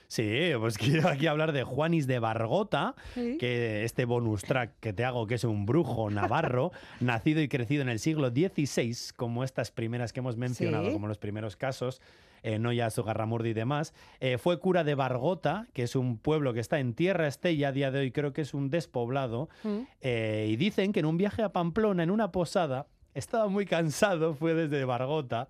Sí, 0.09 0.49
pues 0.59 0.75
quiero 1.03 1.07
aquí 1.07 1.27
hablar 1.27 1.51
de 1.51 1.63
Juanis 1.63 2.07
de 2.07 2.17
Bargota, 2.17 2.95
Sí. 3.13 3.37
que 3.39 3.83
este 3.83 4.05
bonus 4.05 4.41
track 4.41 4.71
que 4.79 4.91
te 4.91 5.05
hago, 5.05 5.27
que 5.27 5.35
es 5.35 5.43
un 5.43 5.67
brujo 5.67 6.09
navarro, 6.09 6.71
nacido 6.99 7.41
y 7.41 7.47
crecido 7.47 7.83
en 7.83 7.89
el 7.89 7.99
siglo 7.99 8.29
XVI, 8.31 8.95
como 9.15 9.43
estas 9.43 9.69
primeras 9.69 10.11
que 10.11 10.19
hemos 10.21 10.35
mencionado, 10.35 10.87
Sí. 10.87 10.93
como 10.93 11.07
los 11.07 11.19
primeros 11.19 11.55
casos, 11.55 12.01
eh, 12.41 12.57
Noya, 12.57 12.89
Sugarramurdi 12.89 13.49
y 13.49 13.53
demás, 13.53 13.93
eh, 14.19 14.39
fue 14.39 14.59
cura 14.59 14.83
de 14.83 14.95
Bargota, 14.95 15.67
que 15.73 15.83
es 15.83 15.95
un 15.95 16.17
pueblo 16.17 16.53
que 16.55 16.59
está 16.61 16.79
en 16.79 16.95
Tierra 16.95 17.27
Estella, 17.27 17.67
a 17.67 17.71
día 17.71 17.91
de 17.91 17.99
hoy 17.99 18.11
creo 18.11 18.33
que 18.33 18.41
es 18.41 18.55
un 18.55 18.71
despoblado, 18.71 19.47
Mm. 19.63 19.77
eh, 20.01 20.47
y 20.49 20.55
dicen 20.55 20.91
que 20.91 21.01
en 21.01 21.05
un 21.05 21.17
viaje 21.17 21.43
a 21.43 21.49
Pamplona, 21.49 22.01
en 22.01 22.09
una 22.09 22.31
posada, 22.31 22.87
estaba 23.13 23.47
muy 23.47 23.67
cansado, 23.67 24.33
fue 24.33 24.55
desde 24.55 24.85
Bargota, 24.85 25.49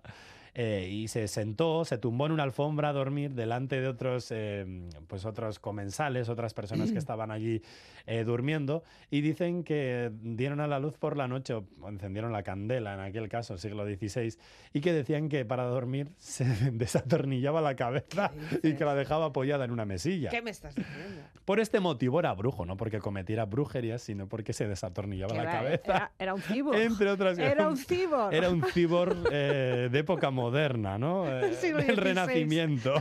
eh, 0.54 0.88
y 0.90 1.08
se 1.08 1.28
sentó, 1.28 1.84
se 1.84 1.98
tumbó 1.98 2.26
en 2.26 2.32
una 2.32 2.42
alfombra 2.42 2.88
a 2.90 2.92
dormir 2.92 3.34
delante 3.34 3.80
de 3.80 3.88
otros, 3.88 4.28
eh, 4.30 4.66
pues 5.06 5.24
otros 5.24 5.58
comensales, 5.58 6.28
otras 6.28 6.54
personas 6.54 6.92
que 6.92 6.98
estaban 6.98 7.30
allí 7.30 7.62
eh, 8.06 8.24
durmiendo, 8.24 8.82
y 9.10 9.20
dicen 9.20 9.62
que 9.64 10.10
dieron 10.22 10.60
a 10.60 10.66
la 10.66 10.78
luz 10.78 10.96
por 10.98 11.16
la 11.16 11.28
noche, 11.28 11.54
o 11.54 11.64
encendieron 11.88 12.32
la 12.32 12.42
candela 12.42 12.94
en 12.94 13.00
aquel 13.00 13.28
caso, 13.28 13.58
siglo 13.58 13.84
XVI, 13.84 14.34
y 14.72 14.80
que 14.80 14.92
decían 14.92 15.28
que 15.28 15.44
para 15.44 15.64
dormir 15.64 16.08
se 16.18 16.44
desatornillaba 16.72 17.60
la 17.60 17.76
cabeza 17.76 18.32
y 18.62 18.74
que 18.74 18.84
la 18.84 18.94
dejaba 18.94 19.26
apoyada 19.26 19.64
en 19.64 19.70
una 19.70 19.84
mesilla. 19.84 20.30
¿Qué 20.30 20.42
me 20.42 20.50
estás 20.50 20.74
diciendo? 20.74 21.22
Por 21.44 21.60
este 21.60 21.80
motivo 21.80 22.18
era 22.20 22.32
brujo, 22.34 22.64
no 22.66 22.76
porque 22.76 22.98
cometiera 22.98 23.44
brujerías, 23.44 24.02
sino 24.02 24.28
porque 24.28 24.52
se 24.52 24.66
desatornillaba 24.68 25.34
la 25.34 25.42
era, 25.42 25.52
cabeza. 25.52 25.82
era- 25.84 26.12
era 26.18 26.34
un 26.34 26.42
cibor. 26.42 26.76
Entre 26.80 27.10
otras 27.10 27.38
Era 27.38 27.68
un 27.68 27.76
cibor. 27.76 28.34
Era 28.34 28.50
un 28.50 28.62
cibor 28.64 29.16
eh, 29.32 29.88
de 29.90 29.98
época 29.98 30.30
moderna, 30.30 30.39
¿no? 30.98 31.26
Eh, 31.30 31.40
Del 31.40 31.54
siglo 31.54 31.78
del 31.78 31.86
XVI. 31.96 32.00
Renacimiento. 32.02 32.94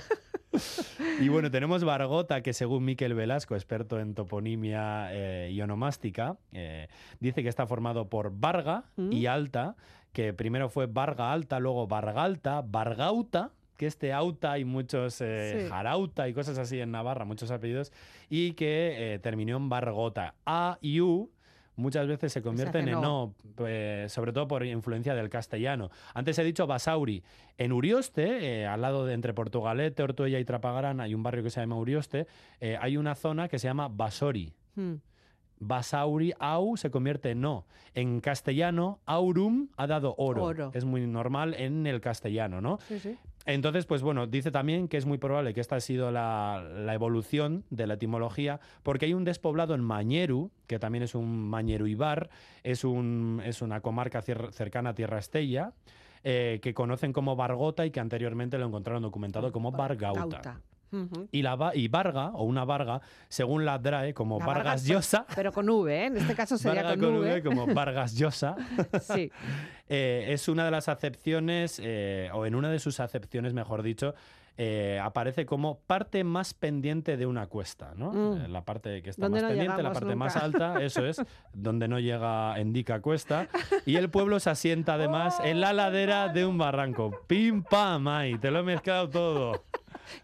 y 1.22 1.30
bueno, 1.30 1.52
tenemos 1.52 1.84
Bargota, 1.84 2.42
que 2.42 2.54
según 2.54 2.84
Miquel 2.86 3.14
Velasco, 3.14 3.56
experto 3.56 4.00
en 4.00 4.14
toponimia 4.16 5.10
eh, 5.12 5.52
y 5.52 5.62
onomástica, 5.62 6.38
eh, 6.52 6.88
dice 7.20 7.44
que 7.44 7.50
está 7.50 7.68
formado 7.68 8.10
por 8.10 8.32
Varga 8.40 8.86
y 8.98 9.28
Alta, 9.28 9.76
que 10.12 10.34
primero 10.34 10.70
fue 10.70 10.88
Varga 10.88 11.32
Alta, 11.32 11.60
luego 11.60 11.88
Vargalta, 11.88 12.62
Vargauta, 12.66 13.52
que 13.78 13.86
este 13.86 14.12
Auta 14.12 14.52
hay 14.54 14.66
muchos, 14.66 15.22
eh, 15.22 15.62
Sí. 15.64 15.70
Jarauta 15.70 16.28
y 16.28 16.34
cosas 16.34 16.58
así 16.58 16.80
en 16.82 16.92
Navarra, 16.92 17.24
muchos 17.26 17.50
apellidos, 17.52 17.94
y 18.30 18.52
que 18.54 19.14
eh, 19.14 19.20
terminó 19.20 19.56
en 19.56 19.70
Bargota. 19.70 20.36
A 20.46 20.78
y 20.82 21.00
U 21.00 21.32
muchas 21.80 22.08
veces 22.08 22.32
se 22.32 22.42
convierten 22.42 22.88
en 22.88 22.96
O. 22.96 23.24
O, 23.24 23.34
pues, 23.56 24.12
sobre 24.12 24.32
todo 24.32 24.48
por 24.48 24.66
influencia 24.66 25.16
del 25.16 25.30
castellano. 25.30 25.90
Antes 26.14 26.38
he 26.38 26.44
dicho 26.44 26.68
Basauri. 26.68 27.24
En 27.58 27.72
Urioste, 27.72 28.62
eh, 28.62 28.68
al 28.68 28.82
lado 28.82 29.06
de 29.06 29.14
entre 29.14 29.34
Portugalete, 29.34 30.04
Ortuella 30.04 30.40
y 30.40 30.46
Trapagarán, 30.46 31.02
hay 31.02 31.16
un 31.16 31.24
barrio 31.24 31.44
que 31.44 31.50
se 31.50 31.60
llama 31.60 31.78
Urioste, 31.78 32.28
eh, 32.60 32.78
hay 32.80 32.98
una 32.98 33.16
zona 33.16 33.48
que 33.48 33.60
se 33.60 33.68
llama 33.68 33.88
Basori. 33.88 34.54
Mm. 34.76 34.96
Basauri, 35.60 36.34
au, 36.40 36.78
se 36.78 36.90
convierte 36.90 37.32
en 37.32 37.42
no. 37.42 37.66
En 37.94 38.22
castellano, 38.22 39.00
aurum 39.06 39.68
ha 39.76 39.88
dado 39.88 40.16
oro. 40.18 40.44
Oro. 40.44 40.72
Es 40.74 40.86
muy 40.86 41.06
normal 41.06 41.54
en 41.54 41.86
el 41.86 42.00
castellano, 42.00 42.62
¿no? 42.62 42.80
Sí, 42.88 43.00
sí. 43.00 43.18
Entonces, 43.46 43.86
pues 43.86 44.02
bueno, 44.02 44.28
dice 44.28 44.52
también 44.52 44.88
que 44.88 44.98
es 44.98 45.06
muy 45.06 45.18
probable 45.18 45.54
que 45.54 45.62
esta 45.62 45.76
ha 45.76 45.80
sido 45.80 46.12
la, 46.12 46.64
la 46.76 46.94
evolución 46.94 47.64
de 47.70 47.88
la 47.88 47.96
etimología, 47.96 48.60
porque 48.84 49.06
hay 49.06 49.14
un 49.14 49.24
despoblado 49.24 49.74
en 49.74 49.82
Mañeru, 49.82 50.52
que 50.68 50.78
también 50.78 51.04
es 51.04 51.16
un 51.16 51.50
Mañeru 51.50 51.88
Ibar, 51.88 52.30
es, 52.64 52.84
un, 52.84 53.42
es 53.44 53.62
una 53.62 53.82
comarca 53.82 54.22
cercana 54.22 54.92
a 54.92 54.94
Tierra 54.94 55.20
Estella, 55.20 55.74
eh, 56.24 56.60
que 56.62 56.74
conocen 56.74 57.14
como 57.14 57.36
Bargota 57.38 57.86
y 57.86 57.92
que 57.92 58.02
anteriormente 58.02 58.58
lo 58.58 58.68
encontraron 58.68 59.02
documentado 59.02 59.52
como 59.54 59.72
Bargauta. 59.72 60.62
Gauta. 60.92 61.16
Ujú. 61.16 61.28
Y, 61.32 61.42
la, 61.42 61.72
y 61.74 61.88
Varga, 61.88 62.32
o 62.34 62.44
una 62.44 62.66
Varga, 62.66 63.02
según 63.28 63.66
la 63.66 63.78
DRAE, 63.78 64.14
como 64.14 64.40
La 64.40 64.46
Vargas 64.46 64.66
Vargas, 64.66 64.86
Llosa, 64.86 65.26
Pero 65.36 65.52
con 65.52 65.70
V, 65.70 65.94
¿eh? 65.94 66.06
En 66.06 66.18
este 66.18 66.36
caso 66.36 66.58
sería 66.58 66.84
Varga 66.84 66.98
con, 67.00 67.18
V. 67.18 67.44
como 67.44 67.68
Vargas 67.68 68.16
Llosa, 68.16 68.56
Sí. 69.02 69.32
eh, 69.90 70.26
es 70.30 70.48
una 70.48 70.66
de 70.66 70.72
las 70.72 70.90
acepciones, 70.90 71.80
eh, 71.84 72.30
o 72.34 72.46
en 72.46 72.56
una 72.56 72.70
de 72.70 72.80
sus 72.80 73.00
acepciones, 73.00 73.54
mejor 73.54 73.84
dicho, 73.84 74.14
eh, 74.62 75.00
aparece 75.02 75.46
como 75.46 75.80
parte 75.88 76.26
más 76.26 76.54
pendiente 76.54 77.16
de 77.16 77.26
una 77.26 77.48
cuesta, 77.48 77.94
¿no? 77.96 78.12
Mm. 78.12 78.42
Eh, 78.42 78.48
La 78.50 78.66
parte 78.66 79.02
que 79.02 79.10
está 79.12 79.30
más 79.30 79.42
no 79.42 79.48
pendiente, 79.48 79.82
la 79.82 79.94
parte 79.94 80.16
más 80.16 80.36
nunca. 80.36 80.46
alta, 80.46 80.84
eso 80.84 81.06
es, 81.06 81.22
donde 81.54 81.88
no 81.88 81.98
llega 81.98 82.60
Endica 82.60 83.00
Cuesta. 83.02 83.48
Y 83.86 83.96
el 83.96 84.10
pueblo 84.10 84.38
se 84.42 84.50
asienta 84.50 84.96
además 84.96 85.40
en 85.46 85.62
la 85.62 85.72
ladera 85.72 86.28
de 86.28 86.46
un 86.46 86.58
barranco. 86.58 87.22
¡Pim, 87.28 87.64
pam! 87.64 88.06
¡Ay! 88.10 88.38
Te 88.38 88.52
lo 88.52 88.60
he 88.60 88.64
mezclado 88.64 89.10
todo. 89.10 89.64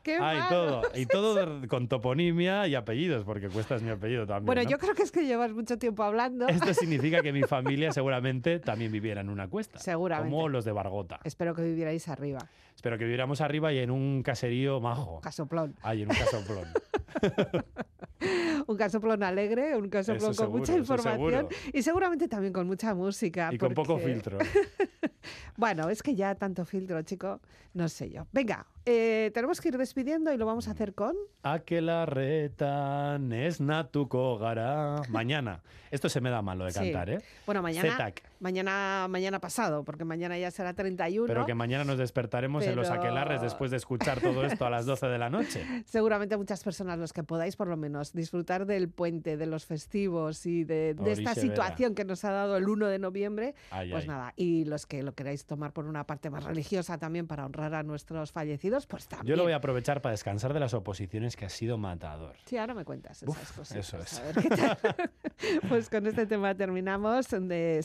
¡Qué 0.04 0.18
todo! 0.50 0.82
Y 0.96 1.06
todo 1.06 1.68
con 1.68 1.88
toponimia 1.88 2.68
y 2.68 2.76
apellidos, 2.76 3.24
porque 3.24 3.50
Cuesta 3.50 3.76
es 3.76 3.84
mi 3.84 3.90
apellido 3.90 4.26
también. 4.26 4.46
Bueno, 4.46 4.64
¿no? 4.64 4.70
yo 4.70 4.78
creo 4.78 4.94
que 4.96 5.04
es 5.04 5.12
que 5.12 5.26
llevas 5.26 5.52
mucho 5.52 5.78
tiempo 5.78 6.04
hablando. 6.04 6.48
Esto 6.48 6.74
significa 6.74 7.22
que 7.22 7.32
mi 7.32 7.44
familia 7.44 7.92
seguramente 7.92 8.60
también 8.60 8.92
viviera 8.92 9.22
en 9.22 9.30
una 9.30 9.48
cuesta. 9.48 9.80
Seguramente. 9.80 10.32
Como 10.32 10.50
los 10.50 10.66
de 10.66 10.72
Bargota. 10.72 11.20
Espero 11.24 11.56
que 11.56 11.64
vivierais 11.64 12.08
arriba. 12.08 12.40
Espero 12.76 12.98
que 12.98 13.06
viviéramos 13.06 13.42
arriba 13.42 13.72
y 13.74 13.80
en 13.80 13.90
un 13.92 14.22
caserío 14.22 14.80
majo. 14.80 15.22
Casoplón. 15.22 15.76
Ay, 15.82 16.04
en 16.04 16.10
un 16.10 16.16
casoplón. 16.16 16.68
Un 18.68 18.78
casoplón 18.78 19.22
alegre, 19.24 19.76
un 19.78 19.90
casoplón 19.90 20.32
Eso 20.32 20.44
con 20.50 20.52
mucha 20.60 20.74
seguro, 20.74 20.80
información 20.96 21.48
y 21.74 21.82
seguramente 21.84 22.28
también 22.28 22.54
con 22.54 22.66
mucha 22.66 22.96
música. 22.96 23.50
y 23.52 23.58
con 23.58 23.74
poco 23.74 23.98
filtro. 24.00 24.38
Bueno, 25.58 25.90
es 25.90 26.04
que 26.04 26.14
ya 26.14 26.36
tanto 26.36 26.66
filtro, 26.66 27.02
chico, 27.02 27.40
no 27.74 27.90
sé 27.90 28.12
yo. 28.12 28.28
Venga, 28.32 28.68
eh, 28.86 29.32
tenemos 29.34 29.60
que 29.60 29.70
ir 29.70 29.78
despidiendo 29.78 30.32
y 30.32 30.38
lo 30.38 30.46
vamos 30.46 30.68
a 30.68 30.72
hacer 30.72 30.94
con... 30.94 31.16
Aquelarretan 31.42 33.32
es 33.34 33.60
natuko 33.60 34.38
gara. 34.38 35.02
Mañana. 35.10 35.64
Esto 35.90 36.10
se 36.10 36.22
me 36.22 36.30
da 36.30 36.42
mal 36.44 36.60
lo 36.60 36.66
de 36.66 36.72
Sí. 36.74 36.80
cantar, 36.80 37.10
¿eh? 37.10 37.20
Bueno, 37.48 37.62
mañana, 37.64 37.90
Zetac. 37.90 38.22
Mañana, 38.40 39.08
mañana 39.10 39.40
pasado, 39.40 39.84
porque 39.84 40.06
mañana 40.06 40.38
ya 40.38 40.52
será 40.52 40.74
31. 40.74 41.28
Pero 41.28 41.46
que 41.46 41.54
mañana 41.54 41.84
nos 41.84 41.98
despertaremos 41.98 42.66
en 42.66 42.76
los 42.76 42.88
Pero- 42.90 43.02
aquelarres 43.02 43.42
después 43.42 43.72
de 43.72 43.78
escuchar 43.78 44.22
todo 44.22 44.46
esto 44.46 44.66
a 44.66 44.70
las 44.70 44.86
12 44.86 45.08
de 45.08 45.18
la 45.18 45.30
noche. 45.30 45.64
Seguramente 45.86 46.38
muchas 46.38 46.64
personas, 46.64 46.98
los 47.00 47.14
que 47.14 47.24
podáis 47.24 47.56
por 47.56 47.68
lo 47.68 47.78
menos 47.78 48.14
disfrutar 48.14 48.66
del 48.66 48.90
puente, 48.90 49.38
de 49.38 49.46
los 49.46 49.66
festivos 49.66 50.46
y 50.46 50.64
de, 50.64 50.94
de 50.94 51.12
esta 51.12 51.36
situación 51.36 51.96
que 51.96 52.06
nos 52.06 52.24
ha 52.26 52.32
dado 52.32 52.58
el 52.58 52.68
1 52.68 52.88
de 52.88 53.00
noviembre, 53.00 53.56
Ay, 53.72 53.92
pues 53.92 54.04
ay. 54.04 54.08
nada. 54.10 54.34
Y 54.36 54.66
los 54.66 54.86
que 54.86 55.04
lo 55.04 55.14
queráis 55.14 55.46
tomar 55.46 55.74
por 55.74 55.86
una 55.86 56.06
parte 56.06 56.30
más 56.30 56.44
religiosa 56.44 56.98
también 56.98 57.28
para 57.28 57.46
honrar 57.46 57.74
a 57.76 57.84
nuestros 57.84 58.32
fallecidos, 58.32 58.86
pues 58.88 59.08
también. 59.08 59.28
Yo 59.28 59.36
lo 59.36 59.44
voy 59.44 59.54
a 59.54 59.58
aprovechar 59.58 60.02
para 60.02 60.12
descansar 60.12 60.54
de 60.54 60.60
las 60.60 60.74
oposiciones 60.74 61.36
que 61.36 61.46
ha 61.46 61.50
sido 61.50 61.78
matador. 61.78 62.36
Sí, 62.46 62.58
ahora 62.58 62.74
me 62.74 62.86
cuentas 62.86 63.24
esas 63.24 63.30
Uf, 63.30 63.58
cosas. 63.58 63.78
eso 63.78 63.98
es. 64.00 64.20
A 64.20 64.24
ver 64.24 64.36
qué 64.36 64.50
tal. 64.50 64.78
pues 65.70 65.90
con 65.90 66.06
este 66.08 66.26
tema 66.26 66.56
terminamos 66.56 67.28
de 67.30 67.82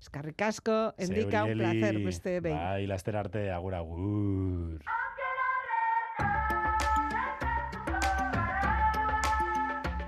Escarricasco, 0.00 0.94
Endica, 0.98 1.44
un 1.44 1.52
placer 1.54 1.98
beste 1.98 2.40
behin. 2.40 2.56
Bai, 2.56 2.86
laster 2.86 3.16
arte, 3.16 3.50
agur 3.50 3.74
agur. 3.74 4.80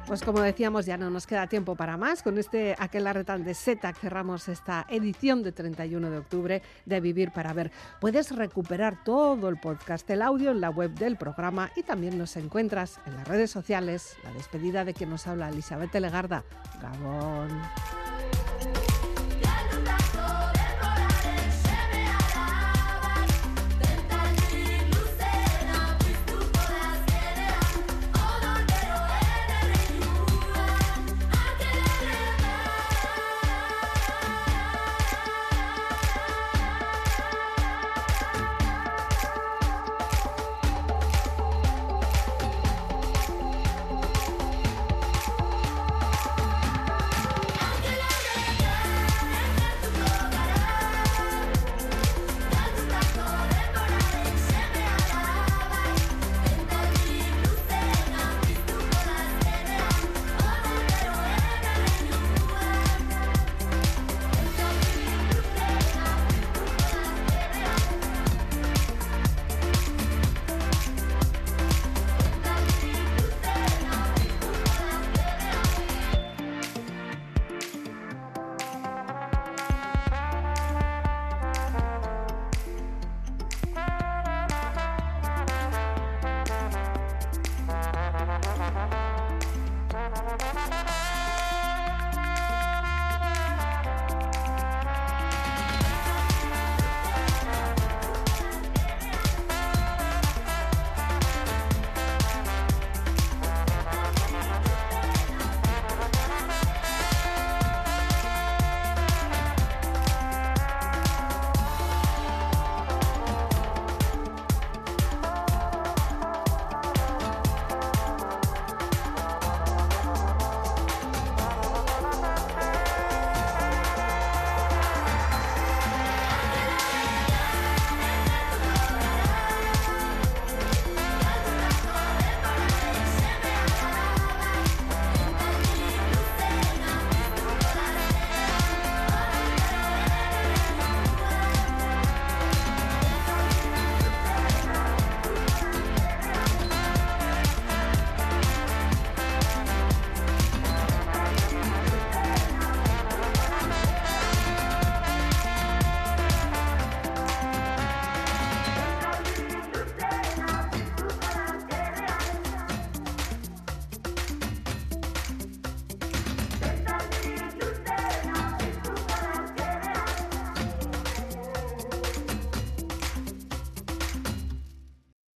Pues 0.09 0.23
como 0.23 0.41
decíamos, 0.41 0.87
ya 0.87 0.97
no 0.97 1.11
nos 1.11 1.27
queda 1.27 1.49
tiempo 1.49 1.77
para 1.77 1.99
más. 1.99 2.23
Con 2.23 2.39
este 2.39 2.75
Aquelarretan 2.79 3.45
de 3.45 3.53
Zetac 3.53 3.95
cerramos 3.99 4.49
esta 4.49 4.87
edición 4.89 5.43
de 5.43 5.53
31 5.53 6.11
de 6.11 6.17
octubre 6.17 6.63
de 6.87 7.01
Vivir 7.03 7.31
para 7.31 7.53
Ver. 7.53 7.71
Puedes 8.01 8.35
recuperar 8.35 9.05
todo 9.05 9.51
el 9.51 9.59
podcast, 9.59 10.09
el 10.09 10.23
audio 10.23 10.51
en 10.51 10.63
la 10.63 10.71
web 10.71 10.93
del 10.95 11.19
programa 11.19 11.71
y 11.77 11.83
también 11.83 12.17
nos 12.17 12.39
encuentras 12.39 13.03
en 13.05 13.17
las 13.17 13.29
redes 13.29 13.51
sociales. 13.51 14.17
La 14.25 14.33
despedida 14.33 14.87
de 14.87 14.95
quien 14.95 15.11
nos 15.11 15.27
habla, 15.27 15.51
Elizabeth 15.51 15.95
Legarda. 15.95 16.43
Gabón. 16.81 17.51